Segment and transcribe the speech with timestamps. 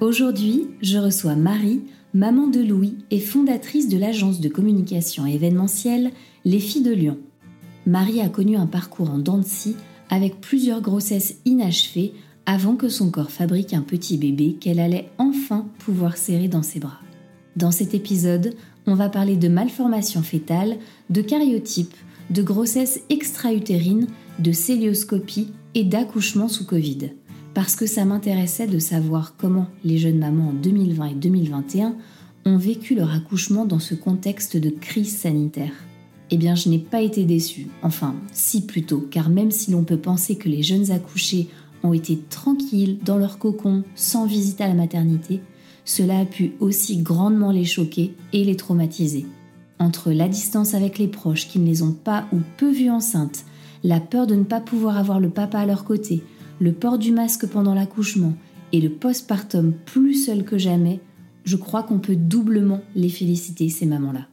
[0.00, 1.80] Aujourd'hui, je reçois Marie,
[2.12, 6.10] maman de Louis et fondatrice de l'agence de communication événementielle
[6.44, 7.18] Les Filles de Lyon.
[7.86, 9.40] Marie a connu un parcours en dents
[10.10, 12.12] avec plusieurs grossesses inachevées
[12.44, 16.78] avant que son corps fabrique un petit bébé qu'elle allait enfin pouvoir serrer dans ses
[16.78, 17.00] bras.
[17.56, 18.54] Dans cet épisode,
[18.86, 20.76] on va parler de malformation fétale,
[21.08, 21.94] de cariotype,
[22.28, 24.08] de grossesse extra-utérine,
[24.40, 27.12] de célioscopie et d'accouchement sous Covid.
[27.56, 31.96] Parce que ça m'intéressait de savoir comment les jeunes mamans en 2020 et 2021
[32.44, 35.72] ont vécu leur accouchement dans ce contexte de crise sanitaire.
[36.30, 37.68] Eh bien, je n'ai pas été déçue.
[37.82, 41.48] Enfin, si plutôt, car même si l'on peut penser que les jeunes accouchés
[41.82, 45.40] ont été tranquilles dans leur cocon sans visite à la maternité,
[45.86, 49.24] cela a pu aussi grandement les choquer et les traumatiser.
[49.78, 53.46] Entre la distance avec les proches qui ne les ont pas ou peu vues enceintes,
[53.82, 56.22] la peur de ne pas pouvoir avoir le papa à leur côté,
[56.60, 58.34] le port du masque pendant l'accouchement
[58.72, 61.00] et le postpartum plus seul que jamais,
[61.44, 64.26] je crois qu'on peut doublement les féliciter, ces mamans-là.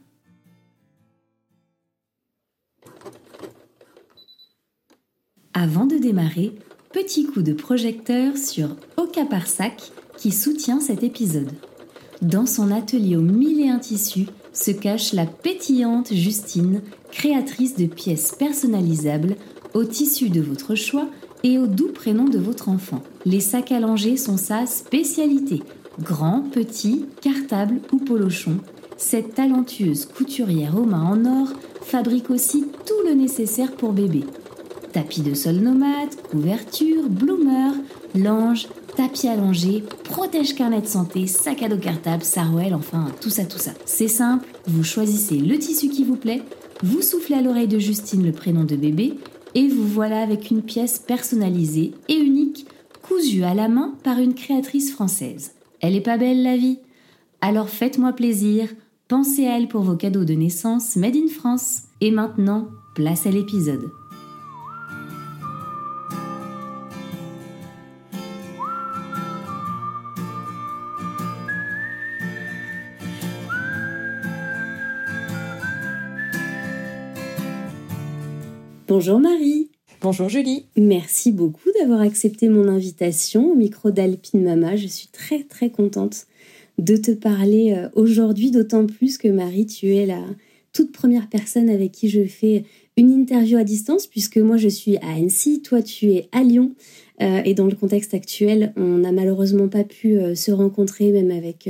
[5.52, 6.52] Avant de démarrer,
[6.92, 11.52] petit coup de projecteur sur Oka Parsac qui soutient cet épisode.
[12.22, 17.86] Dans son atelier aux mille et un tissus se cache la pétillante Justine, créatrice de
[17.86, 19.36] pièces personnalisables
[19.74, 21.08] au tissu de votre choix
[21.44, 23.02] et au doux prénom de votre enfant.
[23.24, 25.62] Les sacs à langer sont sa spécialité.
[26.00, 28.56] Grand, petit, cartable ou polochon,
[28.96, 31.48] cette talentueuse couturière aux mains en or
[31.82, 34.24] fabrique aussi tout le nécessaire pour bébé.
[34.92, 37.74] Tapis de sol nomade, couverture, bloomer,
[38.14, 43.44] lange, tapis allongé, protège carnet de santé, sac à dos cartable, sarouel, enfin tout ça,
[43.44, 43.72] tout ça.
[43.84, 46.42] C'est simple, vous choisissez le tissu qui vous plaît,
[46.82, 49.14] vous soufflez à l'oreille de Justine le prénom de bébé
[49.54, 52.66] et vous voilà avec une pièce personnalisée et unique,
[53.02, 55.52] cousue à la main par une créatrice française.
[55.80, 56.78] Elle est pas belle la vie?
[57.40, 58.68] Alors faites-moi plaisir,
[59.08, 61.82] pensez à elle pour vos cadeaux de naissance made in France.
[62.00, 63.90] Et maintenant, place à l'épisode.
[78.96, 79.70] Bonjour Marie.
[80.00, 80.66] Bonjour Julie.
[80.76, 84.76] Merci beaucoup d'avoir accepté mon invitation au micro d'Alpine Mama.
[84.76, 86.28] Je suis très très contente
[86.78, 90.22] de te parler euh, aujourd'hui, d'autant plus que Marie, tu es la
[90.72, 92.66] toute première personne avec qui je fais
[92.96, 96.70] une interview à distance, puisque moi je suis à Annecy, toi tu es à Lyon.
[97.20, 101.32] Euh, et dans le contexte actuel, on n'a malheureusement pas pu euh, se rencontrer, même
[101.32, 101.68] avec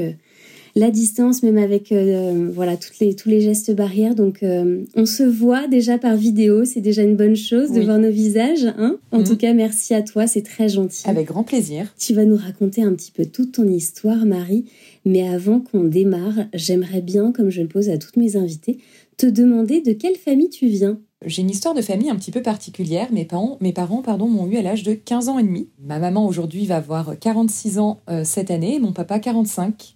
[0.76, 4.14] la distance, même avec euh, voilà toutes les, tous les gestes barrières.
[4.14, 7.98] Donc euh, on se voit déjà par vidéo, c'est déjà une bonne chose de voir
[7.98, 8.66] nos visages.
[8.76, 9.24] Hein en mhm.
[9.24, 11.08] tout cas, merci à toi, c'est très gentil.
[11.08, 11.94] Avec grand plaisir.
[11.98, 14.64] Tu vas nous raconter un petit peu toute ton histoire, Marie.
[15.04, 18.78] Mais avant qu'on démarre, j'aimerais bien, comme je le pose à toutes mes invitées,
[19.16, 20.98] te demander de quelle famille tu viens.
[21.26, 23.08] J'ai une histoire de famille un petit peu particulière.
[23.12, 25.68] Mes parents, mes parents pardon, m'ont eu à l'âge de 15 ans et demi.
[25.78, 29.94] Ma maman aujourd'hui va avoir 46 ans euh, cette année, mon papa 45.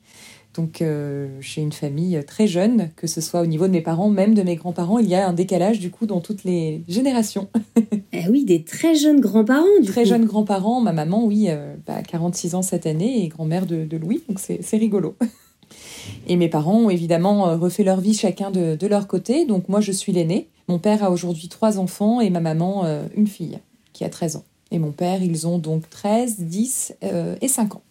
[0.59, 4.09] Donc euh, j'ai une famille très jeune, que ce soit au niveau de mes parents,
[4.11, 4.99] même de mes grands-parents.
[4.99, 7.49] Il y a un décalage du coup dans toutes les générations.
[8.13, 9.65] eh oui, des très jeunes grands-parents.
[9.87, 10.81] Très jeunes grands-parents.
[10.81, 14.77] Ma maman, oui, euh, bah, 46 ans cette année et grand-mère de, Louis, donc c'est
[14.77, 15.15] rigolo.
[16.27, 19.47] Et mes parents ont évidemment euh, refait leur vie chacun de, de leur côté.
[19.47, 20.49] Donc moi, je suis l'aînée.
[20.67, 22.85] Mon père a aujourd'hui trois enfants et ma maman
[23.17, 23.59] une fille
[23.93, 24.45] qui a 13 ans.
[24.71, 26.97] Et mon père, ils ont donc 13, 10
[27.41, 27.83] et 5 ans.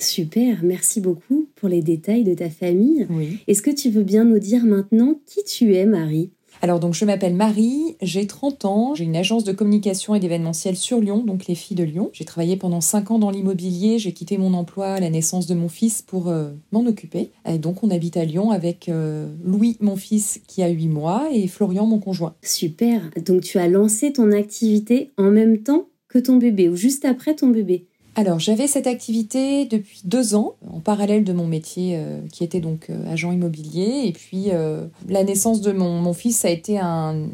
[0.00, 3.06] Super, merci beaucoup pour les détails de ta famille.
[3.46, 6.30] Est-ce que tu veux bien nous dire maintenant qui tu es, Marie?
[6.62, 10.76] Alors donc je m'appelle Marie, j'ai 30 ans, j'ai une agence de communication et d'événementiel
[10.76, 12.10] sur Lyon, donc les filles de Lyon.
[12.12, 15.54] J'ai travaillé pendant 5 ans dans l'immobilier, j'ai quitté mon emploi à la naissance de
[15.54, 17.30] mon fils pour euh, m'en occuper.
[17.48, 21.28] Et donc on habite à Lyon avec euh, Louis, mon fils qui a 8 mois,
[21.32, 22.34] et Florian, mon conjoint.
[22.42, 27.04] Super, donc tu as lancé ton activité en même temps que ton bébé ou juste
[27.04, 27.86] après ton bébé?
[28.16, 32.60] Alors, j'avais cette activité depuis deux ans, en parallèle de mon métier euh, qui était
[32.60, 34.02] donc euh, agent immobilier.
[34.04, 37.28] Et puis, euh, la naissance de mon, mon, fils a été un,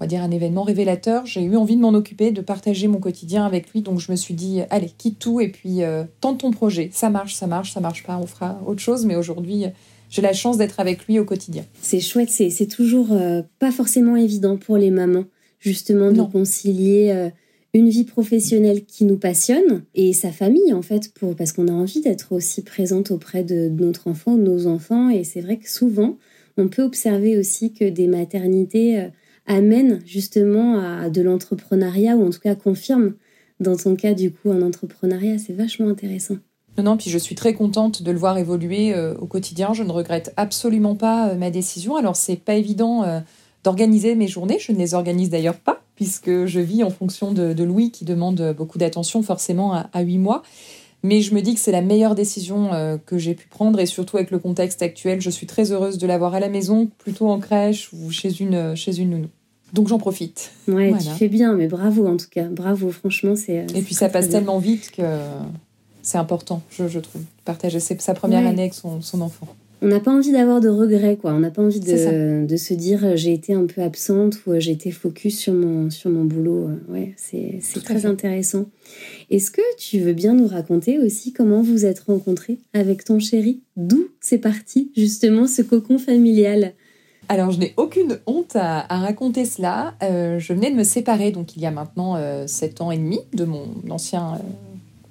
[0.00, 1.26] va dire, un événement révélateur.
[1.26, 3.82] J'ai eu envie de m'en occuper, de partager mon quotidien avec lui.
[3.82, 5.80] Donc, je me suis dit, allez, quitte tout et puis
[6.20, 6.88] tente ton projet.
[6.92, 9.04] Ça marche, ça marche, ça marche pas, on fera autre chose.
[9.04, 9.66] Mais aujourd'hui,
[10.08, 11.64] j'ai la chance d'être avec lui au quotidien.
[11.82, 13.08] C'est chouette, c'est toujours
[13.58, 15.24] pas forcément évident pour les mamans,
[15.60, 17.30] justement, de concilier
[17.74, 21.72] une vie professionnelle qui nous passionne et sa famille en fait pour parce qu'on a
[21.72, 25.70] envie d'être aussi présente auprès de, notre enfant, de nos enfants et c'est vrai que
[25.70, 26.18] souvent
[26.58, 29.08] on peut observer aussi que des maternités euh,
[29.46, 33.14] amènent justement à de l'entrepreneuriat ou en tout cas confirment
[33.58, 36.36] dans ton cas du coup un entrepreneuriat, c'est vachement intéressant.
[36.76, 39.74] Non, non, puis je suis très contente de le voir évoluer euh, au quotidien.
[39.74, 41.96] Je ne regrette absolument pas euh, ma décision.
[41.96, 43.22] Alors, c'est pas évident
[43.62, 44.58] d'organiser mes journées.
[44.58, 48.54] Je ne les organise d'ailleurs pas, puisque je vis en fonction de, Louis qui demande
[48.56, 50.42] beaucoup d'attention forcément à, huit mois.
[51.04, 53.86] Mais je me dis que c'est la meilleure décision euh, que j'ai pu prendre et
[53.86, 57.28] surtout avec le contexte actuel, je suis très heureuse de l'avoir à la maison, plutôt
[57.28, 59.28] en crèche ou chez une, chez une nounou.
[59.72, 60.52] Donc j'en profite.
[60.68, 62.44] Ouais, tu fais bien, mais bravo en tout cas.
[62.44, 63.60] Bravo, franchement, c'est.
[63.60, 65.02] Euh, et puis ça passe tellement vite que
[66.02, 69.48] c'est important, je, je trouve, partager sa première année avec son, son enfant
[69.82, 71.32] on n'a pas envie d'avoir de regrets, quoi.
[71.32, 74.52] On n'a pas envie de, de, se dire euh, j'ai été un peu absente ou
[74.52, 76.68] euh, j'ai été focus sur mon, sur mon boulot.
[76.68, 78.66] Euh, ouais, c'est très intéressant.
[79.28, 83.60] Est-ce que tu veux bien nous raconter aussi comment vous êtes rencontrés avec ton chéri?
[83.76, 86.74] D'où c'est parti, justement, ce cocon familial?
[87.28, 89.94] Alors, je n'ai aucune honte à, raconter cela.
[90.00, 93.44] je venais de me séparer, donc il y a maintenant sept ans et demi, de
[93.44, 94.38] mon ancien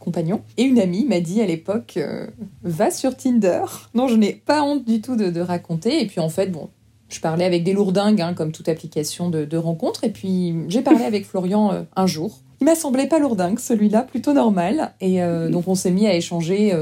[0.02, 0.42] compagnon.
[0.58, 2.28] Et une amie m'a dit à l'époque, euh,
[2.64, 3.64] va sur Tinder.
[3.94, 6.02] Non, je n'ai pas honte du tout de, raconter.
[6.02, 6.70] Et puis en fait, bon,
[7.10, 10.04] je parlais avec des lourdingues, hein, comme toute application de, rencontre.
[10.04, 12.40] Et puis j'ai parlé avec Florian euh, un jour.
[12.60, 14.94] Il m'a semblé pas lourdingue, celui-là, plutôt normal.
[15.02, 16.74] Et euh, donc on s'est mis à échanger,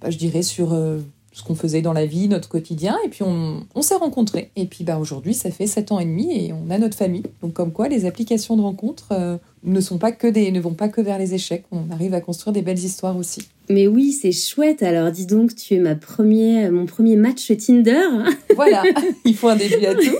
[0.00, 0.76] bah, je dirais, sur
[1.32, 2.96] ce qu'on faisait dans la vie, notre quotidien.
[3.04, 4.50] Et puis on, s'est rencontrés.
[4.56, 7.24] Et puis bah, aujourd'hui, ça fait sept ans et demi et on a notre famille.
[7.42, 10.88] Donc comme quoi, les applications de rencontre ne sont pas que des, ne vont pas
[10.88, 11.64] que vers les échecs.
[11.70, 13.42] On arrive à construire des belles histoires aussi.
[13.68, 14.82] Mais oui, c'est chouette.
[14.82, 18.08] Alors dis donc, tu es ma premier, mon premier match Tinder.
[18.54, 18.82] Voilà,
[19.24, 20.16] il faut un début à tout.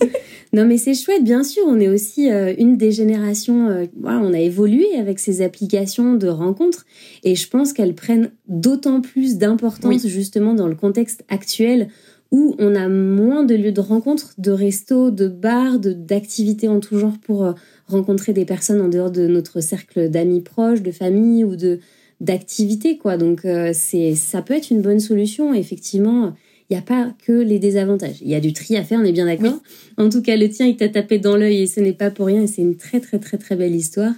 [0.54, 1.62] Non, mais c'est chouette, bien sûr.
[1.66, 3.68] On est aussi euh, une des générations.
[3.68, 6.84] Euh, voilà, on a évolué avec ces applications de rencontres,
[7.24, 11.88] et je pense qu'elles prennent d'autant plus d'importance justement dans le contexte actuel
[12.30, 16.98] où on a moins de lieux de rencontre, de restos, de bars, d'activités en tout
[16.98, 17.52] genre pour euh,
[17.86, 21.80] rencontrer des personnes en dehors de notre cercle d'amis proches, de famille ou de
[22.20, 23.16] d'activités quoi.
[23.16, 23.40] Donc
[23.72, 25.52] c'est ça peut être une bonne solution.
[25.54, 26.34] Effectivement,
[26.72, 28.16] il n'y a pas que les désavantages.
[28.22, 29.58] Il y a du tri à faire, on est bien d'accord.
[29.98, 32.26] En tout cas, le tien il t'a tapé dans l'œil et ce n'est pas pour
[32.26, 32.42] rien.
[32.42, 34.14] Et c'est une très très très très belle histoire.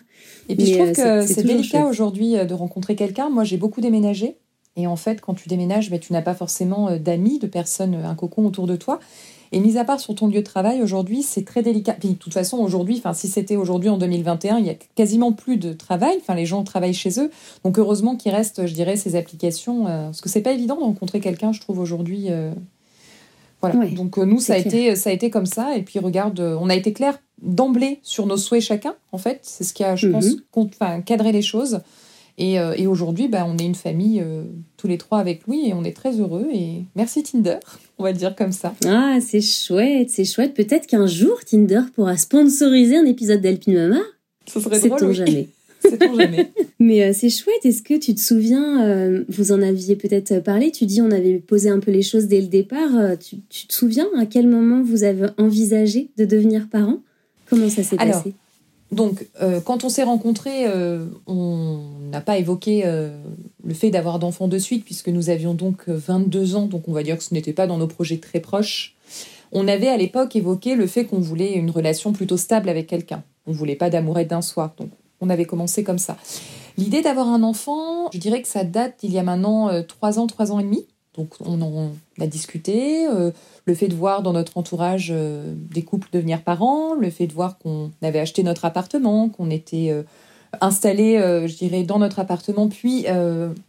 [0.48, 3.28] Et puis je trouve euh, que c'est délicat aujourd'hui de rencontrer quelqu'un.
[3.28, 4.36] Moi, j'ai beaucoup déménagé.
[4.76, 8.14] Et en fait, quand tu déménages, ben, tu n'as pas forcément d'amis, de personnes, un
[8.14, 9.00] cocon autour de toi.
[9.52, 11.94] Et mis à part sur ton lieu de travail, aujourd'hui, c'est très délicat.
[11.94, 15.32] Puis, de toute façon, aujourd'hui, enfin, si c'était aujourd'hui en 2021, il y a quasiment
[15.32, 16.16] plus de travail.
[16.20, 17.30] Enfin, les gens travaillent chez eux.
[17.64, 19.86] Donc, heureusement qu'il reste, je dirais, ces applications.
[19.86, 22.26] Euh, parce que c'est pas évident de rencontrer quelqu'un, je trouve, aujourd'hui.
[22.30, 22.52] Euh,
[23.60, 23.86] voilà.
[23.86, 25.76] Donc, euh, nous, ça a, été, ça a été comme ça.
[25.76, 29.40] Et puis, regarde, on a été clair d'emblée sur nos souhaits chacun, en fait.
[29.42, 30.26] C'est ce qui a, je pense,
[30.56, 31.02] mhm.
[31.04, 31.80] cadré les choses.
[32.36, 34.24] Et, et aujourd'hui, bah, on est une famille
[34.76, 36.48] tous les trois avec lui et on est très heureux.
[36.52, 37.58] Et merci Tinder
[37.98, 38.74] on va dire comme ça.
[38.86, 40.54] Ah, c'est chouette, c'est chouette.
[40.54, 44.00] Peut-être qu'un jour, Tinder pourra sponsoriser un épisode d'Alpine Mama.
[44.46, 45.04] Ce serait drôle.
[45.04, 45.14] Oui.
[45.14, 45.48] jamais.
[46.80, 47.64] Mais euh, c'est chouette.
[47.64, 51.38] Est-ce que tu te souviens, euh, vous en aviez peut-être parlé, tu dis on avait
[51.38, 52.96] posé un peu les choses dès le départ.
[52.96, 53.36] Euh, tu,
[53.66, 57.00] te souviens à quel moment vous avez envisagé de devenir parent?
[57.48, 58.32] Comment ça s'est passé?
[58.94, 63.16] Donc, euh, quand on s'est rencontrés, euh, on n'a pas évoqué euh,
[63.64, 67.02] le fait d'avoir d'enfants de suite, puisque nous avions donc 22 ans, donc on va
[67.02, 68.94] dire que ce n'était pas dans nos projets très proches.
[69.52, 73.22] On avait à l'époque évoqué le fait qu'on voulait une relation plutôt stable avec quelqu'un.
[73.46, 76.16] On ne voulait pas d'amourette d'un soir, donc on avait commencé comme ça.
[76.76, 80.26] L'idée d'avoir un enfant, je dirais que ça date d'il y a maintenant 3 ans,
[80.26, 80.86] 3 ans et demi.
[81.16, 81.90] Donc on
[82.20, 83.06] a discuté
[83.66, 87.32] le fait de voir dans notre entourage euh, des couples devenir parents, le fait de
[87.32, 90.02] voir qu'on avait acheté notre appartement, qu'on était euh,
[90.60, 93.06] installé, euh, je dirais, dans notre appartement, puis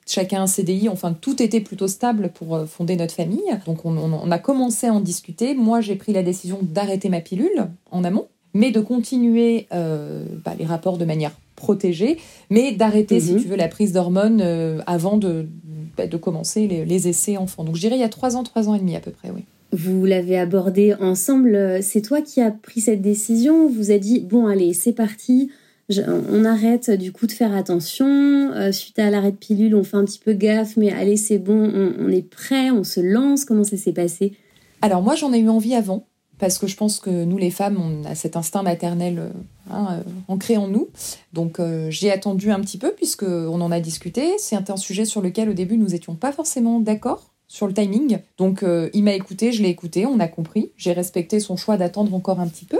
[0.05, 3.57] chacun un CDI, enfin tout était plutôt stable pour fonder notre famille.
[3.65, 5.55] Donc on, a commencé à en discuter.
[5.55, 10.65] Moi j'ai pris la décision d'arrêter ma pilule en amont, mais de continuer bah, les
[10.65, 11.31] rapports de manière
[11.65, 12.17] protégée,
[12.51, 13.41] mais d'arrêter, si mhm.
[13.41, 14.41] tu veux, la prise d'hormones
[14.85, 15.47] avant de,
[15.97, 17.63] bah, de commencer les, les essais enfants.
[17.63, 19.31] Donc je dirais il y a trois ans, trois ans et demi à peu près,
[19.31, 19.43] oui
[19.75, 21.79] vous l'avez abordé ensemble.
[21.81, 23.67] C'est toi qui as pris cette décision.
[23.67, 25.51] Vous avez dit bon allez c'est parti.
[25.89, 28.07] on arrête du coup de faire attention.
[28.53, 31.39] Euh, suite à l'arrêt de pilule, on fait un petit peu gaffe, mais allez c'est
[31.39, 33.45] bon, on, est prêt, on se lance.
[33.45, 34.33] Comment ça s'est passé?
[34.81, 36.07] Alors moi j'en ai eu envie avant.
[36.37, 39.29] Parce que je pense que nous les femmes, on a cet instinct maternel euh,
[39.71, 40.89] hein, euh, ancré en nous.
[41.33, 44.33] Donc euh, j'ai attendu un petit peu puisque on en a discuté.
[44.37, 48.19] C'est un sujet sur lequel au début nous n'étions pas forcément d'accord sur le timing.
[48.37, 50.71] Donc il m'a écouté, je l'ai écouté, on a compris.
[50.77, 52.79] J'ai respecté son choix d'attendre encore un petit peu.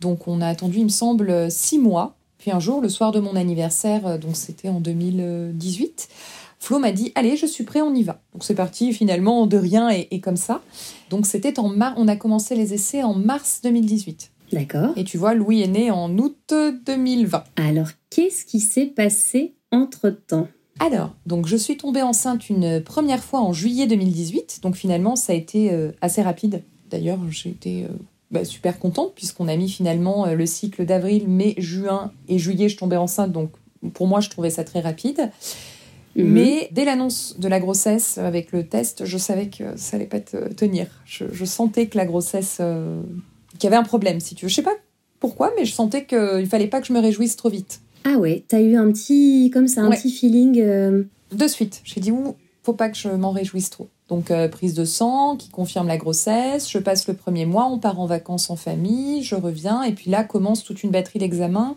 [0.00, 2.14] Donc on a attendu, il me semble, six mois.
[2.38, 6.08] Puis un jour, le soir de mon anniversaire, donc c'était en 2018,
[6.58, 8.20] Flo m'a dit Allez, je suis prêt, on y va.
[8.32, 10.62] Donc c'est parti finalement de rien et, comme ça.
[11.10, 14.30] Donc c'était en mars, on a commencé les essais en mars 2018.
[14.52, 14.92] D'accord.
[14.96, 16.54] Et tu vois, Louis est né en août
[16.86, 17.44] 2020.
[17.56, 20.48] Alors, qu'est-ce qui s'est passé entre-temps?
[20.80, 25.32] Alors, donc je suis tombée enceinte une première fois en juillet 2018, donc finalement ça
[25.32, 26.62] a été euh, assez rapide.
[26.88, 27.88] D'ailleurs, j'ai été euh,
[28.30, 32.68] bah, super contente puisqu'on a mis finalement euh, le cycle d'avril, mai, juin et juillet,
[32.68, 33.50] je tombais enceinte, donc
[33.92, 35.30] pour moi je trouvais ça très rapide.
[36.22, 36.32] Mhm.
[36.32, 40.20] Mais dès l'annonce de la grossesse avec le test, je savais que ça allait pas
[40.20, 40.86] tenir.
[41.04, 43.00] Je, sentais que la grossesse, euh,
[43.58, 44.48] qu'il y avait un problème, si tu veux.
[44.48, 44.76] Je sais pas
[45.20, 47.80] pourquoi, mais je sentais qu'il fallait pas que je me réjouisse trop vite.
[48.04, 50.60] Ah ouais, t'as eu un petit, comme ça, un petit feeling.
[50.60, 53.88] Euh, de suite, j'ai dit ouh, faut pas que je m'en réjouisse trop.
[54.08, 57.78] Donc euh, prise de sang qui confirme la grossesse, je passe le premier mois, on
[57.78, 61.76] part en vacances en famille, je reviens et puis là commence toute une batterie d'examens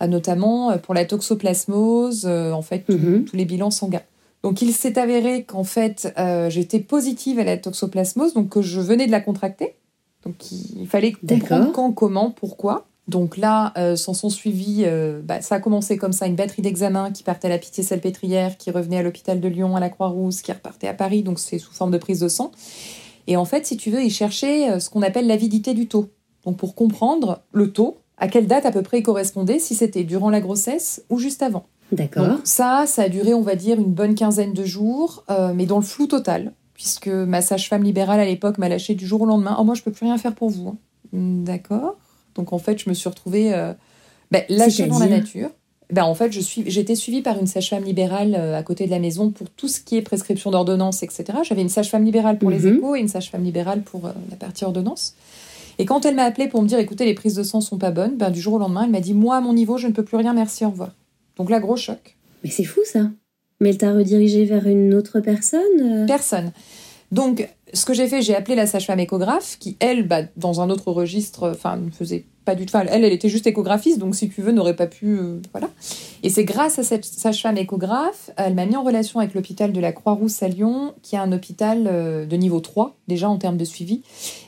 [0.00, 3.24] notamment euh, pour la toxoplasmose, euh, en fait, mhm.
[3.24, 4.02] tous les bilans sanguins.
[4.42, 6.12] Donc il s'est avéré qu'en fait
[6.48, 9.74] j'étais positive à la toxoplasmose, donc que je venais de la contracter.
[10.22, 12.86] Donc il fallait comprendre quand, comment, pourquoi.
[13.08, 14.84] Donc là, s'en sont suivis,
[15.22, 18.70] bah, ça a commencé comme ça, une batterie d'examens qui partait à la Pitié-Salpêtrière, qui
[18.70, 21.72] revenait à l'hôpital de Lyon, à la Croix-Rousse, qui repartait à Paris, donc c'est sous
[21.72, 22.52] forme de prise de sang.
[23.26, 26.10] Et en fait, si tu veux, ils cherchaient ce qu'on appelle l'avidité du taux.
[26.44, 30.04] Donc pour comprendre le taux, à quelle date à peu près il correspondait, si c'était
[30.04, 31.64] durant la grossesse ou juste avant?
[31.92, 32.38] D'accord.
[32.44, 35.78] ça, ça a duré, on va dire, une bonne quinzaine de jours, euh, mais dans
[35.78, 39.56] le flou total, puisque ma sage-femme libérale à l'époque m'a lâché du jour au lendemain.
[39.58, 40.68] Oh, moi, je peux plus rien faire pour vous.
[40.68, 40.76] Hein.
[41.12, 41.96] Hmm, d'accord.
[42.34, 43.72] Donc en fait, je me suis retrouvée euh,
[44.30, 45.50] ben, lâchée dans la nature.
[45.92, 49.30] Ben, en fait, j'étais suivie par une sage-femme libérale euh, à côté de la maison
[49.30, 51.24] pour tout ce qui est prescription d'ordonnance, etc.
[51.44, 52.76] J'avais une sage-femme libérale pour les mhm.
[52.76, 55.14] échos et une sage-femme libérale pour la partie ordonnance.
[55.78, 57.90] Et quand elle m'a appelé pour me dire, écoutez, les prises de sang sont pas
[57.90, 59.92] bonnes, ben, du jour au lendemain, elle m'a dit, moi, à mon niveau, je ne
[59.92, 60.92] peux plus rien, merci, au revoir.
[61.36, 62.16] Donc là, gros choc.
[62.42, 63.10] Mais c'est fou, ça.
[63.60, 66.06] Mais elle t'a redirigé vers une autre personne euh?
[66.06, 66.52] Personne.
[67.12, 70.70] Donc, ce que j'ai fait, j'ai appelé la sage-femme échographe, qui, elle, bah, dans un
[70.70, 72.76] autre registre, enfin, ne faisait pas du tout.
[72.76, 75.18] elle, elle était juste échographiste, donc si tu veux, n'aurait pas pu.
[75.18, 75.68] Euh, voilà.
[76.22, 79.80] Et c'est grâce à cette sage-femme échographe, elle m'a mis en relation avec l'hôpital de
[79.80, 83.56] la Croix-Rousse à Lyon, qui est un hôpital euh, de niveau 3, déjà en termes
[83.56, 84.02] de suivi.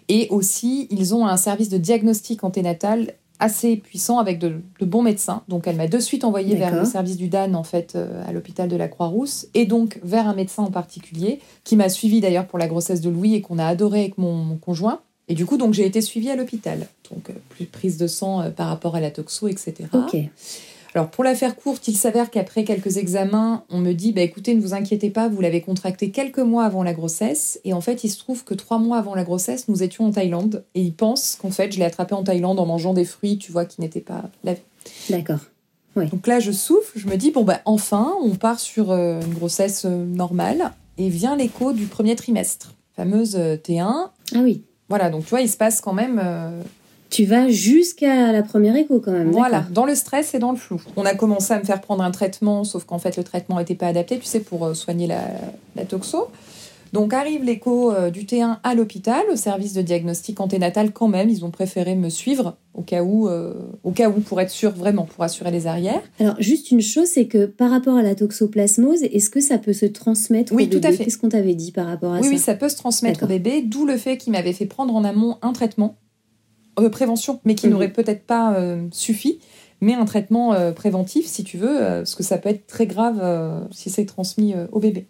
[0.08, 5.42] Et aussi, ils ont un service de diagnostic anténatal assez puissant avec de, bons médecins.
[5.48, 8.32] Donc elle m'a de suite envoyé vers le service du DAN en fait euh, à
[8.32, 12.46] l'hôpital de la Croix-Rousse et donc vers un médecin en particulier qui m'a suivi d'ailleurs
[12.46, 15.00] pour la grossesse de Louis et qu'on a adoré avec mon, conjoint.
[15.28, 16.86] Et du coup donc j'ai été suivie à l'hôpital.
[17.10, 19.88] Donc euh, plus prise de sang euh, par rapport à la toxo etc.
[20.96, 24.54] Alors pour la faire courte, il s'avère qu'après quelques examens, on me dit bah écoutez,
[24.54, 27.60] ne vous inquiétez pas, vous l'avez contracté quelques mois avant la grossesse.
[27.64, 30.10] Et en fait, il se trouve que trois mois avant la grossesse, nous étions en
[30.10, 30.64] Thaïlande.
[30.74, 33.52] Et ils pensent qu'en fait, je l'ai attrapé en Thaïlande en mangeant des fruits, tu
[33.52, 34.62] vois, qui n'étaient pas lavés.
[35.10, 35.40] D'accord.
[35.96, 39.34] Donc là, je souffle, je me dis bon bah enfin, on part sur euh, une
[39.34, 40.72] grossesse euh, normale.
[40.96, 43.82] Et vient l'écho du premier trimestre, fameuse euh, T1.
[44.34, 44.62] Ah oui.
[44.88, 46.22] Voilà, donc tu vois, il se passe quand même
[47.10, 49.30] tu vas jusqu'à la première écho quand même.
[49.30, 50.80] Voilà, dans le stress et dans le flou.
[50.96, 53.74] On a commencé à me faire prendre un traitement, sauf qu'en fait le traitement n'était
[53.74, 55.20] pas adapté, tu sais, pour euh, soigner la,
[55.76, 56.28] la toxo.
[56.92, 61.28] Donc arrive l'écho euh, du T1 à l'hôpital, au service de diagnostic anténatal quand même.
[61.28, 64.70] Ils ont préféré me suivre au cas où, euh, au cas où pour être sûr
[64.70, 66.02] vraiment, pour assurer les arrières.
[66.20, 69.72] Alors juste une chose, c'est que par rapport à la toxoplasmose, est-ce que ça peut
[69.72, 71.04] se transmettre oui, au bébé tout à fait.
[71.04, 73.62] Qu'est-ce qu'on t'avait dit par rapport à ça Oui, ça peut se transmettre au bébé,
[73.62, 75.96] d'où le fait qu'il m'avait fait prendre en amont un traitement
[76.78, 77.72] euh, prévention, mais qui mhm.
[77.72, 79.38] n'aurait peut-être pas euh, suffi,
[79.80, 83.22] mais un traitement euh, préventif, si tu veux, parce que ça peut être très grave
[83.70, 85.06] si c'est transmis au bébé.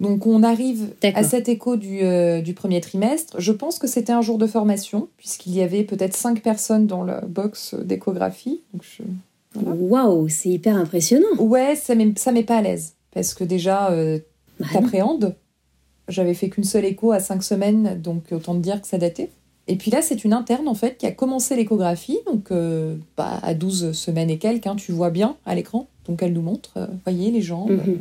[0.00, 2.00] Donc on arrive à cet écho du,
[2.42, 3.40] du, premier trimestre.
[3.40, 7.04] Je pense que c'était un jour de formation, puisqu'il y avait peut-être cinq personnes dans
[7.04, 8.60] la box d'échographie.
[9.54, 11.36] Waouh, c'est hyper impressionnant.
[11.38, 13.90] Ouais, ça ne met pas à l'aise, parce que déjà,
[14.58, 15.36] bah t'appréhendes.
[16.08, 19.30] J'avais fait qu'une seule écho à cinq semaines, donc autant te dire que ça datait.
[19.66, 23.40] Et puis là, c'est une interne en fait qui a commencé l'échographie, donc euh, bah,
[23.42, 25.86] à 12 semaines et quelques, hein, tu vois bien à l'écran.
[26.06, 27.70] Donc elle nous montre, euh, voyez les jambes.
[27.70, 28.00] Mhm.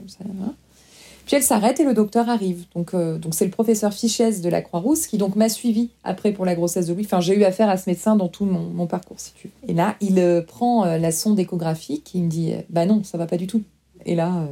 [1.25, 2.65] Puis elle s'arrête et le docteur arrive.
[2.75, 6.33] Donc euh, donc c'est le professeur Fichès de la Croix-Rousse qui donc m'a suivi après
[6.33, 7.05] pour la grossesse de Louis.
[7.05, 9.69] Enfin j'ai eu affaire à ce médecin dans tout mon, mon parcours si tu veux.
[9.69, 13.37] Et là il prend la sonde échographique, il me dit bah non ça va pas
[13.37, 13.63] du tout.
[14.05, 14.45] Et là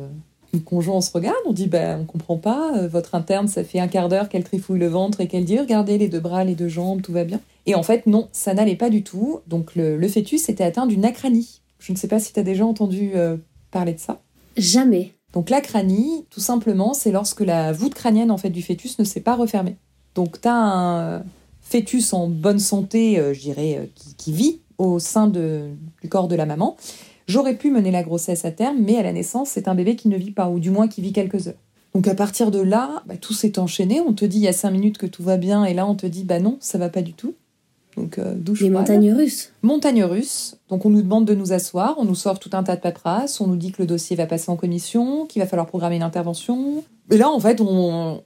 [0.58, 3.64] le conjoint, on se regarde, on dit ben, on comprend pas, euh, votre interne, ça
[3.64, 6.44] fait un quart d'heure qu'elle trifouille le ventre et qu'elle dit regardez les deux bras,
[6.44, 7.40] les deux jambes, tout va bien.
[7.66, 9.40] Et en fait, non, ça n'allait pas du tout.
[9.48, 11.62] Donc le, fœtus était atteint d'une acranie.
[11.80, 13.38] Je ne sais pas si tu as déjà entendu euh,
[13.72, 14.22] parler de ça.
[14.58, 15.14] Jamais.
[15.34, 19.22] Donc l'acranie, tout simplement, c'est lorsque la voûte crânienne en fait du fœtus ne s'est
[19.22, 19.78] pas refermée.
[20.16, 21.24] Donc tu as un
[21.62, 23.86] fœtus en bonne santé, euh, je dirais, euh,
[24.18, 25.70] qui, vit au sein de,
[26.02, 26.76] du corps de la maman.
[27.32, 30.10] J'aurais pu mener la grossesse à terme, mais à la naissance, c'est un bébé qui
[30.10, 31.62] ne vit pas, ou du moins qui vit quelques heures.
[31.96, 34.02] Donc à partir de là, bah, tout s'est enchaîné.
[34.02, 35.96] On te dit il y a cinq minutes que tout va bien, et là on
[35.96, 37.34] te dit bah non, ça va pas du tout.
[37.96, 39.54] Donc euh, douche Les montagnes russes.
[39.62, 40.58] Montagnes russes.
[40.70, 43.40] Donc on nous demande de nous asseoir, on nous sort tout un tas de paperasses,
[43.40, 46.04] on nous dit que le dossier va passer en commission, qu'il va falloir programmer une
[46.04, 46.84] intervention.
[47.10, 48.24] Et là en fait, on,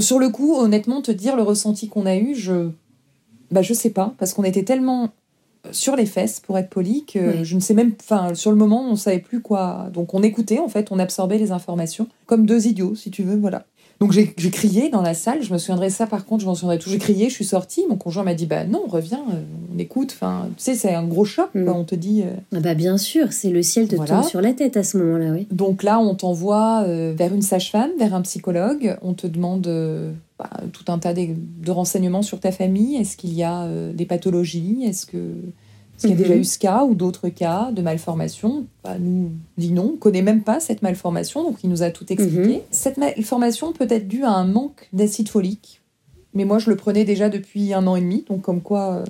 [0.00, 2.70] sur le coup, honnêtement, te dire le ressenti qu'on a eu, je,
[3.50, 5.10] bah je sais pas, parce qu'on était tellement
[5.72, 8.88] sur les fesses, pour être poli, que je ne sais même, enfin, sur le moment,
[8.88, 9.88] on savait plus quoi.
[9.92, 13.36] Donc on écoutait, en fait, on absorbait les informations, comme deux idiots, si tu veux,
[13.36, 13.64] voilà.
[13.98, 16.78] Donc j'ai crié dans la salle, je me souviendrai ça par contre, je m'en souviendrai
[16.78, 16.90] tout.
[16.90, 19.40] J'ai crié, je suis sortie, mon conjoint m'a dit bah non, reviens, euh,
[19.74, 20.12] on écoute.
[20.14, 21.68] Enfin, tu sais, c'est un gros choc, mm.
[21.68, 22.22] on te dit.
[22.22, 22.34] Euh.
[22.54, 25.30] Ah bah bien sûr, c'est le ciel te tombe sur la tête à ce moment-là,
[25.32, 25.46] oui.
[25.50, 29.66] Donc là, on t'envoie euh, vers une sage-femme, vers un psychologue, on te demande
[30.38, 32.96] bah, tout un tas de, de, renseignements sur ta famille.
[32.96, 34.84] Est-ce qu'il y a des pathologies?
[34.84, 35.32] Est-ce que
[35.96, 36.40] est-ce qu'il y a déjà mhm.
[36.40, 38.66] eu ce cas ou d'autres cas de malformation?
[38.84, 42.04] Bah, Nous dit non, on connaît même pas cette malformation, donc il nous a tout
[42.12, 42.56] expliqué.
[42.56, 42.60] Mhm.
[42.70, 45.80] Cette malformation peut être due à un manque d'acide folique,
[46.34, 49.04] mais moi je le prenais déjà depuis un an et demi, donc comme quoi euh,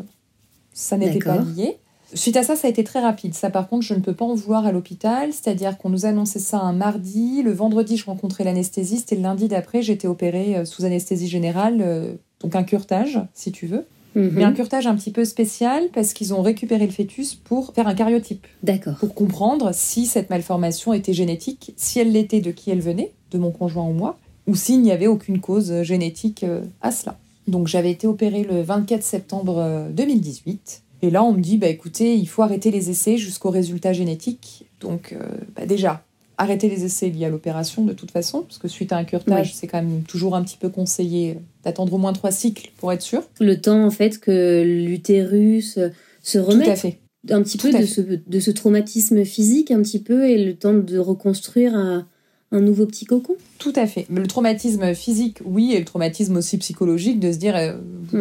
[0.73, 1.79] ça n'était pas lié.
[2.15, 3.35] Suite à ça, ça a été très rapide.
[3.35, 5.33] Ça, par contre, je ne peux pas en vouloir à l'hôpital.
[5.33, 7.43] C'est-à-dire qu'on nous annonçait ça un mardi.
[7.43, 9.13] Le vendredi, je rencontrais l'anesthésiste.
[9.13, 11.81] Et le lundi d'après, j'étais opérée euh, sous anesthésie générale.
[11.81, 13.87] Euh, donc un curtage, si tu veux.
[14.15, 14.57] Mais un mhm.
[14.57, 18.47] curtage un petit peu spécial parce qu'ils ont récupéré le fœtus pour faire un cariotype.
[18.63, 18.95] D'accord.
[18.95, 23.37] Pour comprendre si cette malformation était génétique, si elle l'était, de qui elle venait, de
[23.37, 27.19] mon conjoint ou moi, ou s'il n'y avait aucune cause génétique euh, à cela.
[27.47, 30.83] Donc j'avais été opérée le 24 septembre 2018.
[31.07, 34.67] Et là, on me dit, bah écoutez, il faut arrêter les essais jusqu'au résultat génétique.
[34.81, 36.03] Donc, euh, bah, déjà,
[36.37, 39.55] arrêter les essais liés à l'opération de toute façon, parce que suite à un curtage,
[39.55, 43.03] c'est quand même toujours un petit peu conseillé d'attendre au moins trois cycles pour être
[43.03, 43.23] sûr.
[43.39, 45.79] Le temps en fait que l'utérus
[46.25, 46.77] se remette.
[46.77, 46.99] fait.
[47.31, 50.75] Un petit peu de ce, de ce, traumatisme physique, un petit peu, et le temps
[50.75, 52.07] de reconstruire un,
[52.53, 53.35] un nouveau petit cocon.
[53.59, 54.07] Tout à fait.
[54.09, 57.77] Le traumatisme physique, oui, et le traumatisme aussi psychologique, de se dire, euh,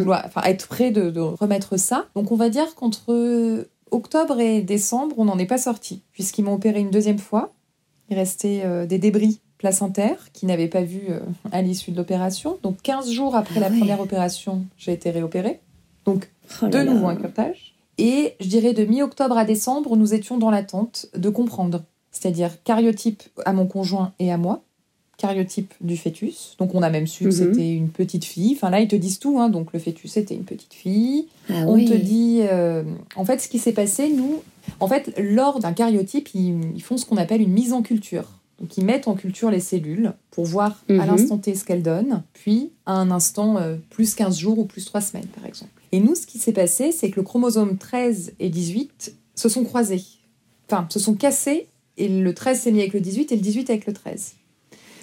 [0.07, 2.07] enfin, être prêt de, de, remettre ça.
[2.15, 6.53] Donc on va dire qu'entre octobre et décembre, on n'en est pas sorti, puisqu'ils m'ont
[6.53, 7.53] opéré une deuxième fois.
[8.09, 11.19] Il restait euh, des débris placentaires qui n'avaient pas vu euh,
[11.51, 12.57] à l'issue de l'opération.
[12.61, 15.59] Donc 15 jours après la ah première opération, j'ai été réopérée.
[16.05, 16.29] Donc
[16.61, 17.75] oh de nouveau un curtage.
[17.97, 21.83] Et je dirais de mi-octobre à décembre, nous étions dans l'attente de comprendre.
[22.15, 24.63] C'est-à-dire cariotype à mon conjoint et à moi,
[25.17, 26.55] cariotype du fœtus.
[26.59, 27.35] Donc on a même su que mhm.
[27.35, 28.53] c'était une petite fille.
[28.55, 29.39] Enfin là, ils te disent tout.
[29.39, 29.49] Hein.
[29.49, 31.27] Donc le fœtus, était une petite fille.
[31.49, 32.39] Ah on te dit...
[32.43, 32.83] Euh,
[33.17, 34.41] en fait, ce qui s'est passé, nous,
[34.79, 38.29] en fait, lors d'un cariotype, ils, font ce qu'on appelle une mise en culture.
[38.61, 41.05] Donc, ils mettent en culture les cellules pour voir à mhm.
[41.05, 44.85] l'instant T ce qu'elles donnent, puis à un instant euh, plus 15 jours ou plus
[44.85, 45.71] 3 semaines, par exemple.
[45.91, 49.65] Et nous, ce qui s'est passé, c'est que le chromosome 13 et 18 se sont
[49.65, 50.03] croisés.
[50.69, 51.67] Enfin, se sont cassés,
[51.97, 54.33] et le 13 s'est mis avec le 18 et le 18 avec le 13.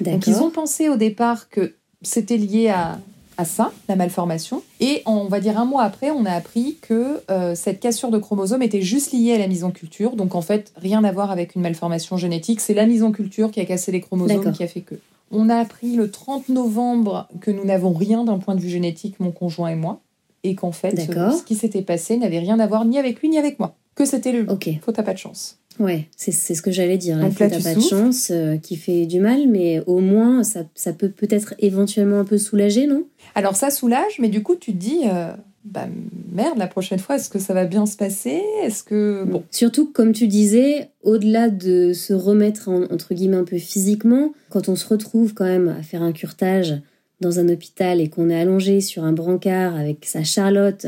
[0.00, 2.98] Donc, ils ont pensé au départ que c'était lié à
[3.36, 4.62] à ça, la malformation.
[4.80, 8.18] Et on va dire un mois après, on a appris que euh, cette cassure de
[8.18, 10.16] chromosome était juste liée à la mise en culture.
[10.16, 12.60] Donc en fait, rien à voir avec une malformation génétique.
[12.60, 14.96] C'est la mise en culture qui a cassé les chromosomes qui a fait que.
[15.30, 19.18] On a appris le 30 novembre que nous n'avons rien d'un point de vue génétique,
[19.18, 20.00] mon conjoint et moi.
[20.44, 23.38] Et qu'en fait, ce qui s'était passé n'avait rien à voir ni avec lui ni
[23.38, 23.74] avec moi.
[23.94, 24.50] Que c'était le.
[24.50, 24.70] Ok.
[24.82, 25.58] Faut t'as pas de chance.
[25.78, 27.18] Ouais, c'est ce que j'allais dire.
[27.18, 30.92] Là, tu pas de chance, euh, qui fait du mal, mais au moins, ça, ça
[30.92, 33.04] peut peut-être éventuellement un peu soulager, non?
[33.34, 35.32] Alors ça soulage, mais du coup, tu te dis, euh,
[35.64, 35.88] bah
[36.30, 38.42] merde, la prochaine fois, est-ce que ça va bien se passer?
[38.62, 39.24] Est-ce que...
[39.24, 39.44] Bon.
[39.50, 44.76] Surtout, comme tu disais, au-delà de se remettre, entre guillemets, un peu physiquement, quand on
[44.76, 46.74] se retrouve quand même à faire un curtage
[47.20, 50.86] dans un hôpital et qu'on est allongé sur un brancard avec sa charlotte,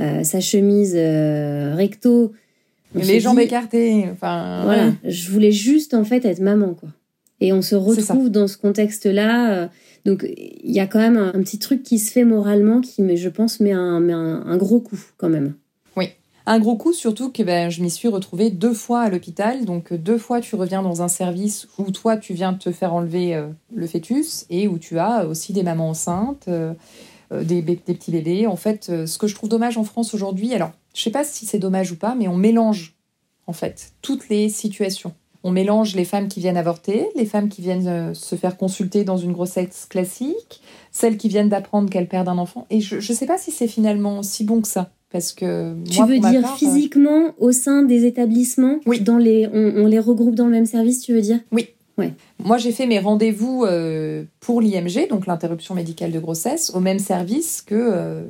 [0.00, 2.32] euh, sa chemise recto
[2.94, 4.06] les jambes écartées.
[4.12, 6.88] Enfin, voilà, je voulais juste en fait être maman, quoi.
[7.40, 9.52] Et on se retrouve dans ce contexte-là.
[9.52, 9.68] Euh,
[10.04, 13.16] donc il y a quand même un, petit truc qui se fait moralement qui, mais
[13.16, 15.54] je pense, met un, un, gros coup quand même.
[15.96, 16.08] Oui,
[16.46, 19.64] un gros coup surtout que ben, je m'y suis retrouvée deux fois à l'hôpital.
[19.64, 23.34] Donc deux fois tu reviens dans un service où toi tu viens te faire enlever
[23.34, 26.46] euh, le fœtus et où tu as aussi des mamans enceintes.
[26.48, 26.74] Euh,
[27.44, 28.48] des, des, petits bébés.
[28.48, 31.46] En fait, ce que je trouve dommage en France aujourd'hui, alors je sais pas si
[31.46, 32.94] c'est dommage ou pas, mais on mélange
[33.46, 35.12] en fait toutes les situations.
[35.42, 39.04] On mélange les femmes qui viennent avorter, les femmes qui viennent euh, se faire consulter
[39.04, 40.60] dans une grossesse classique,
[40.92, 42.66] celles qui viennent d'apprendre qu'elles perdent un enfant.
[42.68, 44.90] Et je ne sais pas si c'est finalement si bon que ça.
[45.10, 49.00] Parce que tu veux dire euh, physiquement au sein des établissements Oui.
[49.00, 51.40] Dans les, on, les regroupe dans le même service, tu veux dire?
[51.50, 51.68] Oui.
[51.98, 52.12] Ouais.
[52.38, 57.00] Moi, j'ai fait mes rendez-vous euh, pour l'IMG, donc l'interruption médicale de grossesse, au même
[57.00, 58.24] service que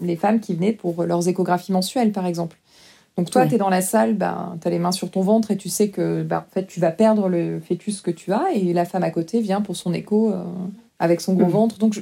[0.00, 2.56] les femmes qui venaient pour leurs échographies mensuelles, par exemple.
[3.18, 5.50] Donc toi, tu es dans la salle, ben, tu as les mains sur ton ventre
[5.50, 8.52] et tu sais que ben, en fait, tu vas perdre le fœtus que tu as
[8.54, 10.44] et la femme à côté vient pour son écho euh,
[11.00, 11.50] avec son gros mm.
[11.50, 11.78] ventre.
[11.78, 12.00] Donc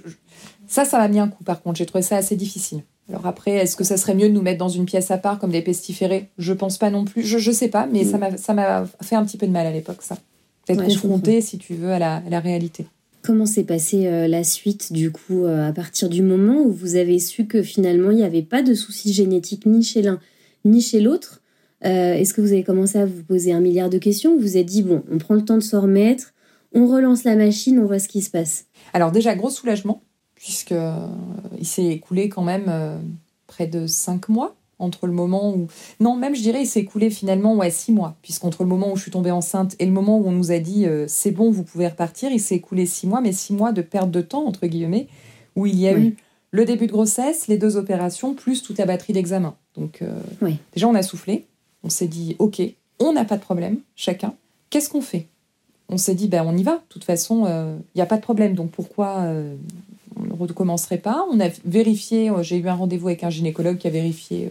[0.66, 1.78] ça, ça m'a mis un coup par contre.
[1.78, 2.82] J'ai trouvé ça assez difficile.
[3.08, 5.38] Alors après, est-ce que ça serait mieux de nous mettre dans une pièce à part
[5.38, 6.28] comme des pestiférés?
[6.36, 7.22] Je pense pas non plus.
[7.22, 8.36] Je, je sais pas, mais mm.
[8.36, 10.18] ça m'a fait un petit peu de mal à l'époque, ça.
[10.68, 12.86] D'être confronté, si tu veux, à la, la réalité.
[13.26, 16.94] Comment s'est passée euh, la suite, du coup, euh, à partir du moment où vous
[16.94, 20.20] avez su que finalement, il n'y avait pas de soucis génétiques ni chez l'un
[20.64, 21.42] ni chez l'autre
[21.84, 24.56] euh, Est-ce que vous avez commencé à vous poser un milliard de questions Vous vous
[24.56, 26.34] êtes dit, bon, on prend le temps de se remettre,
[26.72, 28.66] on relance la machine, on voit ce qui se passe?
[28.92, 30.04] Alors déjà, gros soulagement,
[30.36, 30.74] puisque
[31.58, 32.70] il s'est écoulé quand même
[33.48, 35.68] près de cinq mois entre le moment où...
[36.00, 38.96] Non, même je dirais, il s'est écoulé finalement ouais, six mois, puisqu'entre le moment où
[38.96, 41.62] je suis tombée enceinte et le moment où on nous a dit c'est bon, vous
[41.62, 44.66] pouvez repartir, il s'est écoulé six mois, mais six mois de perte de temps, entre
[44.66, 45.08] guillemets,
[45.54, 46.16] où il y a eu
[46.50, 49.54] le début de grossesse, les deux opérations, plus toute la batterie d'examen.
[49.76, 50.18] Donc, euh,
[50.74, 51.44] déjà, on a soufflé.
[51.84, 52.62] On s'est dit, OK,
[52.98, 54.34] on n'a pas de problème, chacun.
[54.70, 55.26] Qu'est-ce qu'on fait?
[55.88, 56.76] On s'est dit, ben, on y va.
[56.76, 58.54] De toute façon, il euh, n'y a pas de problème.
[58.54, 59.54] Donc, pourquoi euh,
[60.16, 63.86] on ne recommencerait pas On a vérifié, j'ai eu un rendez-vous avec un gynécologue qui
[63.86, 64.50] a vérifié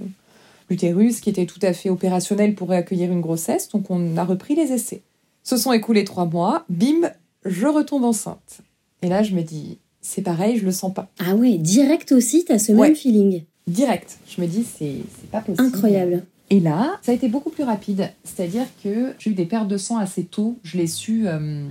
[0.70, 3.70] l'utérus, qui était tout à fait opérationnel pour accueillir une grossesse.
[3.70, 5.02] Donc, on a repris les essais.
[5.44, 6.66] Se sont écoulés trois mois.
[6.70, 7.12] Bim,
[7.46, 8.62] je retombe enceinte.
[9.02, 11.10] Et là, je me dis, c'est pareil, je le sens pas.
[11.20, 13.44] Ah ouais, direct aussi, tu as ce même feeling.
[13.68, 14.18] Direct.
[14.28, 15.02] Je me dis, c'est
[15.32, 15.68] pas possible.
[15.68, 16.24] Incroyable.
[16.50, 18.12] Et là, ça a été beaucoup plus rapide.
[18.24, 20.58] C'est-à-dire que j'ai eu des pertes de sang assez tôt.
[20.64, 21.68] Je l'ai su euh,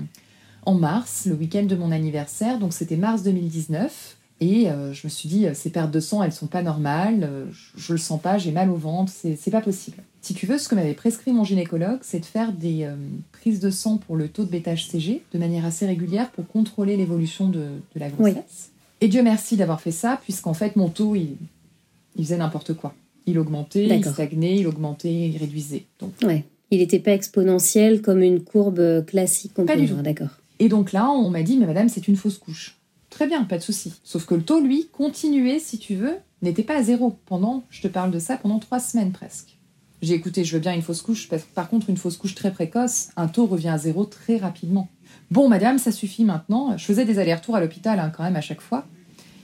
[0.67, 2.59] en mars, le week-end de mon anniversaire.
[2.59, 4.17] Donc c'était mars 2019.
[4.41, 7.23] Et euh, je me suis dit, ces pertes de sang, elles sont pas normales.
[7.23, 9.99] Euh, je, je, le sens pas, j'ai mal au ventre, c'est pas possible.
[10.21, 12.97] Si tu veux, ce que m'avait prescrit mon gynécologue, c'est de faire des euh,
[13.33, 17.49] prises de sang pour le taux de bêta-HCG de manière assez régulière pour contrôler l'évolution
[17.49, 18.71] de, la grossesse.
[19.01, 21.37] Et Dieu merci d'avoir fait ça, puisqu'en fait, mon taux, il,
[22.17, 22.95] faisait n'importe quoi.
[23.27, 25.85] Il augmentait, il stagnait, il augmentait, il réduisait.
[26.01, 26.45] Donc, ouais.
[26.71, 29.53] Il n'était pas exponentiel comme une courbe classique.
[29.55, 29.95] Pas du tout.
[29.97, 30.41] D'accord.
[30.59, 32.77] Et donc là, on m'a dit, mais madame, c'est une fausse couche.
[33.11, 33.95] Très bien, pas de souci.
[34.03, 37.83] Sauf que le taux, lui, continuait, si tu veux, n'était pas à zéro pendant, je
[37.83, 39.59] te parle de ça, pendant trois semaines presque.
[40.03, 42.35] J'ai écouté, je veux bien une fausse couche, parce que par contre, une fausse couche
[42.35, 44.89] très précoce, un taux revient à zéro très rapidement.
[45.31, 46.77] Bon, madame, ça suffit maintenant.
[46.77, 48.87] Je faisais des allers-retours à l'hôpital hein, quand même à chaque fois.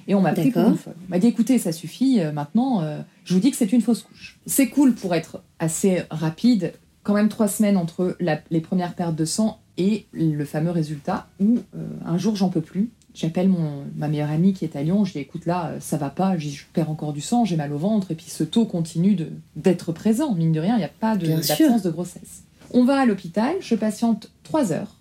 [0.07, 0.97] Et on m'a pris pour une folle.
[1.07, 3.81] On m'a dit écoutez, ça suffit, euh, maintenant, euh, je vous dis que c'est une
[3.81, 4.39] fausse couche.
[4.47, 6.73] C'est cool pour être assez rapide,
[7.11, 11.59] quand même trois semaines entre les premières pertes de sang et le fameux résultat où
[11.75, 15.05] euh, un jour j'en peux plus, J'appelle mon ma meilleure amie qui est à Lyon,
[15.05, 17.73] je dis écoute là, ça va pas, je, je perds encore du sang, j'ai mal
[17.73, 19.17] au ventre, et puis ce taux continue
[19.57, 22.45] d'être présent, mine de rien, il n'y a pas d'absence de, grossesse.
[22.73, 24.95] On va à l'hôpital, je patiente trois heures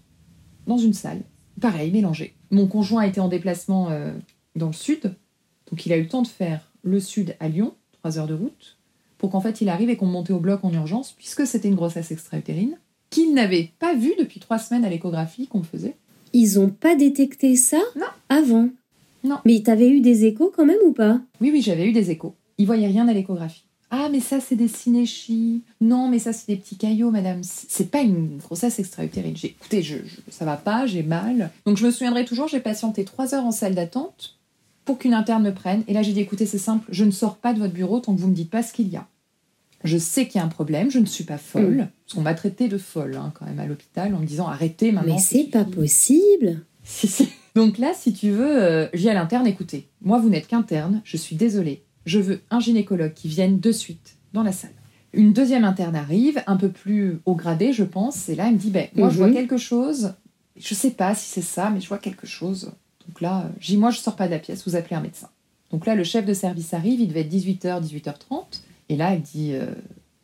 [0.66, 1.22] dans une salle,
[1.62, 2.34] pareil, mélangé.
[2.50, 4.12] Mon conjoint a été en déplacement euh,
[4.56, 5.14] dans le sud,
[5.70, 8.34] donc il a eu le temps de faire le sud à Lyon, trois heures de
[8.34, 8.79] route,
[9.20, 11.76] pour qu'en fait il arrive et qu'on monte au bloc en urgence, puisque c'était une
[11.76, 12.78] grossesse extra-utérine,
[13.12, 15.96] qu'il n'avait pas vu depuis trois semaines à l'échographie qu'on faisait
[16.34, 18.06] ils n'ont pas détecté ça non.
[18.30, 18.70] avant
[19.24, 19.38] Non.
[19.46, 21.20] Mais tu avais eu des échos quand même ou pas?
[21.42, 22.36] Oui, oui, j'avais eu des échos.
[22.58, 23.64] Ils voyaient rien à l'échographie.
[23.92, 25.64] Ah, mais ça, c'est des synéchies.
[25.82, 27.42] Non, mais ça, c'est des petits caillots, madame.
[27.42, 29.36] C'est pas une grossesse extra-utérine.
[29.36, 29.96] J'ai écoutez, je,
[30.30, 31.50] ça va pas, j'ai mal.
[31.66, 34.39] Donc, je me souviendrai toujours, j'ai patienté trois heures en salle d'attente
[34.90, 35.84] pour qu'une interne me prenne.
[35.88, 38.16] Et là, j'ai dit écoutez, c'est simple, je ne sors pas de votre bureau tant
[38.16, 39.06] que vous me dites pas ce qu'il y a.
[39.84, 41.76] Je sais qu'il y a un problème, je ne suis pas folle.
[41.76, 41.78] Mm.
[41.78, 44.92] Parce qu'on m'a traité de folle hein, quand même à l'hôpital en me disant arrêtez
[44.92, 45.14] maintenant.
[45.14, 46.66] Mais c'est pas possible.
[47.56, 51.18] Donc là, si tu veux, euh, j'ai à l'interne écoutez, moi vous n'êtes qu'interne, je
[51.18, 51.84] suis désolée.
[52.08, 54.74] Je veux un gynécologue qui vienne de suite dans la salle.
[55.14, 58.58] Une deuxième interne arrive, un peu plus haut gradé, je pense, et là, elle me
[58.58, 59.36] dit ben, moi je vois mhm.
[59.36, 60.16] quelque chose,
[60.58, 62.72] je sais pas si c'est ça, mais je vois quelque chose.
[63.10, 65.30] Donc là, euh, j'ai moi je sors pas de la pièce, vous appelez un médecin.
[65.72, 68.62] Donc là, le chef de service arrive, il devait être 18h, 18h30.
[68.90, 69.66] Et là, elle dit euh,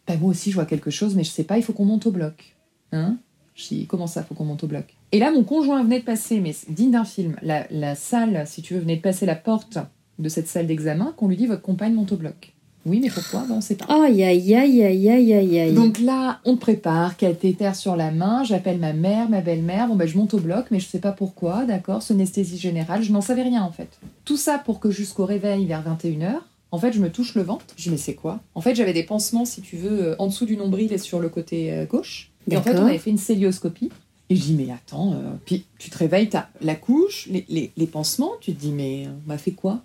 [0.08, 2.06] bah, Moi aussi, je vois quelque chose, mais je sais pas, il faut qu'on monte
[2.06, 2.56] au bloc.
[2.92, 3.18] Hein?
[3.56, 4.86] Je dis Comment ça, faut qu'on monte au bloc?
[5.12, 8.76] Et là, mon conjoint venait de passer, mais digne d'un film, la, salle, si tu
[8.76, 9.80] veux, venait de passer la porte
[10.20, 12.54] de cette salle d'examen, qu'on lui dit Votre compagne monte au bloc.
[12.86, 13.46] Oui, mais pourquoi?
[13.48, 13.86] Ben, On sait pas.
[13.86, 15.74] Aïe, aïe, aïe, aïe, aïe, aïe, aïe.
[15.74, 19.96] Donc là, on te prépare, cathéter sur la main, j'appelle ma mère, ma belle-mère, bon
[19.96, 23.22] ben je monte au bloc, mais je sais pas pourquoi, d'accord, anesthésie générale, je n'en
[23.22, 23.90] savais rien en fait.
[24.24, 27.66] Tout ça pour que jusqu'au réveil vers 21h, en fait, je me touche le ventre.
[27.78, 28.42] Je dis, mais c'est quoi?
[28.54, 31.20] En fait, j'avais des pansements, si tu veux, euh, en dessous du nombril et sur
[31.20, 32.32] le côté euh, gauche.
[32.52, 33.92] Et en fait, on avait fait une célioscopie.
[34.30, 37.72] Et je dis, mais attends, euh, puis tu te réveilles, tu as la couche, les,
[37.78, 39.84] les, pansements, tu te dis, mais on m'a fait quoi?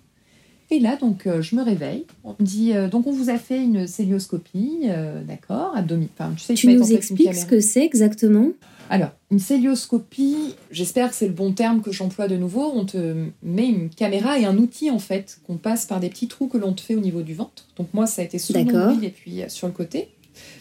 [0.71, 2.05] Et là, donc, euh, je me réveille.
[2.23, 4.87] On me dit, euh, donc, on vous a fait une célioscopie,
[5.27, 6.09] d'accord, abdominale.
[6.17, 8.47] Enfin, tu sais, tu nous expliques ce que c'est exactement?
[8.89, 12.71] Alors, une célioscopie, j'espère que c'est le bon terme que j'emploie de nouveau.
[12.73, 16.27] On te met une caméra et un outil en fait qu'on passe par des petits
[16.27, 17.67] trous que l'on te fait au niveau du ventre.
[17.77, 20.09] Donc moi, ça a été sous le et puis sur le côté.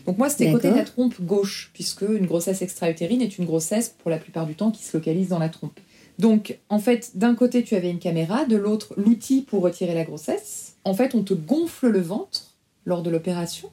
[0.06, 3.94] Donc moi, c'était côté de la trompe gauche, puisque une grossesse extra-utérine est une grossesse
[3.98, 5.78] pour la plupart du temps qui se localise dans la trompe.
[6.20, 10.04] Donc en fait, d'un côté, tu avais une caméra, de l'autre, l'outil pour retirer la
[10.04, 10.74] grossesse.
[10.84, 12.54] En fait, on te gonfle le ventre
[12.84, 13.70] lors de l'opération.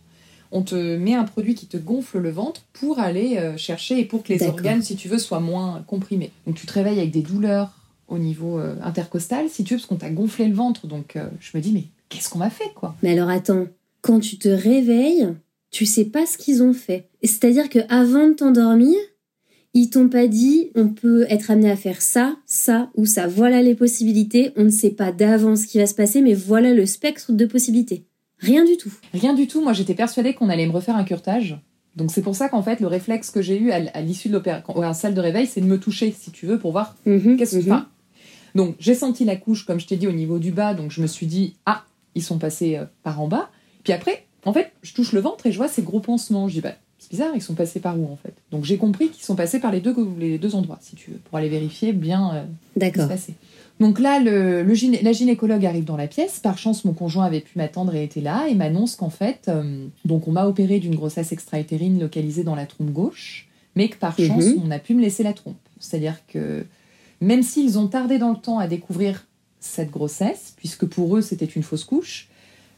[0.53, 4.05] On te met un produit qui te gonfle le ventre pour aller euh, chercher et
[4.05, 6.31] pour que les organes, si tu veux, soient moins comprimés.
[6.45, 7.71] Donc tu te réveilles avec des douleurs
[8.07, 10.88] au niveau euh, intercostal, si tu veux, parce qu'on t'a gonflé le ventre.
[10.88, 12.95] Donc euh, je me dis, mais qu'est-ce qu'on m'a fait, quoi?
[13.03, 13.65] Mais alors attends,
[14.01, 15.27] quand tu te réveilles,
[15.69, 17.10] tu sais pas ce qu'ils ont fait.
[17.23, 18.95] C'est-à-dire que avant de t'endormir,
[19.77, 23.27] ils t'ont pas dit on peut être amené à faire ça, ça ou ça.
[23.27, 24.51] Voilà les possibilités.
[24.55, 27.45] On ne sait pas d'avance ce qui va se passer, mais voilà le spectre de
[27.45, 28.07] possibilités.
[28.39, 28.91] Rien du tout.
[29.13, 29.61] Rien du tout.
[29.61, 31.59] Moi, j'étais persuadée qu'on allait me refaire un curtage.
[31.95, 34.93] Donc c'est pour ça qu'en fait, le réflexe que j'ai eu à, l'issue de l'opération,
[34.93, 37.69] salle de réveil, c'est de me toucher, si tu veux, pour voir mhm, qu'est-ce que.
[37.69, 37.85] Mm
[38.55, 40.73] donc j'ai senti la couche, comme je t'ai dit, au niveau du bas.
[40.73, 41.85] Donc je me suis dit ah,
[42.15, 43.51] ils sont passés euh, par en bas.
[43.83, 46.47] Puis après, en fait, je touche le ventre et je vois ces gros pansements.
[46.47, 46.73] Je dis, bah,
[47.09, 48.33] bizarre, ils sont passés par où en fait?
[48.51, 51.17] Donc j'ai compris qu'ils sont passés par les deux, les deux endroits, si tu veux,
[51.17, 52.43] pour aller vérifier bien euh,
[52.75, 53.09] D'accord.
[53.79, 54.63] Donc là, le,
[55.03, 56.39] la gynécologue arrive dans la pièce.
[56.39, 59.85] Par chance, mon conjoint avait pu m'attendre et était là et m'annonce qu'en fait, euh,
[60.03, 64.17] donc on m'a opéré d'une grossesse extra-utérine localisée dans la trompe gauche, mais que par
[64.17, 64.63] chance, mhm.
[64.65, 65.57] on a pu me laisser la trompe.
[65.79, 66.65] C'est-à-dire que
[67.21, 69.27] même s'ils ont tardé dans le temps à découvrir
[69.59, 72.29] cette grossesse, puisque pour eux c'était une fausse couche,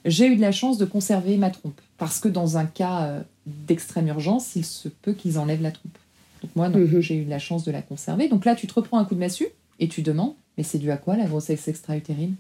[0.05, 1.79] j'ai eu de la chance de conserver ma trompe.
[1.99, 5.97] Parce que dans un cas euh, d'extrême urgence, il se peut qu'ils enlèvent la trompe.
[6.41, 7.01] Donc moi, mhm.
[7.01, 8.29] j'ai eu la chance de la conserver.
[8.29, 9.47] Donc là, tu te reprends un coup de massue
[9.79, 12.35] et tu demandes, mais c'est dû à quoi la grossesse extra-utérine?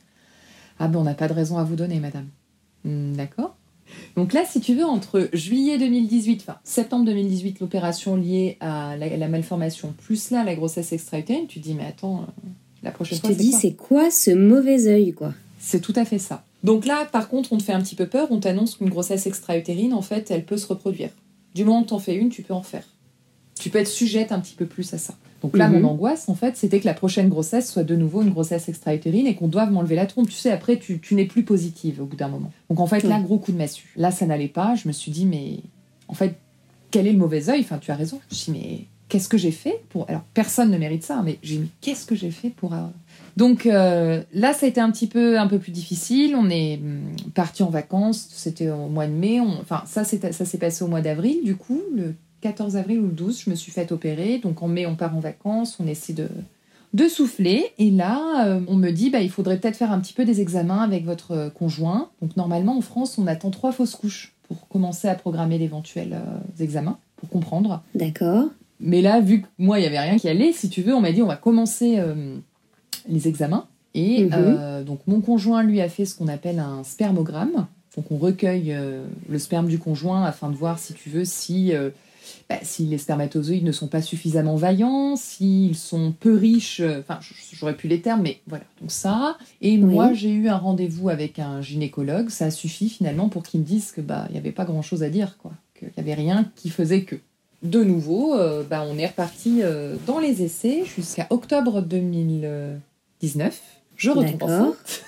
[0.79, 2.27] Ah ben, on n'a pas de raison à vous donner, madame.
[2.85, 3.55] Hmm, d'accord
[4.15, 9.27] donc là, si tu veux, entre juillet 2018, enfin septembre 2018, l'opération liée à la,
[9.27, 12.47] malformation, plus là, la grossesse extra-utérine, tu te dis, mais attends, euh,
[12.83, 15.33] la prochaine fois, Je te dis, c'est quoi ce mauvais œil, quoi?
[15.59, 16.43] C'est tout à fait ça.
[16.63, 19.27] Donc là, par contre, on te fait un petit peu peur, on t'annonce qu'une grossesse
[19.27, 21.09] extra-utérine, en fait, elle peut se reproduire.
[21.55, 22.83] Du moment que t'en fais une, tu peux en faire.
[23.55, 25.15] Tu peux être sujette un petit peu plus à ça.
[25.41, 25.85] Donc là, mon mhm.
[25.85, 29.35] angoisse, en fait, c'était que la prochaine grossesse soit de nouveau une grossesse extra-utérine et
[29.35, 30.27] qu'on doive m'enlever la trompe.
[30.27, 32.51] Tu sais, après, tu, n'es plus positive au bout d'un moment.
[32.69, 33.89] Donc en fait, là, gros coup de massue.
[33.95, 34.75] Là, ça n'allait pas.
[34.75, 35.59] Je me suis dit, mais
[36.07, 36.35] en fait,
[36.91, 37.61] quel est le mauvais œil?
[37.61, 38.19] Enfin, tu as raison.
[38.29, 40.09] Je me suis dit, mais qu'est-ce que j'ai fait pour.
[40.09, 42.73] Alors, personne ne mérite ça, mais j'ai dit, qu'est-ce que j'ai fait pour
[43.39, 46.35] donc euh, là, ça a été un petit peu, un peu plus difficile.
[46.35, 49.39] On est hum, parti en vacances, c'était au mois de mai.
[49.39, 53.13] Enfin, ça, ça s'est passé au mois d'avril, du coup, le 14 avril ou le
[53.13, 54.39] 12, je me suis fait opérer.
[54.39, 56.27] Donc en mai, on part en vacances, on essaie de,
[56.93, 57.67] de souffler.
[57.77, 60.41] Et là, euh, on me dit, bah, il faudrait peut-être faire un petit peu des
[60.41, 62.09] examens avec votre conjoint.
[62.21, 66.61] Donc normalement, en France, on attend trois fausses couches pour commencer à programmer d'éventuels euh,
[66.61, 67.83] examens, pour comprendre.
[67.95, 68.49] D'accord.
[68.81, 70.99] Mais là, vu que moi, il n'y avait rien qui allait, si tu veux, on
[70.99, 71.99] m'a dit, on va commencer
[73.09, 73.67] les examens.
[73.93, 74.31] Et mhm.
[74.33, 77.67] euh, donc mon conjoint lui a fait ce qu'on appelle un spermogramme.
[77.97, 81.73] Donc on recueille euh, le sperme du conjoint afin de voir si tu veux si,
[81.73, 81.89] euh,
[82.47, 86.81] bah, si les spermatozoïdes ne sont pas suffisamment vaillants, s'ils sont peu riches.
[86.99, 87.19] Enfin
[87.53, 88.63] j'aurais pu les termes, mais voilà.
[88.79, 89.37] Donc ça.
[89.61, 92.29] Et moi j'ai eu un rendez-vous avec un gynécologue.
[92.29, 94.83] Ça a suffi finalement pour qu'il me dise que bah il n'y avait pas grand
[94.83, 97.15] chose à dire quoi, qu'il n'y avait rien qui faisait que
[97.63, 98.37] de nouveau,
[98.69, 99.61] bah, on est reparti
[100.07, 102.79] dans les essais jusqu'à octobre 2000.
[103.21, 103.59] 19,
[103.95, 105.03] je retombe enceinte.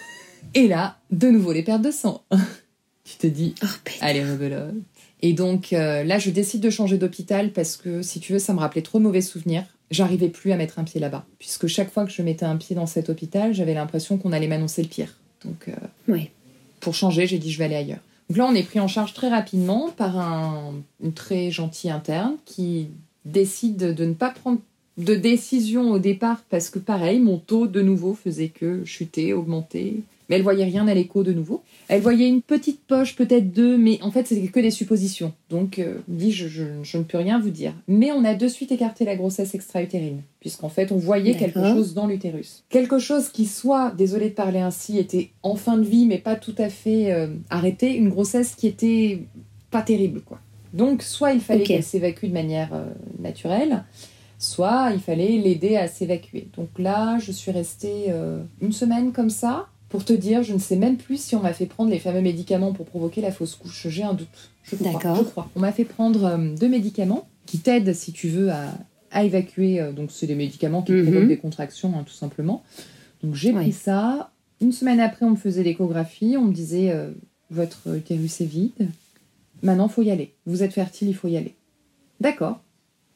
[0.53, 2.23] Et là, de nouveau, les pertes de sang.
[3.03, 3.67] tu te dis, oh,
[4.01, 4.75] allez, rebelote.
[5.21, 8.53] Et donc euh, là, je décide de changer d'hôpital parce que, si tu veux, ça
[8.53, 9.63] me rappelait trop de mauvais souvenirs.
[9.91, 11.25] J'arrivais plus à mettre un pied là-bas.
[11.37, 14.47] Puisque chaque fois que je mettais un pied dans cet hôpital, j'avais l'impression qu'on allait
[14.47, 15.15] m'annoncer le pire.
[15.45, 16.17] Donc, euh,
[16.79, 17.99] pour changer, j'ai dit, je vais aller ailleurs.
[18.29, 20.73] Donc là, on est pris en charge très rapidement par un,
[21.05, 22.87] un très gentil interne qui
[23.25, 24.59] décide de ne pas prendre
[24.97, 30.03] de décision au départ parce que pareil, mon taux de nouveau faisait que chuter, augmenter.
[30.29, 31.61] Mais elle voyait rien à l'écho de nouveau.
[31.89, 35.33] Elle voyait une petite poche, peut-être deux, mais en fait c'était que des suppositions.
[35.49, 37.73] Donc euh, dit je, je, ne peux rien vous dire.
[37.89, 41.93] Mais on a de suite écarté la grossesse extra-utérine, puisqu'en fait on voyait quelque chose
[41.93, 42.63] dans l'utérus.
[42.69, 46.37] Quelque chose qui soit, désolé de parler ainsi, était en fin de vie mais pas
[46.37, 49.23] tout à fait euh, arrêté, une grossesse qui était
[49.69, 50.39] pas terrible quoi.
[50.73, 52.85] Donc soit il fallait qu'elle s'évacue de manière euh,
[53.19, 53.83] naturelle,
[54.41, 56.47] soit il fallait l'aider à s'évacuer.
[56.57, 59.67] Donc là, je suis restée euh, une semaine comme ça.
[59.89, 62.21] Pour te dire, je ne sais même plus si on m'a fait prendre les fameux
[62.21, 63.87] médicaments pour provoquer la fausse couche.
[63.89, 64.27] J'ai un doute.
[64.63, 64.91] Je crois.
[65.17, 65.49] Je crois.
[65.55, 68.73] On m'a fait prendre euh, deux médicaments qui t'aident, si tu veux, à,
[69.11, 69.81] à évacuer.
[69.81, 71.03] euh, donc, c'est des médicaments qui Mhm.
[71.03, 72.63] provoquent des contractions, hein, tout simplement.
[73.21, 74.31] Donc, j'ai pris ça.
[74.61, 76.35] Une semaine après, on me faisait l'échographie.
[76.37, 77.11] On me disait euh,
[77.49, 78.87] Votre utérus est vide.
[79.61, 80.33] Maintenant, faut y aller.
[80.45, 81.53] Vous êtes fertile, il faut y aller.
[82.21, 82.61] D'accord.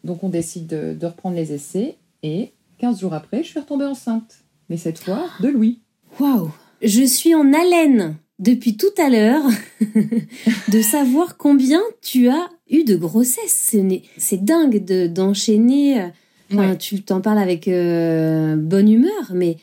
[0.06, 1.96] Donc, on décide de, de reprendre les essais.
[2.24, 4.36] Et 15 jours après, je suis retombée enceinte.
[4.70, 5.80] Mais cette fois, de Louis.
[6.20, 6.50] Waouh
[6.82, 9.44] Je suis en haleine depuis tout à l'heure
[10.72, 13.76] de savoir combien tu as eu de grossesse.
[14.18, 16.02] C'est dingue de- d'enchaîner.
[16.02, 16.08] euh,
[16.54, 16.78] enfin, Ouais.
[16.78, 19.58] Tu t'en parles avec euh, bonne humeur, mais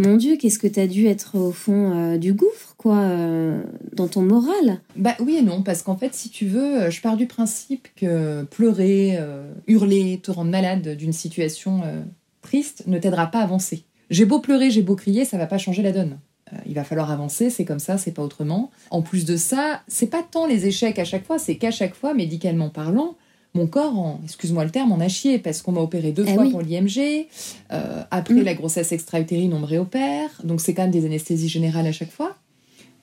[0.00, 3.62] mon Dieu, qu'est-ce que tu as dû être au fond euh, du gouffre, quoi, euh,
[3.92, 4.80] dans ton moral?
[4.96, 7.88] Bah oui et non, parce qu'en fait, si tu veux, euh, je pars du principe
[7.96, 9.18] que pleurer,
[9.66, 11.82] hurler, te rendre malade d'une situation
[12.40, 13.84] triste ne t'aidera pas à avancer.
[14.08, 16.18] J'ai beau pleurer, j'ai beau crier, ça va pas changer la donne.
[16.66, 18.70] Il va falloir avancer, c'est comme ça, c'est pas autrement.
[18.90, 21.94] En plus de ça, c'est pas tant les échecs à chaque fois, c'est qu'à chaque
[21.94, 23.16] fois, médicalement parlant,
[23.54, 26.34] mon corps, en, excuse-moi le terme, en a chié parce qu'on m'a opéré deux Eh
[26.34, 26.50] fois oui.
[26.50, 27.26] pour l'IMG.
[27.72, 28.42] Euh, après Mm.
[28.42, 30.30] la grossesse extra-utérine, on me réopère.
[30.44, 32.36] Donc c'est quand même des anesthésies générales à chaque fois.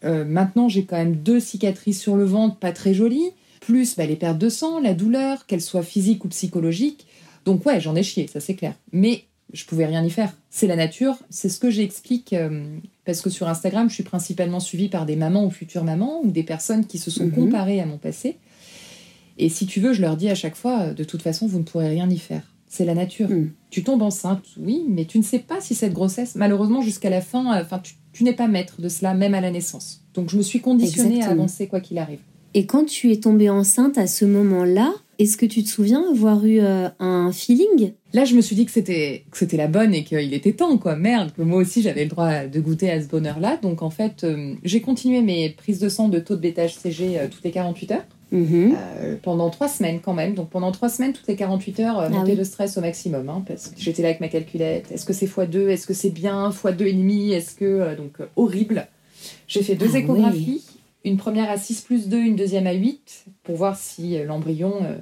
[0.05, 3.31] Euh, maintenant, j'ai quand même deux cicatrices sur le ventre, pas très jolies,
[3.61, 7.07] plus bah, les pertes de sang, la douleur, qu'elle soit physique ou psychologique.
[7.45, 8.73] Donc ouais, j'en ai chié, ça c'est clair.
[8.93, 10.33] Mais je pouvais rien y faire.
[10.49, 12.63] C'est la nature, c'est ce que j'explique euh,
[13.05, 16.31] parce que sur Instagram, je suis principalement suivie par des mamans ou futures mamans ou
[16.31, 17.31] des personnes qui se sont Mhm.
[17.31, 18.37] comparées à mon passé.
[19.37, 21.59] Et si tu veux, je leur dis à chaque fois, euh, de toute façon, vous
[21.59, 22.41] ne pourrez rien y faire.
[22.67, 23.29] C'est la nature.
[23.29, 23.51] Mhm.
[23.69, 27.21] Tu tombes enceinte, oui, mais tu ne sais pas si cette grossesse, malheureusement, jusqu'à la
[27.21, 30.01] fin, euh, enfin, tu, tu n'es pas maître de cela, même à la naissance.
[30.13, 32.19] Donc, je me suis conditionnée à avancer quoi qu'il arrive.
[32.53, 36.45] Et quand tu es tombée enceinte à ce moment-là, est-ce que tu te souviens avoir
[36.45, 37.93] eu euh, un feeling?
[38.13, 40.77] Là, je me suis dit que c'était que c'était la bonne et qu'il était temps,
[40.77, 40.95] quoi.
[40.95, 43.57] Merde, que moi aussi j'avais le droit de goûter à ce bonheur-là.
[43.57, 47.27] Donc, en fait, euh, j'ai continué mes prises de sang de taux de bêta-HCG euh,
[47.29, 48.05] toutes les 48 heures.
[48.31, 48.75] Mhm.
[48.77, 50.33] Euh, pendant trois semaines quand même.
[50.33, 52.37] Donc pendant trois semaines, toutes les 48 heures, euh, Ah montée oui.
[52.37, 53.29] de stress au maximum.
[53.29, 54.91] hein, parce que j'étais là avec ma calculette.
[54.91, 56.49] Est-ce que c'est x2 Est-ce que c'est bien?
[56.49, 57.31] X2 et demi?
[57.31, 57.65] Est-ce que...
[57.65, 58.87] euh, donc euh, horrible.
[59.47, 60.65] J'ai fait deux Ah échographies.
[61.05, 64.95] Une première à 6 plus 2, une deuxième à 8, pour voir si l'embryon euh,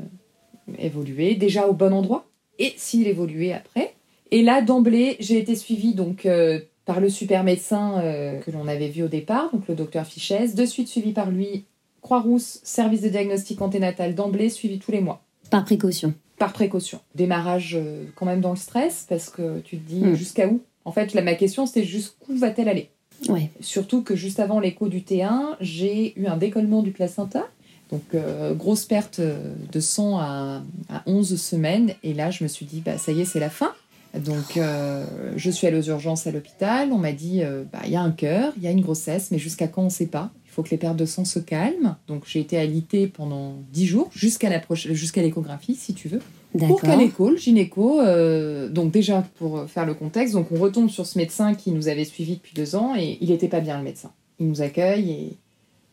[0.78, 2.26] évoluait déjà au bon endroit
[2.60, 3.94] et s'il évoluait après.
[4.32, 8.68] Et là, d'emblée, j'ai été suivie donc euh, par le super médecin euh, que l'on
[8.68, 11.66] avait vu au départ, donc le docteur Fichès, de suite suivi par lui
[12.10, 16.14] Croix-Rousse, service de diagnostic anténatal d'emblée, suivi tous les mois, Par précaution.
[16.38, 17.00] par précaution.
[17.16, 20.14] Démarrage euh, quand même dans le stress, parce que tu te dis Hmm.
[20.14, 20.62] jusqu'à où?
[20.86, 22.90] En fait, là, ma question, c'était jusqu'où va-t-elle aller?
[23.28, 23.50] Ouais.
[23.60, 27.48] Surtout que juste avant l'écho du T1, j'ai eu un décollement du placenta.
[27.92, 31.94] Donc, euh, grosse perte euh, de sang à, à 11 semaines.
[32.04, 33.74] Et là, je me suis dit, bah, ça y est, c'est la fin.
[34.16, 36.92] Donc, euh, je suis allée aux urgences à l'hôpital.
[36.92, 39.32] On m'a dit, euh, bah, il y a un cœur, il y a une grossesse,
[39.32, 40.32] mais jusqu'à quand, on ne sait pas.
[40.56, 41.98] Il faut que les pertes de sang se calment.
[42.08, 46.22] Donc, j'ai été alitée pendant 10 jours, jusqu'à la jusqu'à l'échographie, si tu veux.
[46.58, 46.98] Pour D'accord.
[46.98, 51.18] l'écho, le gynéco, euh, donc déjà pour faire le contexte, donc on retombe sur ce
[51.18, 54.14] médecin qui nous avait suivis depuis deux ans et il n'était pas bien le médecin.
[54.40, 55.38] Il nous accueille et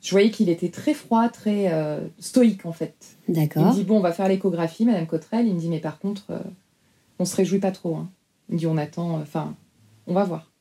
[0.01, 2.95] je voyais qu'il était très froid, très euh, stoïque en fait.
[3.27, 3.75] Il me D'accord.
[3.75, 5.49] dit bon, on va faire l'échographie, Madame Cotrel.
[5.49, 6.39] Il me dit mais par contre, euh,
[7.19, 7.97] on se réjouit pas trop.
[7.97, 8.09] hein.
[8.49, 9.57] Il me dit on attend, euh, enfin,
[10.07, 10.53] on va voir.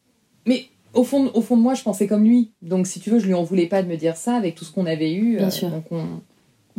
[0.48, 2.52] Mais au fond, au fond de moi, je pensais comme lui.
[2.62, 4.66] Donc si tu veux, je lui en voulais pas de me dire ça avec tout
[4.66, 5.38] ce qu'on avait eu.
[5.38, 5.70] Bien sûr.
[5.70, 6.04] Donc on,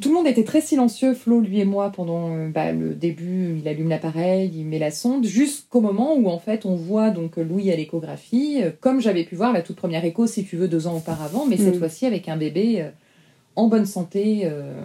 [0.01, 3.59] tout le monde était très silencieux, Flo, lui et moi, pendant euh, bah, le début.
[3.59, 7.37] Il allume l'appareil, il met la sonde, jusqu'au moment où en fait on voit donc
[7.37, 10.67] Louis à l'échographie, euh, comme j'avais pu voir la toute première écho, si tu veux,
[10.69, 11.79] deux ans auparavant, mais cette Mm.
[11.79, 12.89] fois-ci avec un bébé euh,
[13.55, 14.81] en bonne santé, euh,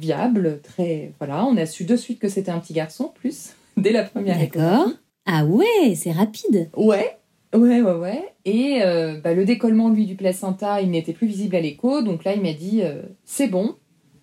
[0.00, 1.44] viable, très voilà.
[1.44, 4.62] On a su de suite que c'était un petit garçon, plus dès la première D'accord.
[4.62, 4.96] échographie.
[5.26, 6.70] Ah ouais, c'est rapide.
[6.74, 7.16] Ouais.
[7.54, 8.34] Ouais, ouais, ouais.
[8.44, 12.02] Et euh, bah, le décollement, lui, du placenta, il n'était plus visible à l'écho.
[12.02, 13.76] Donc là, il m'a dit, euh, c'est bon.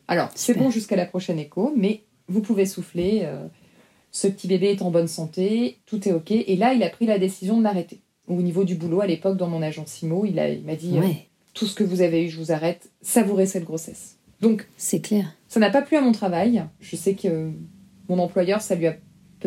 [0.08, 3.22] Alors, c'est bon jusqu'à la prochaine écho, mais vous pouvez souffler.
[3.24, 3.48] euh,
[4.12, 6.32] ce petit bébé est en bonne santé, tout est OK.
[6.32, 8.00] Et là, il a pris la décision de m'arrêter.
[8.28, 11.66] Au niveau du boulot, à l'époque, dans mon agence IMO, il m'a dit, Ouais, tout
[11.66, 12.90] ce que vous avez eu, je vous arrête.
[13.02, 14.18] Savourez cette grossesse.
[14.40, 15.34] Donc, c'est clair.
[15.50, 16.64] ça n'a pas plu à mon travail.
[16.80, 17.52] Je sais que
[18.08, 18.96] mon employeur, ça lui a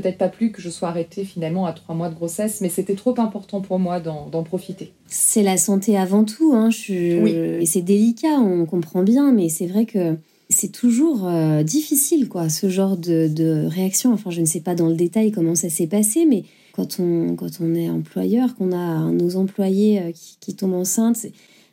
[0.00, 2.94] peut-être pas plu que je sois arrêtée finalement à trois mois de grossesse, mais c'était
[2.94, 4.92] trop important pour moi d'en profiter.
[5.06, 6.52] C'est la santé avant tout.
[6.54, 6.70] Hein.
[6.70, 7.32] Je- Oui.
[7.32, 10.16] Et c'est délicat, on comprend bien, mais c'est vrai que
[10.50, 14.12] c'est toujours euh, difficile, quoi, ce genre de, de réaction.
[14.12, 17.34] Enfin, je ne sais pas dans le détail comment ça s'est passé, mais quand on,
[17.34, 21.26] quand on est employeur, qu'on a nos employés euh, qui, qui tombent enceintes,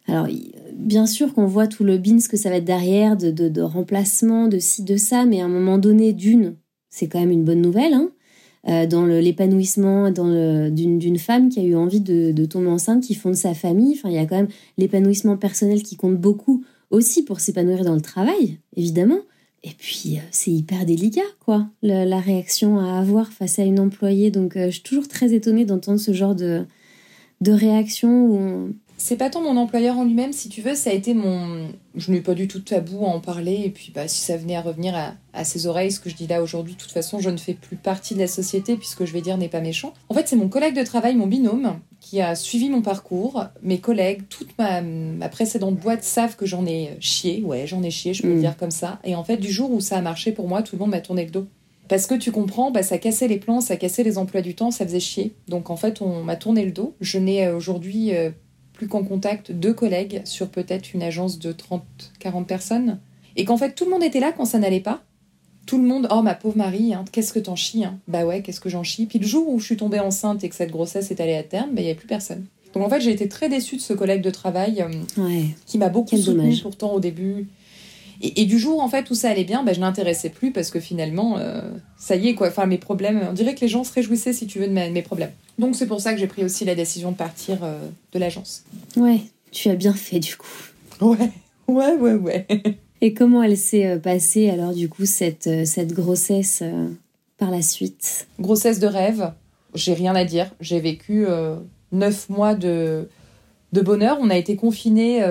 [0.07, 0.27] alors
[0.73, 3.61] bien sûr qu'on voit tout le bins que ça va être derrière, de, de, de
[3.61, 6.55] remplacement, de ci, de ça, mais à un moment donné, d'une,
[6.89, 8.09] c'est quand même une bonne nouvelle, hein,
[8.65, 13.53] l'épanouissement dans le- d'une femme qui a eu envie de, tomber enceinte, qui fonde sa
[13.53, 13.93] famille.
[13.97, 17.95] Enfin, il y a quand même l'épanouissement personnel qui compte beaucoup aussi pour s'épanouir dans
[17.95, 19.19] le travail, évidemment.
[19.63, 24.29] Et puis, c'est hyper délicat, quoi, la, réaction à avoir face à une employée.
[24.29, 26.65] Donc, je suis toujours très étonnée d'entendre ce genre de,
[27.41, 30.93] de réaction où c'est pas tant mon employeur en lui-même, si tu veux, ça a
[30.93, 31.67] été mon.
[31.95, 34.37] Je n'ai pas du tout de tabou à en parler, et puis bah, si ça
[34.37, 34.95] venait à revenir
[35.33, 37.53] à, ses oreilles, ce que je dis là aujourd'hui, de toute façon, je ne fais
[37.53, 39.93] plus partie de la société, puisque je vais dire n'est pas méchant.
[40.09, 43.45] En fait, c'est mon collègue de travail, mon binôme, qui a suivi mon parcours.
[43.61, 44.81] Mes collègues, toute ma,
[45.29, 48.41] précédente boîte savent que j'en ai chié, ouais, j'en ai chié, je peux le mm.
[48.41, 48.99] dire comme ça.
[49.03, 51.01] Et en fait, du jour où ça a marché pour moi, tout le monde m'a
[51.01, 51.47] tourné le dos.
[51.87, 54.71] Parce que tu comprends, bah, ça cassait les plans, ça cassait les emplois du temps,
[54.71, 55.35] ça faisait chier.
[55.47, 56.95] Donc en fait, on m'a tourné le dos.
[56.99, 58.31] Je n'ai euh, aujourd'hui euh,
[58.75, 62.99] plus qu'en contact deux collègues sur peut-être une agence de 30-40 personnes.
[63.35, 65.01] Et qu'en fait, tout le monde était là quand ça n'allait pas.
[65.65, 67.97] Tout le monde, oh ma pauvre Marie, hein, qu'est-ce que t'en chies hein?
[68.07, 69.07] Bah ouais, qu'est-ce que j'en chie?
[69.07, 71.41] Puis le jour où je suis tombée enceinte et que cette grossesse est allée à
[71.41, 72.45] terme, bah, il n'y avait plus personne.
[72.73, 74.85] Donc en fait, j'ai été très déçue de ce collègue de travail
[75.17, 77.47] euh, qui m'a beaucoup soutenu pourtant au début.
[78.21, 80.79] Et, du jour en fait où ça allait bien, bah, je n'intéressais plus parce que
[80.79, 81.61] finalement, euh,
[81.97, 82.49] ça y est quoi.
[82.49, 85.01] Enfin mes problèmes, on dirait que les gens se réjouissaient si tu veux de mes
[85.01, 85.31] problèmes.
[85.57, 88.63] Donc c'est pour ça que j'ai pris aussi la décision de partir euh, de l'agence.
[88.97, 90.47] Ouais, tu as bien fait du coup.
[91.01, 91.31] Ouais,
[91.67, 92.47] ouais, ouais, ouais.
[93.01, 96.63] Et comment elle s'est euh, passée alors du coup cette, euh, cette grossesse
[97.37, 98.27] par la suite?
[98.39, 99.31] Grossesse de rêve,
[99.73, 100.51] j'ai rien à dire.
[100.59, 101.25] J'ai vécu
[101.91, 103.09] neuf mois de,
[103.73, 104.17] de bonheur.
[104.21, 105.21] On a été confinés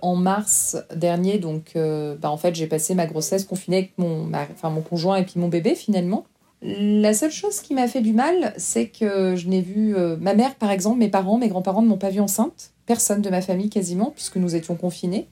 [0.00, 4.70] en mars dernier, donc bah, en fait j'ai passé ma grossesse confinée avec mon, enfin,
[4.70, 6.24] mon conjoint et puis mon bébé finalement.
[6.62, 10.34] La seule chose qui m'a fait du mal, c'est que je n'ai vu euh, ma
[10.34, 12.72] mère, par exemple, mes parents, mes grands-parents ne m'ont pas vue enceinte.
[12.84, 15.28] Personne de ma famille quasiment, puisque nous étions confinés.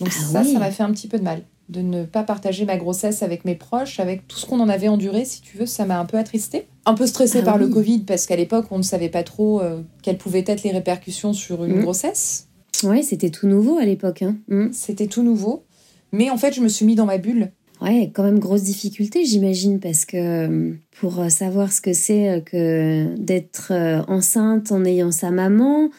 [0.00, 1.42] Donc ah ça, ça m'a fait un petit peu de mal.
[1.68, 4.88] De ne pas partager ma grossesse avec mes proches, avec tout ce qu'on en avait
[4.88, 6.66] enduré, si tu veux, ça m'a un peu attristé.
[6.84, 9.60] Un peu stressée ah par le Covid, parce qu'à l'époque, on ne savait pas trop
[9.60, 11.82] euh, quelles pouvaient être les répercussions sur une mmh.
[11.82, 12.48] grossesse.
[12.82, 14.22] Oui, c'était tout nouveau à l'époque.
[14.22, 14.36] Hein.
[14.48, 14.68] Mmh.
[14.72, 15.64] C'était tout nouveau.
[16.12, 17.52] Mais en fait, je me suis mis dans ma bulle.
[17.80, 22.30] Ouais, quand même grosse difficulté, j'imagine, parce que euh, pour euh, savoir ce que c'est
[22.30, 23.72] euh, que d'être
[24.08, 25.90] enceinte en ayant sa maman,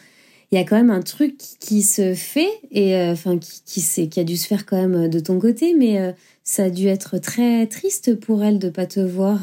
[0.50, 4.20] il y a quand même un truc qui se fait et enfin qui qui, qui
[4.20, 7.66] a dû se faire quand même de ton côté, mais ça a dû être très
[7.66, 9.40] triste pour elle de pas te voir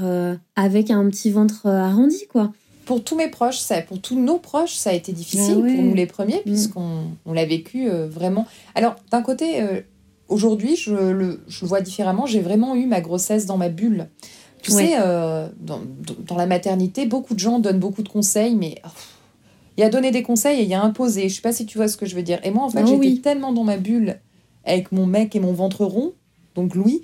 [0.56, 2.52] avec un petit ventre arrondi, quoi.
[2.86, 5.84] Pour tous mes proches, ça, pour tous nos proches, ça a été difficile ah pour
[5.84, 6.50] nous les premiers, mm.
[6.52, 8.48] puisqu'on on l'a vécu vraiment.
[8.74, 9.62] Alors, d'un côté,
[10.28, 12.26] Aujourd'hui, je le, vois différemment.
[12.26, 14.09] J'ai vraiment eu ma grossesse dans ma bulle.
[14.61, 15.82] Tu sais, euh, dans,
[16.36, 18.89] la maternité, beaucoup de gens donnent beaucoup de conseils, mais oh,
[19.78, 21.30] il y a donné des conseils et il y a imposé.
[21.30, 22.39] Je sais pas si tu vois ce que je veux dire.
[22.43, 24.19] Et moi, en fait, oh j'étais tellement dans ma bulle
[24.63, 26.13] avec mon mec et mon ventre rond,
[26.55, 27.03] donc Louis,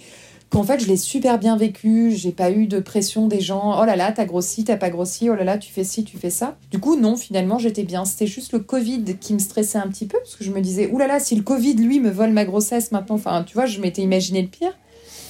[0.51, 2.11] qu'en fait, je l'ai super bien vécu.
[2.11, 3.79] J'ai pas eu de pression des gens.
[3.81, 5.29] Oh là là, t'as grossi, t'as pas grossi.
[5.29, 6.57] Oh là là, tu fais ci, tu fais ça.
[6.69, 8.05] Du coup, non, finalement, j'étais bien.
[8.05, 10.89] C'était juste le Covid qui me stressait un petit peu parce que je me disais,
[10.93, 13.15] oh là là, si le Covid, lui, me vole ma grossesse maintenant.
[13.15, 14.73] Enfin, tu vois, je m'étais imaginé le pire.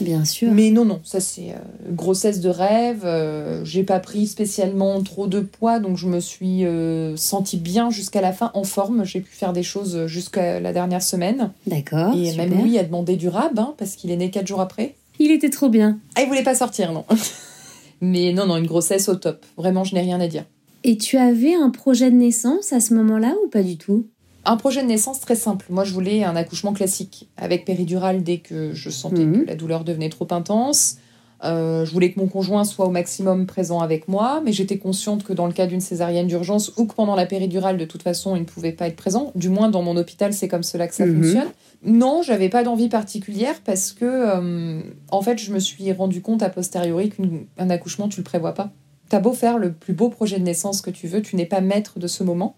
[0.02, 0.52] Bien sûr.
[0.52, 3.02] Mais non, non, ça c'est euh, grossesse de rêve.
[3.04, 7.92] Euh, j'ai pas pris spécialement trop de poids, donc je me suis euh, sentie bien
[7.92, 9.06] jusqu'à la fin, en forme.
[9.06, 11.52] J'ai pu faire des choses jusqu'à la dernière semaine.
[11.68, 12.16] D'accord.
[12.16, 14.96] Et même lui a demandé du rab, hein, parce qu'il est né quatre jours après.
[15.20, 16.00] Il était trop bien.
[16.16, 17.06] Ah, il voulait pas sortir, non.
[18.02, 19.46] Mais non, non, une grossesse au top.
[19.58, 20.46] Vraiment, je n'ai rien à dire.
[20.84, 24.08] Et tu avais un projet de naissance à ce moment-là ou pas du tout?
[24.44, 25.68] Un projet de naissance très simple.
[25.70, 29.42] Moi, je voulais un accouchement classique, avec péridurale dès que je sentais mhm.
[29.42, 30.98] que la douleur devenait trop intense.
[31.44, 35.24] Euh, je voulais que mon conjoint soit au maximum présent avec moi, mais j'étais consciente
[35.24, 38.36] que dans le cas d'une césarienne d'urgence ou que pendant la péridurale, de toute façon,
[38.36, 39.32] il ne pouvait pas être présent.
[39.34, 41.24] Du moins, dans mon hôpital, c'est comme cela que ça mhm.
[41.24, 41.50] fonctionne.
[41.84, 46.44] Non, j'avais pas d'envie particulière parce que, euh, en fait, je me suis rendu compte
[46.44, 48.70] a posteriori qu'un accouchement, tu le prévois pas.
[49.10, 51.60] T'as beau faire le plus beau projet de naissance que tu veux, tu n'es pas
[51.60, 52.56] maître de ce moment.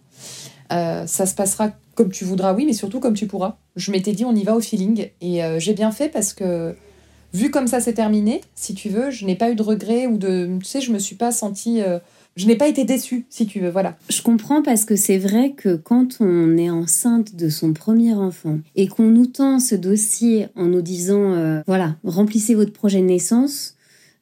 [0.73, 3.57] Euh, ça se passera comme tu voudras, oui, mais surtout comme tu pourras.
[3.75, 5.07] Je m'étais dit, on y va au feeling.
[5.21, 6.75] Et j'ai bien fait parce que
[7.33, 10.17] vu comme ça s'est terminé, si tu veux, je n'ai pas eu de regrets ou
[10.17, 10.57] de.
[10.59, 11.81] Tu sais, je me suis pas sentie.
[11.81, 11.99] Euh,
[12.35, 13.95] je n'ai pas été déçue, si tu veux, voilà.
[14.09, 18.57] Je comprends parce que c'est vrai que quand on est enceinte de son premier enfant
[18.75, 23.05] et qu'on nous tend ce dossier en nous disant, euh, voilà, remplissez votre projet de
[23.05, 23.75] naissance,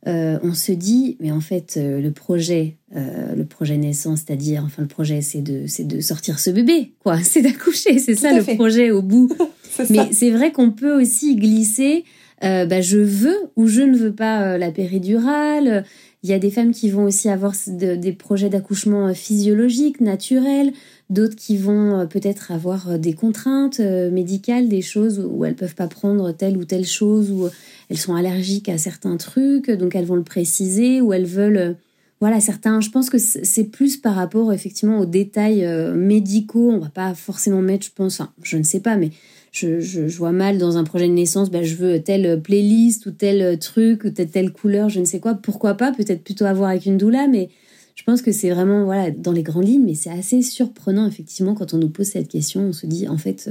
[0.08, 4.90] euh, on se dit, mais en fait, le projet, le projet naissance, c'est-à-dire, enfin, le
[4.90, 7.18] projet, c'est de, c'est de sortir ce bébé, quoi.
[7.24, 9.30] C'est d'accoucher, c'est ça le projet au bout.
[9.90, 12.04] mais c'est vrai qu'on peut aussi glisser
[12.44, 15.86] euh, bah, je veux ou je ne veux pas euh, la péridurale.
[16.24, 20.72] Il y a des femmes qui vont aussi avoir des projets d'accouchement euh, physiologiques, naturels,
[21.10, 26.32] d'autres qui vont peut-être avoir des contraintes médicales, des choses où elles peuvent pas prendre
[26.32, 27.50] telle ou telle chose, ou
[27.90, 31.76] elles sont allergiques à certains trucs, donc elles vont le préciser, ou elles veulent...
[32.22, 36.70] Voilà, certains, je pense que c'est plus par rapport effectivement aux détails médicaux.
[36.72, 39.10] On va pas forcément mettre, je pense, enfin, je ne sais pas, mais
[39.52, 43.60] je, vois mal dans un projet de naissance, bah, je veux telle playlist ou tel
[43.60, 45.34] truc ou telle, telle couleur, je ne sais quoi.
[45.34, 45.92] Pourquoi pas?
[45.92, 47.50] Peut-être plutôt avoir avec une doula, mais
[47.96, 51.54] je pense que c'est vraiment voilà dans les grandes lignes, mais c'est assez surprenant effectivement
[51.54, 52.62] quand on nous pose cette question.
[52.62, 53.50] On se dit en fait,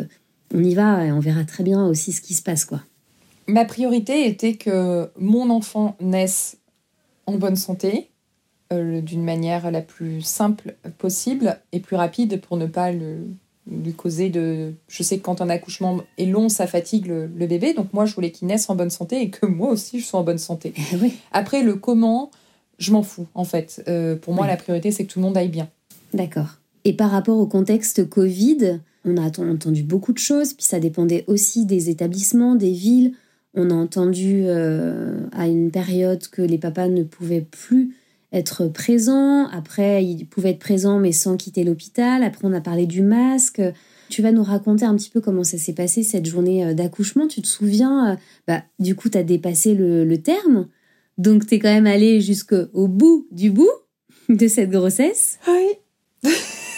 [0.54, 2.82] on y va et on verra très bien aussi ce qui se passe quoi.
[3.46, 6.56] Ma priorité était que mon enfant naisse
[7.26, 8.09] en bonne santé, euh,
[8.72, 13.26] d'une manière la plus simple possible et plus rapide pour ne pas le,
[13.70, 14.72] lui causer de...
[14.88, 18.14] Je sais que quand un accouchement est long, ça fatigue le, bébé, donc moi je
[18.14, 20.74] voulais qu'il naisse en bonne santé et que moi aussi je sois en bonne santé.
[20.92, 22.30] Eh Après le comment,
[22.78, 23.82] je m'en fous en fait.
[23.88, 25.68] Euh, pour moi la priorité c'est que tout le monde aille bien.
[26.14, 26.58] D'accord.
[26.84, 31.24] Et par rapport au contexte Covid, on a entendu beaucoup de choses, puis ça dépendait
[31.26, 33.12] aussi des établissements, des villes.
[33.54, 37.96] On a entendu euh, à une période que les papas ne pouvaient plus
[38.32, 39.46] être présent.
[39.48, 42.22] Après, il pouvait être présent mais sans quitter l'hôpital.
[42.22, 43.60] Après, on a parlé du masque.
[44.08, 47.28] Tu vas nous raconter un petit peu comment ça s'est passé cette journée euh, d'accouchement.
[47.28, 48.16] Tu te souviens, euh,
[48.46, 50.68] bah, du coup, tu as dépassé le, terme.
[51.16, 53.70] Donc, tu es quand même allé jusqu'au bout du bout
[54.28, 55.38] de cette grossesse.
[55.46, 56.30] Oui.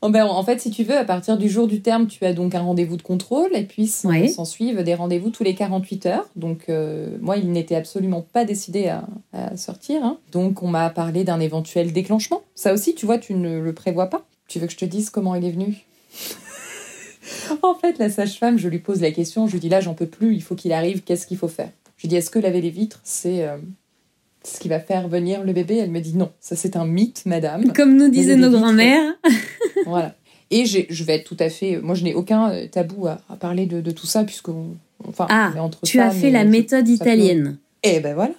[0.00, 2.32] Oh, ben, en fait, si tu veux, à partir du jour du terme, tu as
[2.32, 6.28] donc un rendez-vous de contrôle et puis s'en suivent des rendez-vous tous les 48 heures.
[6.36, 10.04] Donc, euh, moi, il n'était absolument pas décidé à, sortir.
[10.04, 10.18] Hein.
[10.30, 12.42] Donc, on m'a parlé d'un éventuel déclenchement.
[12.54, 14.24] Ça aussi, tu vois, tu ne le prévois pas.
[14.46, 15.84] Tu veux que je te dise comment il est venu?
[17.62, 19.46] En fait, la sage-femme, je lui pose la question.
[19.46, 21.70] Je lui dis là, j'en peux plus, il faut qu'il arrive, qu'est-ce qu'il faut faire?
[21.98, 23.46] Je lui dis est-ce que laver les vitres, c'est.
[23.46, 23.58] Euh,
[24.44, 25.76] ce qui va faire venir le bébé.
[25.76, 27.72] Elle me dit non, ça c'est un mythe, madame.
[27.72, 29.14] Comme nous disaient nos grands-mères.
[29.86, 30.14] voilà.
[30.50, 31.78] Et je vais être tout à fait.
[31.78, 34.48] Moi, je n'ai aucun euh, tabou à, parler de, tout ça, puisque.
[35.06, 35.52] enfin, ah,
[35.84, 37.58] tu as fait la méthode italienne.
[37.82, 38.34] Eh ben voilà.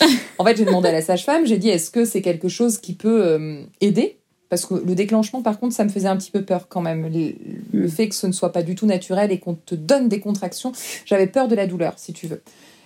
[0.38, 2.94] en fait, j'ai demandé à la sage-femme, j'ai dit est-ce que c'est quelque chose qui
[2.94, 4.16] peut euh, aider?
[4.48, 7.04] Parce que le déclenchement, par contre, ça me faisait un petit peu peur quand même.
[7.12, 7.34] Le,
[7.72, 7.90] le hmm.
[7.90, 10.72] fait que ce ne soit pas du tout naturel et qu'on te donne des contractions,
[11.04, 12.42] j'avais peur de la douleur, si tu veux.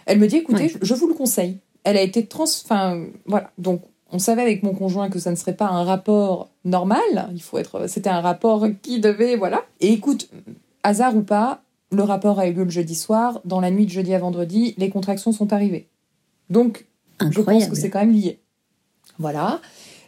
[0.07, 2.45] Elle me dit écoutez, je vous le conseille elle a été trans.
[2.45, 3.51] Enfin, voilà.
[3.59, 7.31] Donc, on savait avec mon conjoint que ça ne serait pas un rapport normal.
[7.33, 7.89] Il faut être.
[7.89, 9.37] C'était un rapport qui devait.
[9.37, 9.63] Voilà.
[9.81, 10.29] Et écoute,
[10.83, 11.63] hasard ou pas,
[11.93, 13.41] le rapport a eu lieu le jeudi soir.
[13.45, 15.89] Dans la nuit de jeudi à vendredi, les contractions sont arrivées.
[16.51, 16.87] Donc,
[17.31, 18.41] je pense que c'est quand même lié.
[19.19, 19.61] Voilà.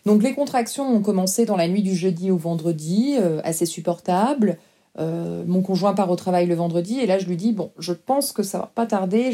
[0.05, 4.59] Donc, les contractions ont commencé dans la nuit du jeudi au vendredi, euh, assez supportables.
[4.99, 7.93] Euh, mon conjoint part au travail le vendredi et là je lui dis bon je
[7.93, 9.31] pense que ça va pas tarder.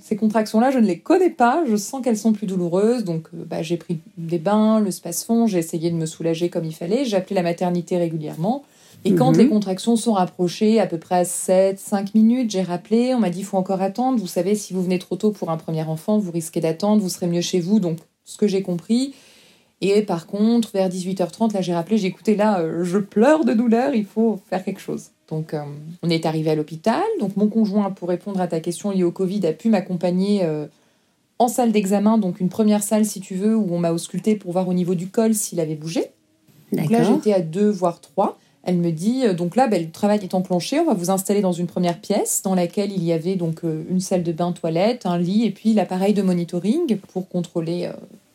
[0.00, 1.64] Ces contractions là je ne les connais pas.
[1.68, 3.04] Je sens qu'elles sont plus douloureuses.
[3.04, 6.64] Donc euh, bah, j'ai pris des bains le space-fond j'ai essayé de me soulager comme
[6.64, 7.04] il fallait.
[7.04, 8.62] J'ai appelé la maternité régulièrement.
[9.04, 9.38] Et quand mhm.
[9.38, 13.12] les contractions sont rapprochées à peu près à 7 5 minutes j'ai rappelé.
[13.12, 14.20] On m'a dit il faut encore attendre.
[14.20, 17.02] Vous savez si vous venez trop tôt pour un premier enfant vous risquez d'attendre.
[17.02, 17.80] Vous serez mieux chez vous.
[17.80, 19.12] Donc ce que j'ai compris
[19.80, 23.54] et par contre, vers 18h30, là, j'ai rappelé, j'ai écouté, là, euh, je pleure de
[23.54, 25.06] douleur, il faut faire quelque chose.
[25.30, 25.62] Donc, euh,
[26.02, 27.02] on est arrivé à l'hôpital.
[27.18, 30.66] Donc, mon conjoint, pour répondre à ta question liée au Covid, a pu m'accompagner euh,
[31.38, 34.52] en salle d'examen, donc une première salle, si tu veux, où on m'a ausculté pour
[34.52, 36.10] voir au niveau du col s'il avait bougé.
[36.72, 38.38] Donc là, j'étais à deux, voire trois.
[38.62, 41.52] Elle me dit, donc là, ben, le travail est enclenché, on va vous installer dans
[41.52, 45.16] une première pièce dans laquelle il y avait donc une salle de bain, toilette, un
[45.16, 47.90] lit et puis l'appareil de monitoring pour contrôler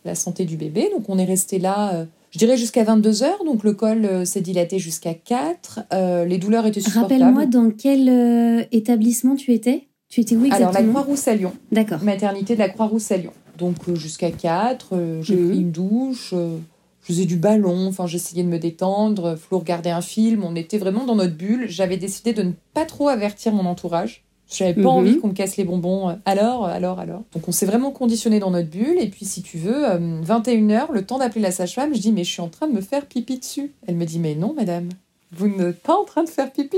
[0.06, 0.90] la santé du bébé.
[0.92, 3.44] Donc on est resté là, euh, je dirais jusqu'à 22 heures.
[3.44, 5.82] Donc le col euh, s'est dilaté jusqu'à 4.
[5.92, 7.22] Euh, les douleurs étaient supportables.
[7.22, 11.54] Rappelle-moi dans quel établissement tu étais Tu étais où exactement Alors la Croix-Rousse à Lyon.
[11.72, 12.04] D'accord.
[12.04, 13.34] Maternité de la Croix-Rousse à Lyon.
[13.58, 15.50] Donc jusqu'à 4, j'ai mhm.
[15.50, 16.34] pris une douche.
[16.34, 16.58] je
[17.02, 21.06] faisais du ballon, enfin j'essayais de me détendre, Flo regardait un film, on était vraiment
[21.06, 21.68] dans notre bulle.
[21.70, 25.22] J'avais décidé de ne pas trop avertir mon entourage j'avais pas envie mhm.
[25.22, 26.20] qu'on me casse les bonbons.
[26.26, 27.24] Alors, alors, alors.
[27.34, 29.00] Donc on s'est vraiment conditionné dans notre bulle.
[29.00, 32.24] Et puis si tu veux, 21h, euh, le temps d'appeler la sage-femme, je dis mais
[32.24, 33.74] je suis en train de me faire pipi dessus.
[33.88, 34.90] Elle me dit mais non madame,
[35.32, 36.78] vous n'êtes pas en train de faire pipi.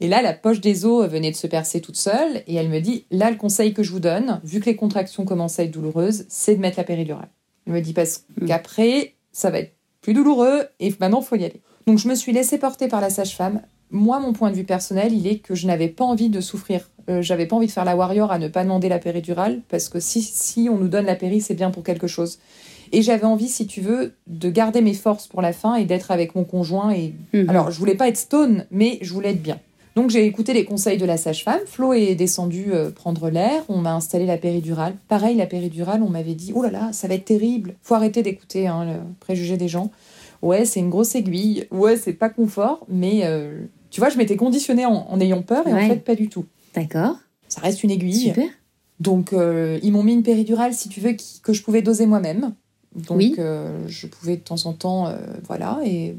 [0.00, 2.42] Et là, la poche des os venait de se percer toute seule.
[2.46, 5.24] Et elle me dit là, le conseil que je vous donne, vu que les contractions
[5.24, 7.28] commencent à être douloureuses, c'est de mettre la péridurale.
[7.66, 8.46] Elle me dit parce mm.
[8.46, 11.60] qu'après, ça va être plus douloureux et maintenant, faut y aller.
[11.86, 13.62] Donc je me suis laissée porter par la sage-femme.
[13.90, 16.88] Moi, mon point de vue personnel, il est que je n'avais pas envie de souffrir
[17.08, 19.88] euh, j'avais pas envie de faire la warrior à ne pas demander la péridurale parce
[19.88, 22.38] que si, si on nous donne la péri, c'est bien pour quelque chose.
[22.92, 26.10] Et j'avais envie, si tu veux, de garder mes forces pour la fin et d'être
[26.10, 26.90] avec mon conjoint.
[26.90, 27.48] Et mhm.
[27.48, 29.58] alors, je voulais pas être stone, mais je voulais être bien.
[29.94, 31.58] Donc j'ai écouté les conseils de la sage-femme.
[31.66, 33.64] Flo est descendu euh, prendre l'air.
[33.68, 34.94] On m'a installé la péridurale.
[35.08, 37.74] Pareil, la péridurale, on m'avait dit oh là là, ça va être terrible.
[37.82, 39.90] Faut arrêter d'écouter hein, le préjugé des gens.
[40.40, 41.66] Ouais, c'est une grosse aiguille.
[41.72, 45.72] Ouais, c'est pas confort, mais euh, tu vois, je m'étais conditionnée en, ayant peur et
[45.72, 46.44] en fait pas du tout.
[46.74, 47.16] D'accord.
[47.48, 48.28] Ça reste une aiguille.
[48.28, 48.48] Super.
[49.00, 52.54] Donc, euh, ils m'ont mis une péridurale, si tu veux, que je pouvais doser moi-même.
[52.94, 55.16] Donc, euh, je pouvais de temps en temps, euh,
[55.46, 55.78] voilà.
[55.84, 56.16] Et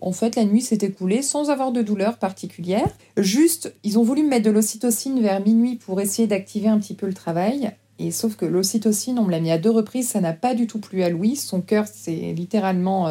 [0.00, 2.88] En fait, la nuit s'est écoulée sans avoir de douleur particulière.
[3.18, 6.94] Juste, ils ont voulu me mettre de l'ocytocine vers minuit pour essayer d'activer un petit
[6.94, 7.72] peu le travail.
[7.98, 10.66] Et sauf que l'ocytocine, on me l'a mis à deux reprises, ça n'a pas du
[10.66, 11.36] tout plu à Louis.
[11.36, 13.04] Son cœur s'est littéralement,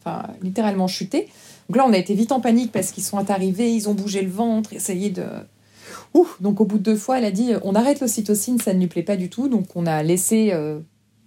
[0.00, 1.28] enfin, littéralement chuté.
[1.68, 4.22] Donc là, on a été vite en panique parce qu'ils sont arrivés, ils ont bougé
[4.22, 5.22] le ventre, essayé de.
[6.14, 8.80] Ouh Donc au bout de deux fois, elle a dit on arrête l'ocytocine, ça ne
[8.80, 9.48] lui plaît pas du tout.
[9.48, 10.78] Donc on a laissé euh,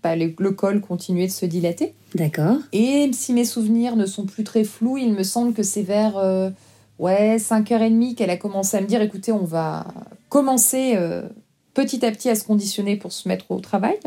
[0.04, 1.94] bah, le, le col continuer de se dilater.
[2.14, 2.58] D'accord.
[2.72, 6.18] Et si mes souvenirs ne sont plus très flous, il me semble que c'est vers
[6.18, 6.50] euh,
[7.00, 9.88] ouais, 5h30 qu'elle a commencé à me dire écoutez, on va
[10.30, 11.24] commencer euh,
[11.74, 13.98] petit à petit à se conditionner pour se mettre au travail.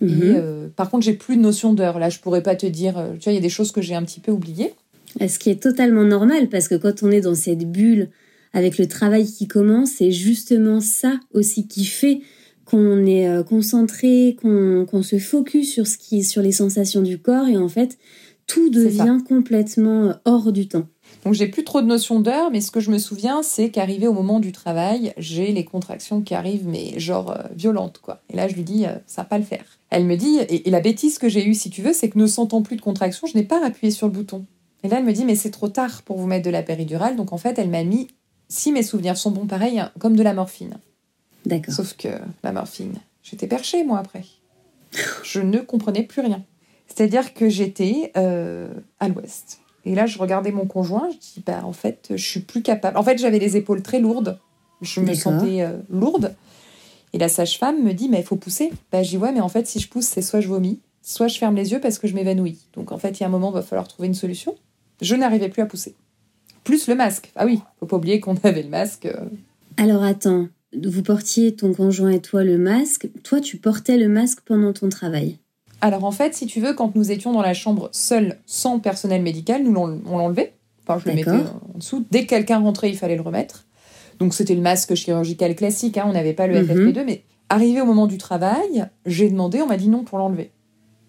[0.00, 0.08] Mhm.
[0.22, 1.98] Et, euh, par contre, j'ai plus de notion d'heure.
[1.98, 2.96] Là, je pourrais pas te dire.
[2.98, 4.72] euh, tu vois, il y a des choses que j'ai un petit peu oubliées.
[5.20, 8.10] Ce qui est totalement normal parce que quand on est dans cette bulle
[8.52, 12.20] avec le travail qui commence, c'est justement ça aussi qui fait
[12.64, 17.48] qu'on est euh, concentré, qu'on se focus sur ce qui, sur les sensations du corps
[17.48, 17.98] et en fait
[18.50, 20.86] tout devient complètement euh, hors du temps.
[21.24, 24.08] Donc, j'ai plus trop de notion d'heure, mais ce que je me souviens, c'est qu'arrivé
[24.08, 28.22] au moment du travail, j'ai les contractions qui arrivent, mais genre euh, violentes, quoi.
[28.28, 29.64] Et là, je lui dis, euh, ça va pas le faire.
[29.90, 32.18] Elle me dit, et, et la bêtise que j'ai eue, si tu veux, c'est que
[32.18, 34.44] ne sentant plus de contractions, je n'ai pas appuyé sur le bouton.
[34.82, 37.14] Et là, elle me dit, mais c'est trop tard pour vous mettre de la péridurale.
[37.14, 38.08] Donc, en fait, elle m'a mis,
[38.50, 40.76] si mes souvenirs sont bons, pareil, hein, comme de la morphine.
[41.46, 41.72] D'accord.
[41.72, 42.08] Sauf que
[42.42, 44.24] la morphine, j'étais perchée, moi, après.
[45.22, 46.44] Je ne comprenais plus rien.
[46.88, 49.60] C'est-à-dire que j'étais euh, à l'ouest.
[49.84, 52.98] Et là, je regardais mon conjoint, je dis, bah, en fait, je suis plus capable.
[52.98, 54.38] En fait, j'avais les épaules très lourdes.
[54.82, 56.34] Je me sentais euh, lourde.
[57.12, 58.72] Et la sage-femme me dit, mais il faut pousser.
[58.90, 61.28] Bah, je dis, ouais, mais en fait, si je pousse, c'est soit je vomis, soit
[61.28, 62.58] je ferme les yeux parce que je m'évanouis.
[62.74, 64.56] Donc, en fait, il y a un moment, il va falloir trouver une solution.
[65.00, 65.94] Je n'arrivais plus à pousser.
[66.64, 67.30] Plus le masque.
[67.36, 69.06] Ah oui, faut pas oublier qu'on avait le masque.
[69.06, 69.24] euh,
[69.76, 70.48] Alors attends,
[70.82, 73.08] vous portiez ton conjoint et toi le masque.
[73.22, 75.38] Toi, tu portais le masque pendant ton travail.
[75.80, 79.22] Alors en fait, si tu veux, quand nous étions dans la chambre seuls, sans personnel
[79.22, 80.52] médical, nous on l'enlevait.
[80.86, 82.04] Enfin, je le mettais en dessous.
[82.10, 83.64] Dès que quelqu'un rentrait, il fallait le remettre.
[84.18, 86.66] Donc c'était le masque chirurgical classique, hein, on n'avait pas le Mhm.
[86.68, 90.50] FFP2, mais arrivé au moment du travail, j'ai demandé, on m'a dit non pour l'enlever.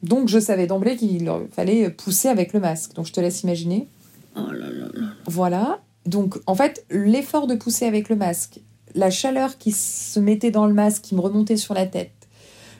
[0.03, 2.93] Donc je savais d'emblée qu'il fallait pousser avec le masque.
[2.95, 3.87] Donc je te laisse imaginer.
[4.35, 5.07] Oh là là là.
[5.27, 5.81] Voilà.
[6.05, 8.59] Donc, en fait, l'effort de pousser avec le masque,
[8.95, 12.27] la chaleur qui se mettait dans le masque, qui me remontait sur la tête,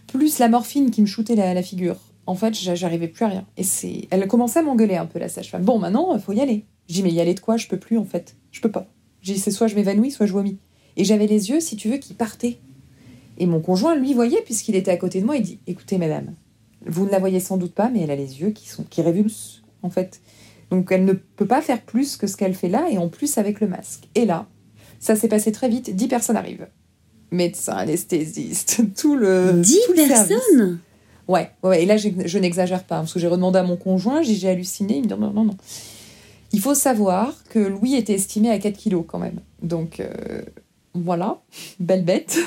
[0.08, 3.30] plus la morphine qui me shootait la, la figure, en fait, j'a- j'arrivais plus à
[3.30, 3.46] rien.
[3.58, 5.64] Et c'est, elle commençait à m'engueuler un peu, la sage-femme.
[5.64, 6.66] Bon, maintenant, il faut y aller.
[6.88, 7.58] J'ai mais y aller de quoi?
[7.58, 8.36] Je peux plus, en fait.
[8.52, 8.88] Je peux pas.
[9.22, 10.58] J'ai c'est soit je m'évanouis, soit je vomis.
[10.98, 12.60] Et j'avais les yeux, si tu veux, qui partaient.
[13.38, 16.34] Et mon conjoint, lui, voyait, puisqu'il était à côté de moi, il dit, écoutez, madame,
[16.86, 19.02] vous ne la voyez sans doute pas, mais elle a les yeux qui sont qui
[19.02, 20.22] révulsent, en fait.
[20.72, 23.38] Donc elle ne peut pas faire plus que ce qu'elle fait là, et en plus
[23.38, 24.08] avec le masque.
[24.16, 24.48] Et là,
[25.00, 26.68] ça s'est passé très vite, dix personnes arrivent.
[27.32, 29.54] Médecin, anesthésiste, tout le.
[29.62, 30.28] Dix tout le service.
[30.28, 30.80] personnes?
[31.28, 31.84] Ouais, ouais, ouais.
[31.84, 34.50] Et là, je n'exagère pas, hein, parce que j'ai redemandé à mon conjoint, j'ai j'ai
[34.50, 35.58] halluciné, il me dit non, non, non.
[36.54, 39.40] Il faut savoir que Louis était estimé à 4 kilos quand même.
[39.62, 40.42] Donc, euh,
[40.94, 41.42] voilà,
[41.80, 42.38] belle bête.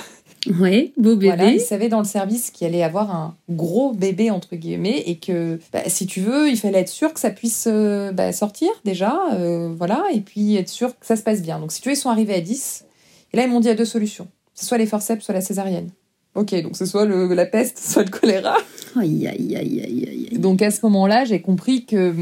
[0.60, 1.34] Ouais, beau bébé.
[1.36, 5.16] Voilà, il savait dans le service qu'il allait avoir un gros bébé, entre guillemets, et
[5.16, 8.68] que, bah, si tu veux, il fallait être sûr que ça puisse euh, bah, sortir
[8.84, 11.58] déjà, euh, voilà, et puis être sûr que ça se passe bien.
[11.58, 12.84] Donc, si tu veux, ils sont arrivés à 10,
[13.32, 14.28] et là, ils m'ont dit a deux solutions.
[14.54, 15.90] C'est soit les forceps, soit la césarienne.
[16.34, 18.56] Ok, donc c'est soit le- la peste, soit le choléra.
[19.00, 20.38] Aïe, aïe, aïe, aïe, aïe.
[20.38, 22.12] Donc à ce moment-là, j'ai compris que,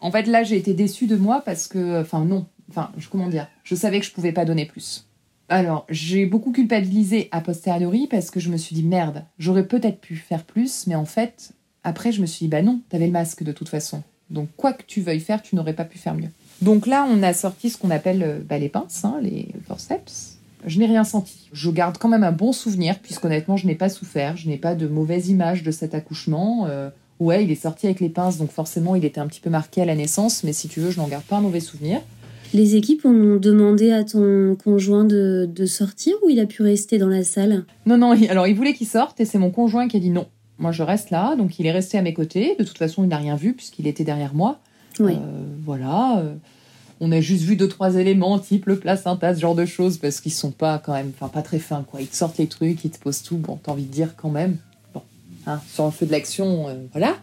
[0.00, 3.28] en fait, là, j'ai été déçue de moi parce que, enfin, non, enfin, je- comment
[3.28, 5.06] dire, je savais que je pouvais pas donner plus.
[5.48, 10.00] Alors, j'ai beaucoup culpabilisé a posteriori parce que je me suis dit merde, j'aurais peut-être
[10.00, 13.12] pu faire plus, mais en fait, après, je me suis dit bah non, t'avais le
[13.12, 14.02] masque de toute façon.
[14.30, 16.30] Donc quoi que tu veuilles faire, tu n'aurais pas pu faire mieux.
[16.62, 20.38] Donc là, on a sorti ce qu'on appelle euh, bah, les pinces, hein, les forceps.
[20.66, 21.50] Je n'ai rien senti.
[21.52, 24.38] Je garde quand même un bon souvenir, puisqu'honnêtement, je n'ai pas souffert.
[24.38, 26.66] Je n'ai pas de mauvaise image de cet accouchement.
[26.66, 26.88] Euh,
[27.20, 29.82] ouais, il est sorti avec les pinces, donc forcément, il était un petit peu marqué
[29.82, 32.00] à la naissance, mais si tu veux, je n'en garde pas un mauvais souvenir.
[32.54, 36.98] Les équipes ont demandé à ton conjoint de, de sortir ou il a pu rester
[36.98, 37.64] dans la salle?
[37.84, 40.26] Non, non, alors il voulait qu'il sorte, et c'est mon conjoint qui a dit non.
[40.58, 42.54] Moi, je reste là, donc il est resté à mes côtés.
[42.56, 44.60] De toute façon, il n'a rien vu, puisqu'il était derrière moi.
[45.00, 45.14] Oui.
[45.14, 46.20] Euh, voilà.
[46.20, 46.34] euh,
[47.00, 50.20] on a juste vu deux, trois éléments, type le placenta, ce genre de choses, parce
[50.20, 52.00] qu'ils sont pas quand même, enfin pas très fins, quoi.
[52.00, 53.36] Ils te sortent les trucs, ils te posent tout.
[53.36, 54.58] Bon, t'as envie de dire quand même.
[54.94, 55.02] Bon,
[55.48, 57.16] hein, sur le feu de l'action, euh, voilà.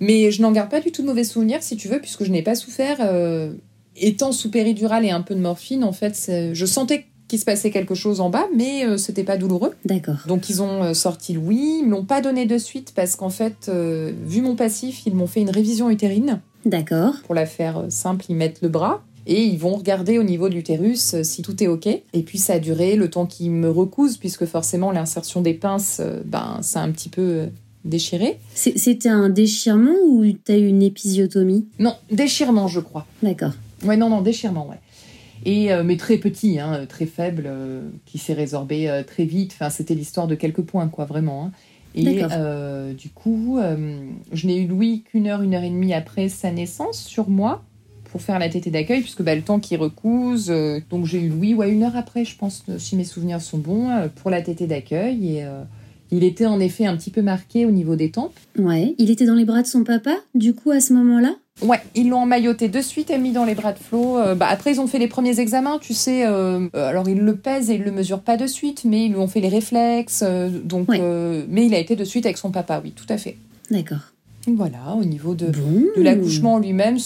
[0.00, 2.32] Mais je n'en garde pas du tout de mauvais souvenirs, si tu veux, puisque je
[2.32, 2.96] n'ai pas souffert.
[3.02, 3.52] euh,
[3.96, 7.70] étant sous péridurale et un peu de morphine, en fait, je sentais qu'il se passait
[7.70, 9.72] quelque chose en bas, mais euh, c'était pas douloureux.
[9.84, 10.18] D'accord.
[10.26, 13.30] Donc ils ont euh, sorti Louis, ils me l'ont pas donné de suite parce qu'en
[13.30, 16.40] fait, euh, vu mon passif, ils m'ont fait une révision utérine.
[16.66, 17.14] D'accord.
[17.24, 20.50] Pour la faire euh, simple, ils mettent le bras et ils vont regarder au niveau
[20.50, 21.86] de l'utérus euh, si tout est ok.
[21.86, 26.02] Et puis ça a duré le temps qu'ils me recousent puisque forcément l'insertion des pinces,
[26.26, 27.46] ben ça a un petit peu
[27.86, 28.38] déchiré.
[28.54, 31.66] C'était un déchirement ou tu as eu une épisiotomie?
[31.78, 33.06] Non, déchirement, je crois.
[33.22, 33.52] D'accord.
[33.84, 34.78] Ouais, non, non, déchirement, ouais.
[35.44, 39.52] Et, euh, mais très petit, hein, très faible, euh, qui s'est résorbé euh, très vite.
[39.54, 41.46] Enfin, c'était l'histoire de quelques points, quoi, vraiment.
[41.46, 41.52] Hein.
[41.94, 42.22] Et
[42.94, 43.60] du coup,
[44.32, 47.62] je n'ai eu Louis qu'une heure, une heure et demie après sa naissance sur moi
[48.10, 50.52] pour faire la tétée d'accueil, puisque bah, le temps qu'il recouse.
[50.90, 54.08] donc j'ai eu Louis, ouais, une heure après, je pense, si mes souvenirs sont bons,
[54.16, 55.36] pour la tétée d'accueil.
[55.36, 55.46] Et
[56.10, 58.34] il était en effet un petit peu marqué au niveau des tempes.
[58.58, 61.36] Ouais, il était dans les bras de son papa, du coup, à ce moment-là?
[61.62, 64.18] Ouais, ils l'ont emmailloté de suite et mis dans les bras de Flo.
[64.18, 66.26] Euh, bah, après, ils ont fait les premiers examens, tu sais.
[66.26, 69.12] Euh, euh, alors, ils le pèsent et ils le mesurent pas de suite, mais ils
[69.12, 70.24] lui ont fait les réflexes.
[70.64, 73.36] donc, mais il a été de suite avec son papa, oui, tout à fait.
[73.70, 74.12] D'accord.
[74.46, 76.98] Voilà, au niveau de, de l'accouchement lui-même,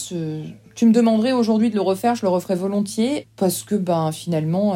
[0.75, 4.75] tu me demanderais aujourd'hui de le refaire, je le referais volontiers, parce que ben finalement,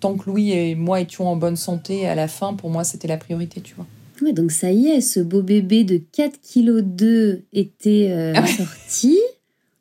[0.00, 3.08] tant que Louis et moi étions en bonne santé à la fin, pour moi, c'était
[3.08, 3.86] la priorité, tu vois
[4.30, 9.18] donc ça y est, ce beau bébé de 4 kg était euh, ah sorti,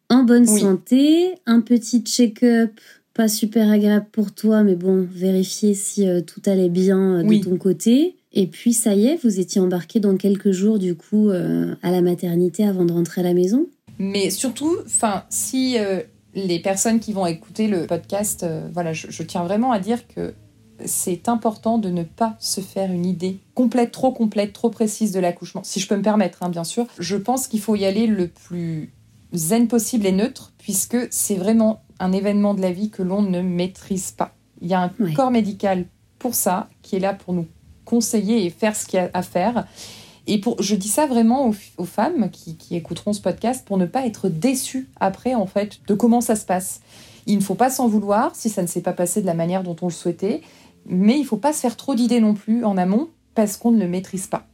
[0.10, 2.72] en bonne santé, un petit check-up,
[3.14, 7.44] pas super agréable pour toi, mais bon, vérifier si euh, tout allait bien euh, de
[7.44, 8.16] ton côté.
[8.34, 12.02] Et puis ça y est, vous étiez embarqué dans quelques jours du coup à la
[12.02, 13.68] maternité avant de rentrer à la maison.
[14.00, 15.76] Mais surtout, enfin, si
[16.34, 20.34] les personnes qui vont écouter le podcast, voilà, je, tiens vraiment à dire que
[20.86, 25.20] c'est important de ne pas se faire une idée complète, trop complète, trop précise de
[25.20, 25.62] l'accouchement.
[25.64, 26.88] Si je peux me permettre, hein, bien sûr.
[27.00, 28.94] Je pense qu'il faut y aller le plus
[29.34, 33.42] zen possible et neutre, puisque c'est vraiment un événement de la vie que l'on ne
[33.42, 34.36] maîtrise pas.
[34.62, 35.86] Il y a un corps médical
[36.20, 37.48] pour ça, qui est là pour nous
[37.86, 39.66] conseiller et faire ce qu'il y a à faire.
[40.28, 43.86] Et pour, je dis ça vraiment aux, femmes qui, qui, écouteront ce podcast pour ne
[43.86, 46.82] pas être déçues après, en fait, de comment ça se passe.
[47.26, 49.64] Il ne faut pas s'en vouloir si ça ne s'est pas passé de la manière
[49.64, 50.42] dont on le souhaitait.
[50.86, 53.80] Mais il faut pas se faire trop d'idées non plus en amont parce qu'on ne
[53.80, 54.48] le maîtrise pas.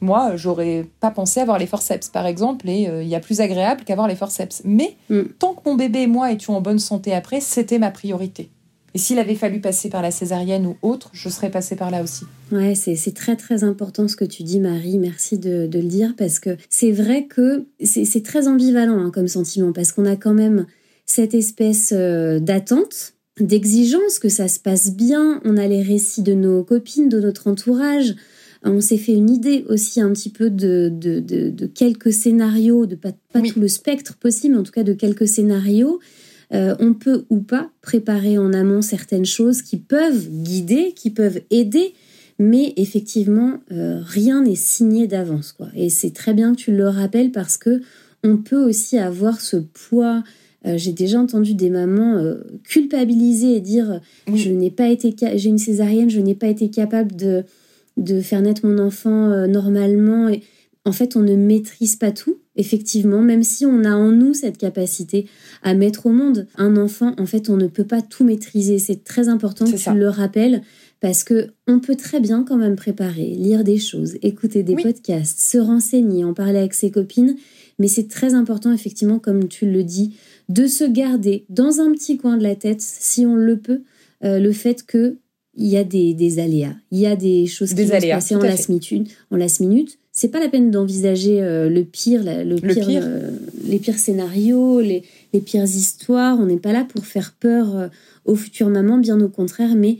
[0.00, 3.40] Moi, j'aurais pas pensé avoir les forceps, par exemple, et euh, il y a plus
[3.40, 4.60] agréable qu'avoir les forceps.
[4.64, 5.22] Mais mm.
[5.38, 8.50] tant que mon bébé et moi étions en bonne santé après, c'était ma priorité.
[8.94, 12.02] Et s'il avait fallu passer par la césarienne ou autre, je serais passée par là
[12.02, 12.24] aussi.
[12.52, 14.98] Ouais, c'est très très important ce que tu dis, Marie.
[14.98, 19.72] Merci de, le dire parce que c'est vrai que c'est très ambivalent hein, comme sentiment
[19.72, 20.66] parce qu'on a quand même
[21.06, 25.40] cette espèce euh, d'attente d'exigence, que ça se passe bien.
[25.44, 28.14] On a les récits de nos copines, de notre entourage.
[28.62, 33.12] On s'est fait une idée aussi un petit peu de, de, quelques scénarios, de pas,
[33.32, 36.00] pas tout le spectre possible, mais en tout cas de quelques scénarios.
[36.52, 41.40] Euh, on peut ou pas préparer en amont certaines choses qui peuvent guider, qui peuvent
[41.50, 41.94] aider,
[42.38, 45.52] mais effectivement, euh, rien n'est signé d'avance.
[45.52, 45.68] quoi.
[45.74, 47.80] Et c'est très bien que tu le rappelles parce que
[48.22, 50.22] on peut aussi avoir ce poids
[50.66, 54.00] euh, j'ai déjà entendu des mamans euh, culpabiliser et dire
[54.32, 57.44] je n'ai pas été j'ai une césarienne, je n'ai pas été capable de
[57.96, 60.42] de faire naître mon enfant euh, normalement et
[60.84, 64.58] en fait on ne maîtrise pas tout effectivement même si on a en nous cette
[64.58, 65.26] capacité
[65.62, 66.46] à mettre au monde.
[66.56, 68.78] Un enfant en fait on ne peut pas tout maîtriser.
[68.78, 70.62] C'est très important que tu le rappelles
[71.00, 75.38] parce que on peut très bien quand même préparer, lire des choses, écouter des podcasts,
[75.38, 77.36] se renseigner, en parler avec ses copines,
[77.78, 80.14] mais c'est très important effectivement comme tu le dis
[80.48, 83.82] de se garder dans un petit coin de la tête, si on le peut,
[84.24, 85.16] euh, le fait que
[85.56, 88.40] il y a des, aléas, il y a des choses qui vont se passer en
[88.40, 90.00] last, minute, en last minute.
[90.10, 93.30] C'est pas la peine d'envisager euh, le pire, le, pire, euh,
[93.64, 96.40] les pires scénarios, les, les pires histoires.
[96.40, 97.88] On n'est pas là pour faire peur
[98.24, 99.98] aux futures mamans, bien au contraire, mais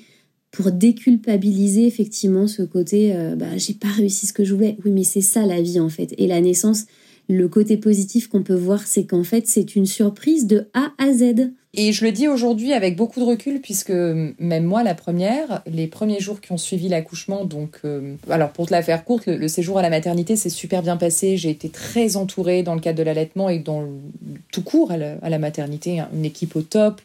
[0.50, 4.76] pour déculpabiliser effectivement ce côté, bah, j'ai pas réussi ce que je voulais.
[4.84, 6.14] Oui, mais c'est ça la vie en fait.
[6.18, 6.86] Et la naissance,
[7.28, 11.12] le côté positif qu'on peut voir, c'est qu'en fait, c'est une surprise de A à
[11.12, 11.50] Z.
[11.76, 15.88] Et je le dis aujourd'hui avec beaucoup de recul, puisque même moi, la première, les
[15.88, 19.48] premiers jours qui ont suivi l'accouchement, donc, euh, alors pour te la faire courte, le,
[19.48, 21.36] séjour à la maternité s'est super bien passé.
[21.36, 23.88] J'ai été très entourée dans le cadre de l'allaitement et dans
[24.52, 27.00] tout court à la, maternité, hein, une équipe au top.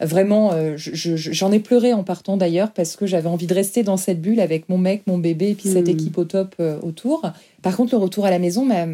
[0.00, 3.96] Vraiment, euh, j'en ai pleuré en partant d'ailleurs parce que j'avais envie de rester dans
[3.96, 5.90] cette bulle avec mon mec, mon bébé et puis cette hmm.
[5.90, 7.22] équipe au top euh, autour.
[7.62, 8.86] Par contre, le retour à la maison m'a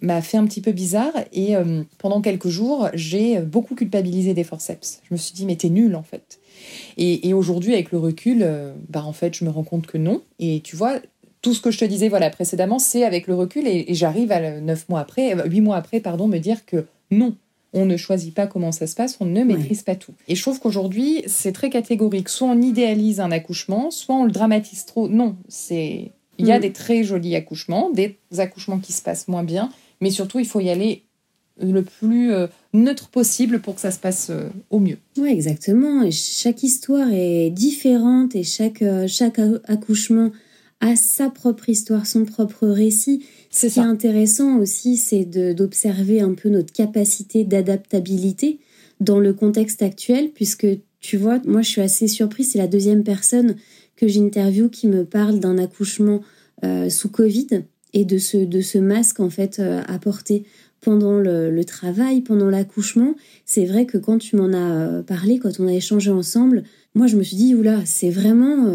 [0.00, 4.44] m'a fait un petit peu bizarre et euh, pendant quelques jours, j'ai beaucoup culpabilisé des
[4.44, 5.00] forceps.
[5.08, 6.40] Je me suis dit, mais t'es nul en fait.
[6.96, 10.22] Et, aujourd'hui, avec le recul, euh, bah en fait, je me rends compte que non.
[10.38, 10.98] Et tu vois,
[11.40, 14.60] tout ce que je te disais voilà précédemment, c'est avec le recul et, j'arrive à
[14.60, 17.36] neuf mois après, euh, huit mois après, pardon, me dire que non.
[17.74, 20.14] On ne choisit pas comment ça se passe, on ne maîtrise pas tout.
[20.26, 22.30] Et je trouve qu'aujourd'hui, c'est très catégorique.
[22.30, 25.06] Soit on idéalise un accouchement, soit on le dramatise trop.
[25.06, 26.62] Non, c'est il y a mm.
[26.62, 29.70] des très jolis accouchements, des accouchements qui se passent moins bien,
[30.00, 31.04] mais surtout, il faut y aller
[31.60, 34.98] le plus euh, neutre possible pour que ça se passe euh, au mieux.
[35.16, 36.02] Oui, exactement.
[36.02, 40.30] Et chaque histoire est différente et chaque, euh, chaque accouchement
[40.80, 43.24] a sa propre histoire, son propre récit.
[43.50, 48.60] Ce qui est intéressant aussi, c'est d'observer un peu notre capacité d'adaptabilité
[49.00, 50.66] dans le contexte actuel, puisque
[51.00, 53.56] tu vois, moi je suis assez surprise, c'est la deuxième personne
[53.96, 56.20] que j'interviewe qui me parle d'un accouchement
[56.64, 57.64] euh, sous Covid
[57.94, 60.44] et de ce, de ce masque en fait euh, à porter
[60.80, 63.14] pendant le, travail, pendant l'accouchement.
[63.44, 66.62] C'est vrai que quand tu m'en as euh, parlé, quand on a échangé ensemble,
[66.94, 68.72] moi je me suis dit, oula, c'est vraiment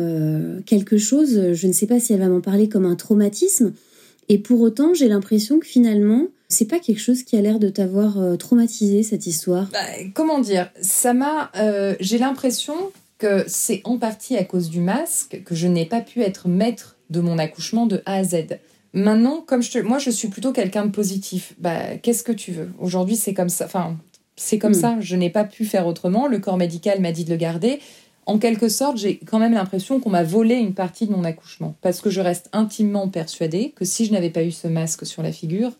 [0.65, 3.73] quelque chose, je ne sais pas si elle va m'en parler comme un traumatisme,
[4.29, 7.69] et pour autant j'ai l'impression que finalement, c'est pas quelque chose qui a l'air de
[7.69, 9.69] t'avoir traumatisé cette histoire.
[9.71, 9.79] Bah,
[10.13, 10.71] comment dire?
[10.81, 11.51] Ça m'a.
[11.99, 12.75] j'ai l'impression
[13.17, 16.97] que c'est en partie à cause du masque que je n'ai pas pu être maître
[17.09, 18.35] de mon accouchement de A à Z.
[18.93, 21.53] Maintenant, comme je te, moi, je suis plutôt quelqu'un de positif.
[21.57, 22.71] Bah, qu'est-ce que tu veux?
[22.79, 23.65] Aujourd'hui, c'est comme ça.
[23.65, 23.97] Enfin,
[24.35, 24.75] c'est comme hmm.
[24.75, 24.97] ça.
[24.99, 26.27] Je n'ai pas pu faire autrement.
[26.27, 27.79] Le corps médical m'a dit de le garder.
[28.25, 31.75] En quelque sorte, j'ai quand même l'impression qu'on m'a volé une partie de mon accouchement,
[31.81, 35.21] parce que je reste intimement persuadée que si je n'avais pas eu ce masque sur
[35.23, 35.73] la figure,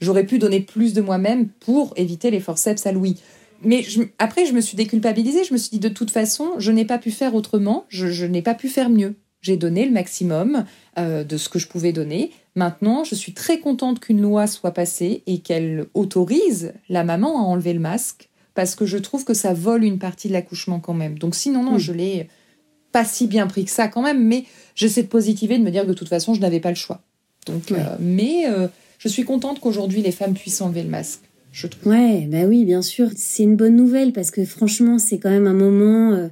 [0.00, 3.16] j'aurais pu donner plus de moi-même pour éviter les forceps à Louis.
[3.64, 3.84] Mais
[4.20, 5.42] après, je me suis déculpabilisée.
[5.44, 7.86] Je me suis dit, de toute façon, je n'ai pas pu faire autrement.
[7.88, 9.16] je n'ai pas pu faire mieux.
[9.42, 10.64] J'ai donné le maximum
[10.98, 12.30] euh, de ce que je pouvais donner.
[12.56, 17.42] Maintenant, je suis très contente qu'une loi soit passée et qu'elle autorise la maman à
[17.42, 20.94] enlever le masque parce que je trouve que ça vole une partie de l'accouchement quand
[20.94, 21.18] même.
[21.18, 22.28] Donc sinon, non, je l'ai
[22.92, 24.44] pas si bien pris que ça quand même, mais
[24.74, 27.02] j'essaie de positiver, de me dire que de toute façon, je n'avais pas le choix.
[27.46, 28.66] Donc, euh, mais euh,
[28.98, 31.22] je suis contente qu'aujourd'hui les femmes puissent enlever le masque.
[31.52, 31.92] Je trouve.
[31.92, 35.46] Ouais, bah oui, bien sûr, c'est une bonne nouvelle parce que franchement, c'est quand même
[35.46, 36.28] un moment.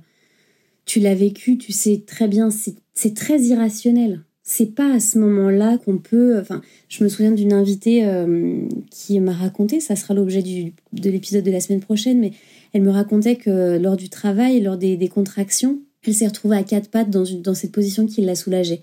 [0.84, 4.22] tu l'as vécu, tu sais très bien, c'est très irrationnel.
[4.50, 6.38] C'est pas à ce moment-là qu'on peut.
[6.40, 11.44] Enfin, je me souviens d'une invitée euh, qui m'a raconté, ça sera l'objet de l'épisode
[11.44, 12.32] de la semaine prochaine, mais
[12.72, 16.88] elle me racontait que lors du travail, lors des, contractions, elle s'est retrouvée à quatre
[16.88, 18.80] pattes dans, dans cette position qui l'a soulagée.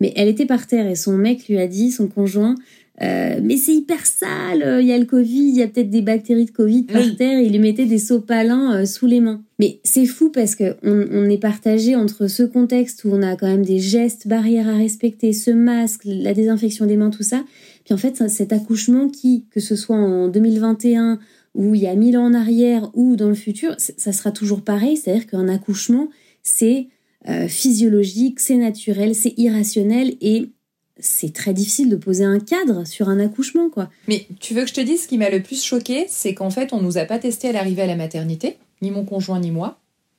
[0.00, 2.54] Mais elle était par terre et son mec lui a dit, son conjoint,
[3.02, 6.00] euh, mais c'est hyper sale, il y a le Covid, il y a peut-être des
[6.00, 9.42] bactéries de Covid par terre, il lui mettait des sopalins euh, sous les mains.
[9.58, 13.48] Mais c'est fou parce que on, est partagé entre ce contexte où on a quand
[13.48, 17.44] même des gestes barrières à respecter, ce masque, la désinfection des mains, tout ça.
[17.84, 21.18] Puis en fait, cet accouchement qui, que ce soit en 2021
[21.54, 24.62] ou il y a mille ans en arrière ou dans le futur, ça sera toujours
[24.62, 24.96] pareil.
[24.96, 26.08] C'est-à-dire qu'un accouchement,
[26.42, 26.88] c'est
[27.28, 30.50] euh, physiologique, c'est naturel, c'est irrationnel et
[30.98, 33.90] c'est très difficile de poser un cadre sur un accouchement, quoi.
[34.08, 36.50] Mais tu veux que je te dise ce qui m'a le plus choqué, c'est qu'en
[36.50, 39.50] fait, on nous a pas testé à l'arrivée à la maternité, ni mon conjoint ni
[39.50, 39.78] moi,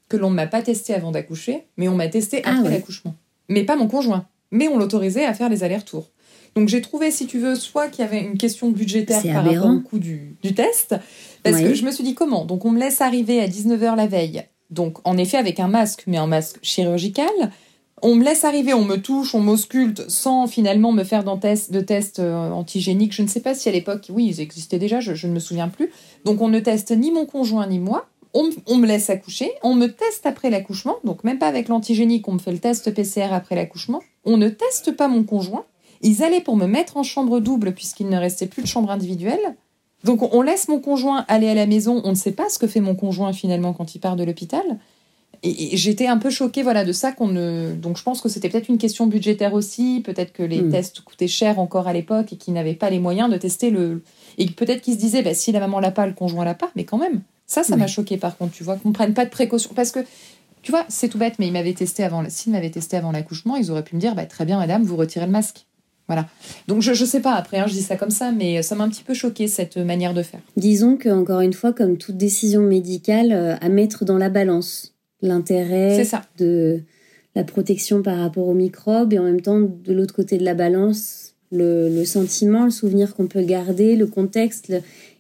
[0.10, 3.16] que l'on ne m'a pas testé avant d'accoucher, mais on m'a testé ah après l'accouchement.
[3.50, 4.28] Mais pas mon conjoint.
[4.52, 6.10] Mais on l'autorisait à faire les allers-retours.
[6.56, 9.70] Donc j'ai trouvé, si tu veux, soit qu'il y avait une question budgétaire par rapport
[9.70, 10.96] au coût du, test,
[11.44, 12.46] parce que je me suis dit comment?
[12.46, 16.04] Donc on me laisse arriver à 19h la veille, donc en effet avec un masque,
[16.08, 17.28] mais un masque chirurgical,
[18.02, 22.20] on me laisse arriver, on me touche, on m'ausculte sans finalement me faire de tests
[22.20, 23.14] euh, antigéniques.
[23.14, 25.68] Je ne sais pas si à l'époque, oui, ils existaient déjà, je, ne me souviens
[25.68, 25.92] plus.
[26.24, 28.08] Donc on ne teste ni mon conjoint ni moi.
[28.34, 32.34] On, me laisse accoucher, on me teste après l'accouchement, donc même pas avec l'antigénique, on
[32.34, 34.04] me fait le test PCR après l'accouchement.
[34.26, 35.66] On ne teste pas mon conjoint.
[36.04, 39.56] Ils allaient pour me mettre en chambre double puisqu'il ne restait plus de chambre individuelle.
[40.04, 42.68] Donc on laisse mon conjoint aller à la maison, on ne sait pas ce que
[42.68, 44.78] fait mon conjoint finalement quand il part de l'hôpital
[45.50, 48.50] et, j'étais un peu choquée voilà de ça qu'on ne donc je pense que c'était
[48.50, 50.72] peut-être une question budgétaire aussi peut-être que les hmm.
[50.72, 54.02] tests coûtaient cher encore à l'époque et qu'ils n'avaient pas les moyens de tester le
[54.38, 56.72] et peut-être qu'ils se disaient bah, si la maman l'a pas le conjoint l'a pas
[56.76, 59.30] mais quand même ça ça m'a choqué par contre tu vois qu'on prenne pas de
[59.30, 60.00] précautions parce que
[60.62, 63.56] tu vois c'est tout bête mais ils m'avaient testé avant s'ils m'avaient testé avant l'accouchement
[63.56, 65.66] ils auraient pu me dire bah, très bien madame vous retirez le masque
[66.08, 66.26] voilà.
[66.68, 68.86] Donc je, je sais pas, après, hein, je dis ça comme ça, mais ça m'a
[68.86, 70.40] un petit peu choqué cette manière de faire.
[70.56, 74.94] Disons que, encore une fois, comme toute décision médicale, euh, à mettre dans la balance
[75.22, 76.04] l'intérêt
[76.38, 76.82] de
[77.36, 80.56] la protection par rapport aux microbes et en même temps de l'autre côté de la
[80.56, 84.74] balance le, sentiment, le souvenir qu'on peut garder, le contexte.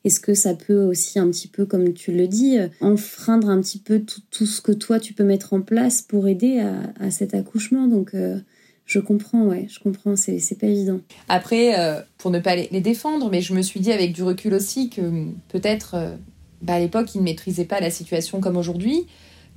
[0.03, 3.79] Est-ce que ça peut aussi un petit peu, comme tu le dis, enfreindre un petit
[3.79, 6.59] peu tout, ce que toi tu peux mettre en place pour aider
[6.99, 8.39] à, cet accouchement Donc euh,
[8.85, 11.01] je comprends, ouais, je comprends, c'est, pas évident.
[11.27, 14.53] Après, euh, pour ne pas les, défendre, mais je me suis dit avec du recul
[14.53, 15.01] aussi que
[15.49, 16.15] peut-être euh,
[16.61, 19.07] bah, à l'époque ils ne maîtrisaient pas la situation comme aujourd'hui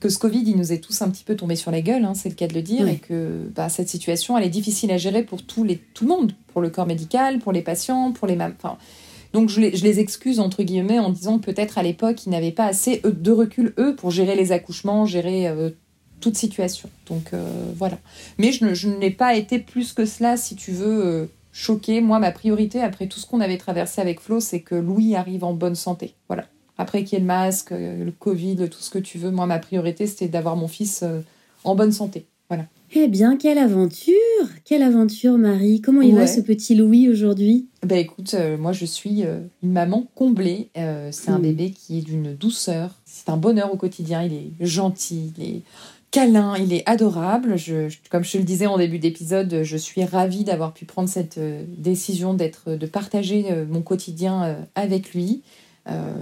[0.00, 2.14] que ce Covid, il nous est tous un petit peu tombé sur la gueule, hein,
[2.14, 4.96] c'est le cas de le dire, et que bah, cette situation, elle est difficile à
[4.96, 8.26] gérer pour tout, les, tout le monde, pour le corps médical, pour les patients, pour
[8.26, 8.36] les...
[8.36, 8.78] Enfin,
[9.32, 12.50] donc je les, je les, excuse, entre guillemets, en disant peut-être à l'époque, ils n'avaient
[12.50, 15.70] pas assez de recul, eux, pour gérer les accouchements, gérer euh,
[16.20, 16.88] toute situation.
[17.06, 17.44] Donc euh,
[17.76, 17.98] voilà.
[18.38, 22.00] Mais je, je n'ai pas été plus que cela, si tu veux, euh, choquée.
[22.00, 25.44] Moi, ma priorité, après tout ce qu'on avait traversé avec Flo, c'est que Louis arrive
[25.44, 26.14] en bonne santé.
[26.28, 26.46] Voilà.
[26.80, 29.46] Après qu'il y ait le masque, euh, le Covid, tout ce que tu veux, moi,
[29.46, 31.20] ma priorité, c'était d'avoir mon fils euh,
[31.64, 32.26] en bonne santé.
[32.48, 32.64] Voilà.
[32.92, 34.14] Eh bien, quelle aventure
[34.64, 37.68] Quelle aventure, Marie Comment il va ce petit Louis aujourd'hui?
[37.86, 40.70] Ben écoute, euh, moi je suis euh, une maman comblée.
[40.76, 41.42] Euh, c'est un hmm.
[41.42, 42.96] bébé qui est d'une douceur.
[43.04, 44.24] C'est un bonheur au quotidien.
[44.24, 45.62] Il est gentil, il est
[46.10, 47.56] câlin, il est adorable.
[47.56, 51.08] Je, comme je te le disais en début d'épisode, je suis ravie d'avoir pu prendre
[51.08, 51.38] cette
[51.78, 55.42] décision d'être, de partager mon quotidien avec lui.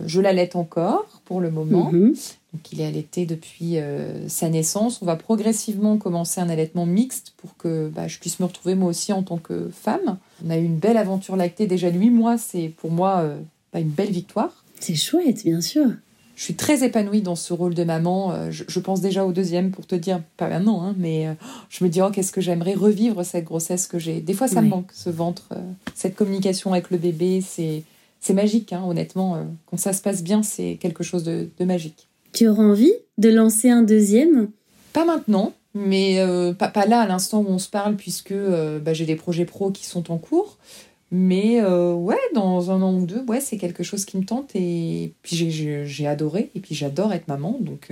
[0.07, 1.93] Je l'allaite encore pour le moment.
[1.93, 2.15] Mhm.
[2.55, 5.03] Donc, il est allaité depuis euh, sa naissance.
[5.03, 8.89] On va progressivement commencer un allaitement mixte pour que bah, je puisse me retrouver moi
[8.89, 10.17] aussi en tant que femme.
[10.47, 12.39] On a eu une belle aventure lactée déjà huit mois.
[12.39, 13.39] C'est pour moi euh,
[13.73, 14.65] bah, une belle victoire.
[14.81, 15.89] C'est chouette, bien sûr.
[16.37, 18.33] Je suis très épanouie dans ce rôle de maman.
[18.33, 21.27] Euh, je, pense déjà au deuxième pour te dire, pas maintenant, hein, mais
[21.69, 24.21] je me dis, oh, qu'est-ce que j'aimerais revivre cette grossesse que j'ai.
[24.21, 25.49] Des fois, ça me manque, ce ventre,
[25.95, 27.43] cette communication avec le bébé.
[27.47, 27.83] C'est,
[28.21, 29.47] c'est magique, hein, honnêtement.
[29.67, 32.09] quand ça se passe bien, c'est quelque chose de magique.
[32.33, 34.51] Tu auras envie de lancer un deuxième?
[34.93, 38.93] Pas maintenant, mais euh, pas, là à l'instant où on se parle, puisque euh, bah,
[38.93, 40.57] j'ai des projets pro qui sont en cours.
[41.11, 44.51] Mais euh, ouais, dans un an ou deux, ouais, c'est quelque chose qui me tente.
[44.55, 47.91] Et puis j'ai adoré, et puis j'adore être maman, donc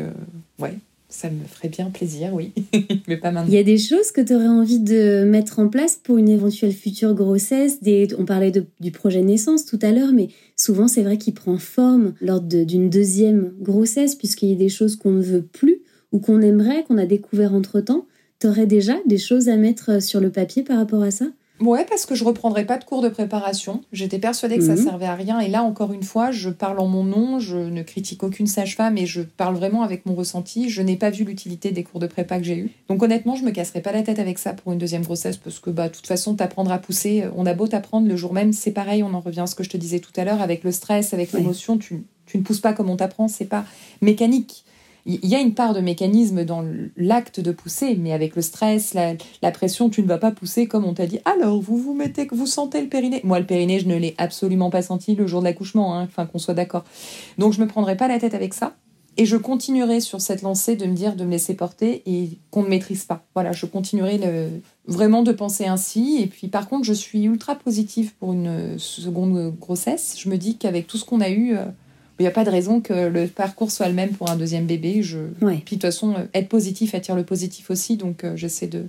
[0.59, 0.74] ouais,
[1.09, 2.52] ça me ferait bien plaisir, oui,
[3.09, 3.50] mais pas maintenant.
[3.50, 6.28] Il y a des choses que tu aurais envie de mettre en place pour une
[6.28, 7.82] éventuelle future grossesse?
[7.82, 8.09] Des...
[8.18, 12.14] On parlait du projet naissance tout à l'heure, mais souvent c'est vrai qu'il prend forme
[12.20, 15.82] lors d'une deuxième grossesse, puisqu'il y a des choses qu'on ne veut plus
[16.12, 18.07] ou qu'on aimerait, qu'on a découvert entre-temps.
[18.40, 21.26] Tu aurais déjà des choses à mettre sur le papier par rapport à ça?
[21.61, 23.82] Ouais, parce que je reprendrai pas de cours de préparation.
[23.92, 24.84] J'étais persuadée que ça mhm.
[24.84, 25.40] servait à rien.
[25.40, 28.98] Et là, encore une fois, je parle en mon nom, je ne critique aucune sage-femme
[28.98, 30.68] et je parle vraiment avec mon ressenti.
[30.68, 32.70] Je n'ai pas vu l'utilité des cours de prépa que j'ai eus.
[32.88, 35.59] Donc honnêtement, je me casserai pas la tête avec ça pour une deuxième grossesse parce
[35.59, 38.52] que, bah, de toute façon, t'apprendre à pousser, on a beau t'apprendre le jour même,
[38.52, 40.62] c'est pareil, on en revient à ce que je te disais tout à l'heure, avec
[40.62, 43.64] le stress, avec l'émotion, tu, tu ne pousses pas comme on t'apprend, c'est pas
[44.02, 44.65] mécanique
[45.07, 46.64] il y a une part de mécanisme dans
[46.96, 50.84] l'acte de pousser, mais avec le stress, la, pression, tu ne vas pas pousser comme
[50.84, 51.20] on t'a dit.
[51.24, 53.20] Alors, vous vous mettez, vous sentez le périnée.
[53.22, 56.26] Moi, le périnée, je ne l'ai absolument pas senti le jour de l'accouchement, hein, enfin
[56.26, 56.84] qu'on soit d'accord.
[57.38, 58.74] Donc, je me prendrai pas la tête avec ça.
[59.18, 62.62] Et je continuerai sur cette lancée de me dire de me laisser porter et qu'on
[62.62, 63.24] ne maîtrise pas.
[63.32, 64.20] Voilà, je continuerai
[64.86, 66.18] vraiment de penser ainsi.
[66.20, 70.16] Et puis par contre, je suis ultra positive pour une seconde grossesse.
[70.18, 71.64] Je me dis qu'avec tout ce qu'on a eu, euh,
[72.18, 74.66] il n'y a pas de raison que le parcours soit le même pour un deuxième
[74.66, 75.02] bébé.
[75.02, 75.18] Je...
[75.38, 77.96] Puis de toute façon, euh, être positif attire le positif aussi.
[77.96, 78.84] Donc euh, j'essaie de,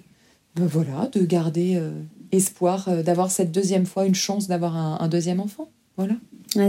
[0.56, 1.92] ben voilà, de garder euh,
[2.32, 5.70] espoir d'avoir cette deuxième fois une chance d'avoir un, deuxième enfant.
[5.98, 6.16] Voilà.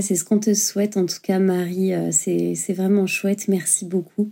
[0.00, 1.92] c'est ce qu'on te souhaite en tout cas, Marie.
[2.12, 3.48] c'est vraiment chouette.
[3.48, 4.30] Merci beaucoup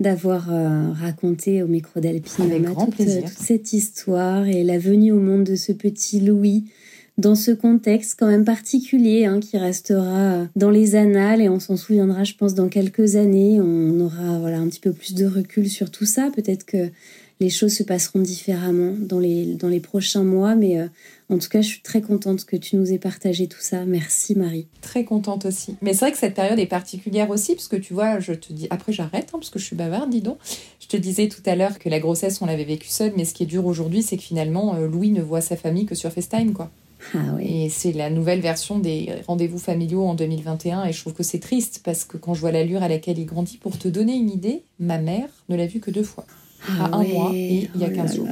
[0.00, 0.48] d'avoir
[0.94, 5.70] raconté au micro d'Alpine toute, toute, cette histoire et la venue au monde de ce
[5.70, 6.64] petit Louis
[7.18, 11.76] dans ce contexte quand même particulier hein, qui restera dans les annales et on s'en
[11.76, 13.60] souviendra, je pense, dans quelques années.
[13.60, 16.30] On aura voilà un petit peu plus de recul sur tout ça.
[16.34, 16.90] Peut-être que
[17.42, 20.86] les choses se passeront différemment dans les, dans les prochains mois, mais euh,
[21.28, 23.84] en tout cas, je suis très contente que tu nous aies partagé tout ça.
[23.84, 24.68] Merci Marie.
[24.80, 25.74] Très contente aussi.
[25.82, 28.52] Mais c'est vrai que cette période est particulière aussi, parce que tu vois, je te
[28.52, 30.38] dis, après j'arrête, hein, parce que je suis bavarde, dis donc.
[30.78, 33.34] Je te disais tout à l'heure que la grossesse, on l'avait vécue seule, mais ce
[33.34, 36.12] qui est dur aujourd'hui, c'est que finalement, euh, Louis ne voit sa famille que sur
[36.12, 36.70] FaceTime, quoi.
[37.14, 41.22] Ah et c'est la nouvelle version des rendez-vous familiaux en 2021 et je trouve que
[41.22, 44.14] c'est triste parce que quand je vois l'allure à laquelle il grandit, pour te donner
[44.14, 46.24] une idée, ma mère ne l'a vu que deux fois,
[46.68, 48.28] ah à un mois et il y a 15 jours.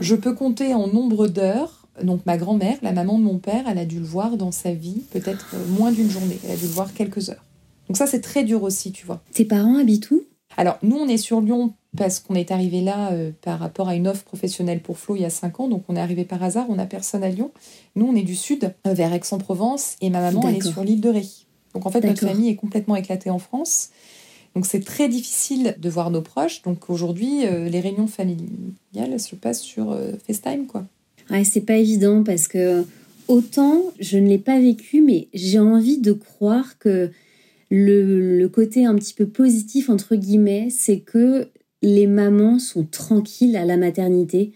[0.00, 1.86] Je peux compter en nombre d'heures.
[2.02, 4.72] Donc ma grand-mère, la maman de mon père, elle a dû le voir dans sa
[4.72, 6.38] vie peut-être moins d'une journée.
[6.44, 7.44] Elle a dû le voir quelques heures.
[7.88, 9.20] Donc ça c'est très dur aussi, tu vois.
[9.32, 10.22] Tes parents habitent où?
[10.58, 13.94] Alors, nous, on est sur Lyon parce qu'on est arrivé là euh, par rapport à
[13.94, 15.68] une offre professionnelle pour Flo il y a 5 ans.
[15.68, 17.52] Donc, on est arrivé par hasard, on n'a personne à Lyon.
[17.94, 21.00] Nous, on est du sud, euh, vers Aix-en-Provence, et ma maman, elle est sur l'île
[21.00, 21.24] de Ré.
[21.74, 23.90] Donc, en fait, notre famille est complètement éclatée en France.
[24.56, 26.62] Donc, c'est très difficile de voir nos proches.
[26.62, 29.96] Donc, aujourd'hui, euh, les réunions familiales se passent sur
[30.26, 30.84] FaceTime, quoi.
[31.30, 32.84] Ouais, c'est pas évident parce que
[33.28, 37.12] autant je ne l'ai pas vécu, mais j'ai envie de croire que
[37.70, 41.48] le, côté un petit peu positif, entre guillemets, c'est que
[41.82, 44.52] les mamans sont tranquilles à la maternité.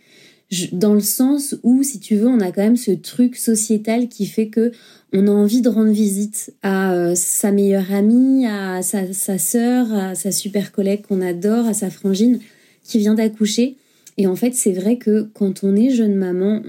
[0.73, 4.27] dans le sens où, si tu veux, on a quand même ce truc sociétal qui
[4.27, 4.73] fait que
[5.13, 9.93] on a envie de rendre visite à euh, sa meilleure amie, à sa, sa sœur,
[9.93, 12.41] à sa super collègue qu'on adore, à sa frangine
[12.83, 13.77] qui vient d'accoucher.
[14.19, 16.63] Et en fait, c'est vrai que quand on est jeune maman,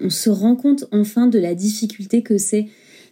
[0.00, 2.66] on se rend compte enfin de la difficulté que c'est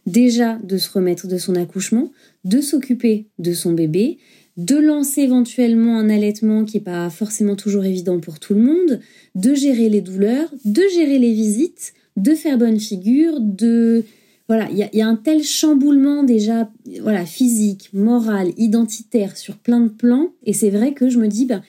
[0.06, 2.10] déjà de se remettre de son accouchement,
[2.44, 4.18] de s'occuper de son bébé,
[4.56, 9.00] de lancer éventuellement un allaitement qui n'est pas forcément toujours évident pour tout le monde,
[9.34, 14.04] de gérer les douleurs, de gérer les visites, de faire bonne figure, de...
[14.46, 16.70] Voilà, il y, a un tel chamboulement déjà
[17.00, 20.32] voilà, physique, moral, identitaire sur plein de plans.
[20.44, 21.62] Et c'est vrai que je me dis, ben,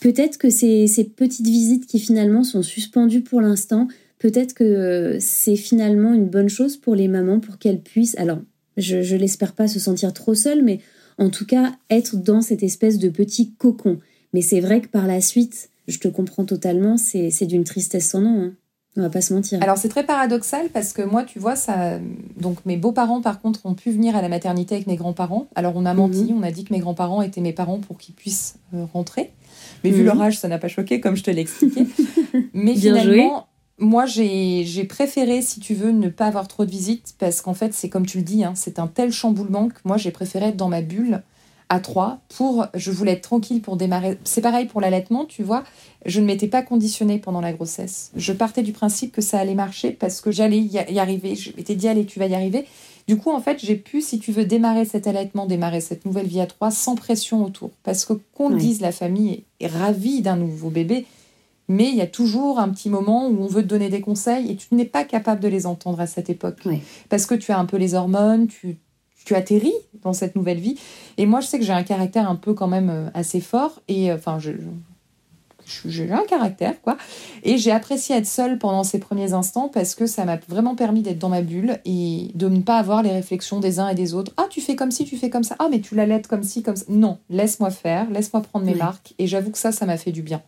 [0.00, 3.86] peut-être que ces, ces, petites visites qui finalement sont suspendues pour l'instant,
[4.18, 8.40] peut-être que c'est finalement une bonne chose pour les mamans pour qu'elles puissent, alors
[8.78, 10.80] je, je l'espère pas se sentir trop seules, mais
[11.18, 13.98] en tout cas être dans cette espèce de petit cocon.
[14.32, 18.20] Mais c'est vrai que par la suite, je te comprends totalement, c'est d'une tristesse sans
[18.20, 18.42] nom.
[18.42, 18.52] Hein.
[18.96, 19.62] On va pas se mentir.
[19.62, 22.00] Alors c'est très paradoxal parce que moi, tu vois, ça.
[22.40, 25.46] Donc mes beaux-parents, par contre, ont pu venir à la maternité avec mes grands-parents.
[25.54, 26.38] Alors on a menti, mhm.
[26.38, 29.30] on a dit que mes grands-parents étaient mes parents pour qu'ils puissent euh, rentrer.
[29.84, 30.06] Mais vu mhm.
[30.06, 31.86] leur âge, ça n'a pas choqué, comme je te l'ai expliqué.
[32.54, 33.46] Mais finalement,
[33.78, 37.72] moi, j'ai préféré, si tu veux, ne pas avoir trop de visites parce qu'en fait,
[37.74, 40.56] c'est comme tu le dis, hein, c'est un tel chamboulement que moi, j'ai préféré être
[40.56, 41.22] dans ma bulle
[41.68, 42.66] à trois pour.
[42.74, 44.18] Je voulais être tranquille pour démarrer.
[44.24, 45.64] C'est pareil pour l'allaitement, tu vois.
[46.06, 48.10] Je ne m'étais pas conditionnée pendant la grossesse.
[48.16, 51.36] Je partais du principe que ça allait marcher parce que j'allais y arriver.
[51.36, 52.66] Je m'étais dit, allez, tu vas y arriver.
[53.06, 56.26] Du coup, en fait, j'ai pu, si tu veux, démarrer cet allaitement, démarrer cette nouvelle
[56.26, 57.70] vie à trois sans pression autour.
[57.82, 61.06] Parce que qu'on le dise, la famille est ravie d'un nouveau bébé,
[61.68, 64.50] mais il y a toujours un petit moment où on veut te donner des conseils
[64.50, 66.66] et tu n'es pas capable de les entendre à cette époque.
[67.08, 68.78] Parce que tu as un peu les hormones, tu,
[69.24, 70.78] tu atterris dans cette nouvelle vie.
[71.18, 73.82] Et moi, je sais que j'ai un caractère un peu quand même euh, assez fort.
[73.88, 74.52] Et euh, enfin, je,
[75.84, 76.96] j'ai un caractère, quoi.
[77.42, 81.02] Et j'ai apprécié être seule pendant ces premiers instants parce que ça m'a vraiment permis
[81.02, 84.14] d'être dans ma bulle et de ne pas avoir les réflexions des uns et des
[84.14, 84.32] autres.
[84.36, 85.56] Ah, tu fais comme si, tu fais comme ça.
[85.58, 86.86] Ah, mais tu l'allaites comme ci, comme ça.
[86.88, 89.14] Non, laisse-moi faire, laisse-moi prendre mes marques.
[89.18, 90.42] Et j'avoue que ça, ça m'a fait du bien.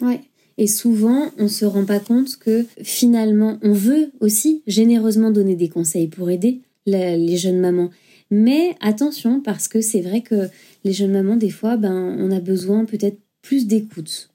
[0.00, 0.22] Ouais.
[0.62, 5.68] Et souvent, on se rend pas compte que finalement, on veut aussi généreusement donner des
[5.68, 7.90] conseils pour aider les jeunes mamans.
[8.30, 10.46] Mais attention, parce que c'est vrai que
[10.84, 14.30] les jeunes mamans, des fois, ben, on a besoin peut-être plus d'écoute.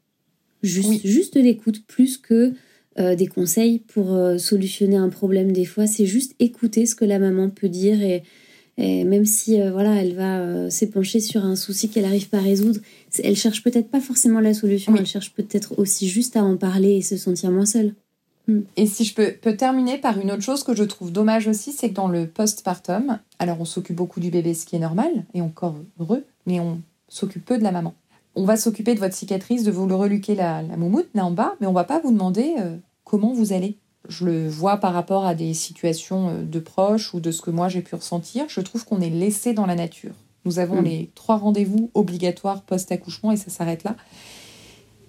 [0.64, 2.52] Juste, juste de l'écoute, plus que
[3.00, 5.54] euh, des conseils pour euh, solutionner un problème.
[5.54, 8.24] Des fois, c'est juste écouter ce que la maman peut dire et,
[8.78, 12.38] et même si euh, voilà, elle va euh, s'épancher sur un souci qu'elle n'arrive pas
[12.38, 12.80] à résoudre,
[13.24, 16.98] elle cherche peut-être pas forcément la solution, elle cherche peut-être aussi juste à en parler
[16.98, 17.94] et se sentir moins seule.
[18.48, 18.62] Hmm.
[18.76, 21.72] Et si je peux, peux, terminer par une autre chose que je trouve dommage aussi,
[21.72, 25.26] c'est que dans le postpartum, alors on s'occupe beaucoup du bébé, ce qui est normal,
[25.34, 27.96] et encore heureux, mais on s'occupe peu de la maman.
[28.36, 31.32] On va s'occuper de votre cicatrice, de vous le reluquer la, la moumoute là en
[31.32, 33.78] bas, mais on va pas vous demander euh, comment vous allez
[34.10, 37.52] je le vois par rapport à des situations euh, de proches ou de ce que
[37.52, 40.14] moi j'ai pu ressentir, je trouve qu'on est laissé dans la nature.
[40.46, 40.86] Nous avons mm.
[40.86, 43.96] les trois rendez-vous obligatoires post-accouchement et ça s'arrête là.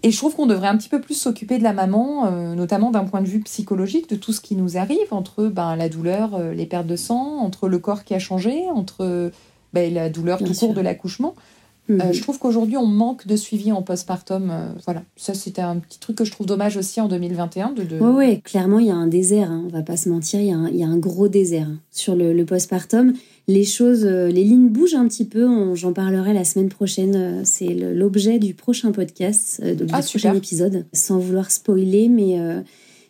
[0.04, 2.92] Et je trouve qu'on devrait un petit peu plus s'occuper de la maman, euh, notamment
[2.92, 6.36] d'un point de vue psychologique, de tout ce qui nous arrive, entre ben, la douleur,
[6.36, 9.32] euh, les pertes de sang, entre le corps qui a changé, entre
[9.72, 11.34] ben, la douleur tout court de l'accouchement.
[11.90, 12.12] Euh, mhm.
[12.12, 14.50] je trouve qu'aujourd'hui, on manque de suivi en postpartum.
[14.50, 17.72] Euh, voilà, ça c'était un petit truc que je trouve dommage aussi en 2021.
[17.72, 20.40] De, Oui, ouais, clairement, il y a un désert, hein, on va pas se mentir,
[20.40, 23.14] il y, y, a un gros désert hein, sur le, le, postpartum.
[23.46, 27.42] Les choses, euh, les lignes bougent un petit peu, j'en parlerai la semaine prochaine.
[27.44, 32.38] C'est l'objet du prochain podcast, du ah, prochain épisode, sans vouloir spoiler, mais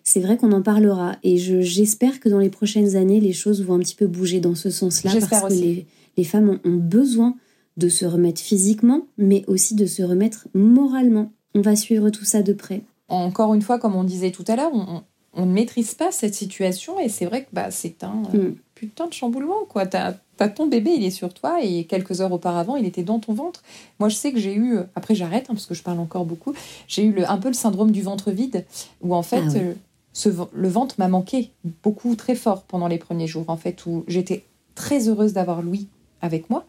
[0.04, 1.16] c'est vrai qu'on en parlera.
[1.24, 4.54] Et j'espère que dans les prochaines années, les choses vont un petit peu bouger dans
[4.54, 7.34] ce sens-là, parce que les, les femmes ont, ont besoin
[7.78, 11.30] de se remettre physiquement, mais aussi de se remettre moralement.
[11.54, 12.82] On va suivre tout ça de près.
[13.08, 16.98] Encore une fois, comme on disait tout à l'heure, on, ne maîtrise pas cette situation
[16.98, 18.56] et c'est vrai que bah, c'est un mm.
[18.74, 19.64] putain de chamboulement.
[19.68, 19.86] quoi.
[19.86, 23.20] T'as as ton bébé, il est sur toi et quelques heures auparavant, il était dans
[23.20, 23.62] ton ventre.
[24.00, 26.54] Moi, je sais que j'ai eu, après j'arrête hein, parce que je parle encore beaucoup,
[26.88, 28.64] j'ai eu le, un peu le syndrome du ventre vide
[29.00, 29.74] où en fait, ah euh,
[30.12, 31.50] ce, le ventre m'a manqué
[31.82, 35.88] beaucoup, très fort pendant les premiers jours en fait, où j'étais très heureuse d'avoir Louis
[36.20, 36.64] avec moi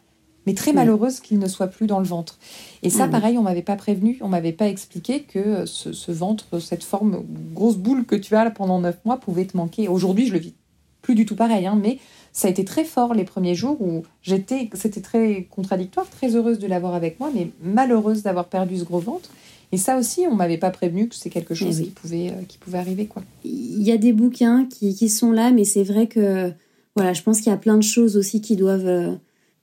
[0.46, 2.40] mais très malheureuse qu'il ne soit plus dans le ventre.
[2.82, 6.84] Et ça, pareil, on m'avait pas prévenu, on m'avait pas expliqué que ce, ventre, cette
[6.84, 7.24] forme
[7.54, 9.88] grosse boule que tu as là pendant neuf mois pouvait te manquer.
[9.88, 10.54] Aujourd'hui, je le vis
[11.02, 11.98] plus du tout pareil, hein, mais
[12.34, 16.60] ça a été très fort les premiers jours où j'étais, c'était très contradictoire, très heureuse
[16.60, 19.30] de l'avoir avec moi, mais malheureuse d'avoir perdu ce gros ventre.
[19.72, 22.58] Et ça aussi, on m'avait pas prévenu que c'est quelque chose qui pouvait, euh, qui
[22.58, 23.24] pouvait arriver, quoi.
[23.44, 26.52] Il y a des bouquins qui, qui sont là, mais c'est vrai que,
[26.96, 29.16] voilà, je pense qu'il y a plein de choses aussi qui doivent euh,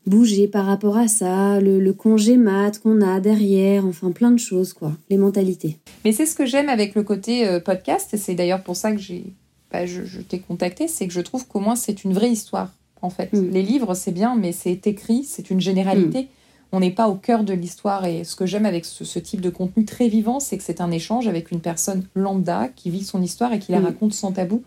[0.06, 4.72] bouger par rapport à ça, le, congé mat qu'on a derrière, enfin plein de choses,
[4.72, 5.78] quoi, les mentalités.
[6.04, 8.92] Mais c'est ce que j'aime avec le côté euh, podcast, et c'est d'ailleurs pour ça
[8.92, 9.24] que j'ai,
[9.70, 12.72] bah, je, t'ai contacté, c'est que je trouve qu'au moins c'est une vraie histoire,
[13.02, 13.32] en fait.
[13.32, 13.50] Mm.
[13.50, 16.22] Les livres, c'est bien, mais c'est écrit, c'est une généralité.
[16.22, 16.26] Mm.
[16.72, 19.50] On n'est pas au cœur de l'histoire, et ce que j'aime avec ce, type de
[19.50, 23.22] contenu très vivant, c'est que c'est un échange avec une personne lambda qui vit son
[23.22, 23.84] histoire et qui la mm.
[23.84, 24.62] raconte sans tabou.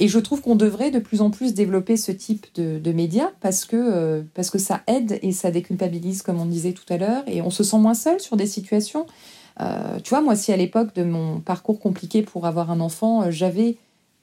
[0.00, 3.66] Et je trouve qu'on devrait de plus en plus développer ce type de, médias parce
[3.66, 7.22] que, euh, parce que ça aide et ça déculpabilise, comme on disait tout à l'heure,
[7.26, 9.06] et on se sent moins seul sur des situations.
[9.60, 13.24] Euh, tu vois, moi, si à l'époque de mon parcours compliqué pour avoir un enfant,
[13.24, 13.76] euh, j'avais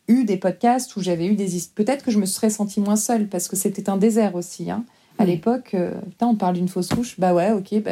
[0.07, 1.47] eu des podcasts où j'avais eu des...
[1.75, 4.71] Peut-être que je me serais sentie moins seule parce que c'était un désert aussi.
[4.71, 4.83] Hein.
[5.19, 5.75] À l'époque,
[6.09, 7.91] putain, on parle d'une fausse couche, bah ouais, ok, bah,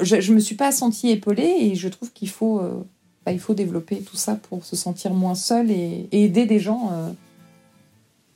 [0.00, 2.84] je, je me suis pas sentie épaulée et je trouve qu'il faut, euh,
[3.24, 6.58] bah, il faut développer tout ça pour se sentir moins seule et, et aider des
[6.60, 6.90] gens.
[6.92, 7.10] euh,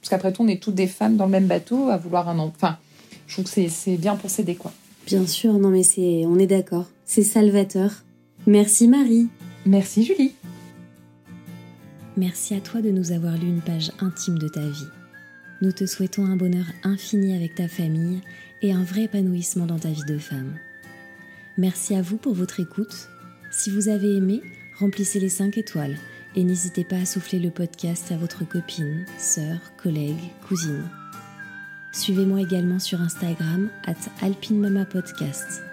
[0.01, 2.39] parce qu'après tout, on est toutes des femmes dans le même bateau à vouloir un
[2.39, 2.55] enfant.
[2.57, 2.79] Enfin,
[3.27, 4.73] je trouve que c'est- c'est bien pour s'aider, quoi.
[5.07, 6.87] Bien sûr, non mais c'est, on est d'accord.
[7.05, 7.91] C'est salvateur.
[8.47, 9.29] Merci Marie.
[9.65, 10.33] Merci, Julie.
[12.17, 14.87] Merci à toi de nous avoir lu une page intime de ta vie.
[15.61, 18.21] Nous te souhaitons un bonheur infini avec ta famille
[18.63, 20.57] et un vrai épanouissement dans ta vie de femme.
[21.59, 23.09] Merci à vous pour votre écoute.
[23.51, 24.41] Si vous avez aimé,
[24.79, 25.97] remplissez les 5 étoiles
[26.35, 30.85] et n'hésitez pas à souffler le podcast à votre copine, sœur, collègue, cousine.
[31.93, 35.66] Suivez-moi également sur Instagram at alpinemamapodcast.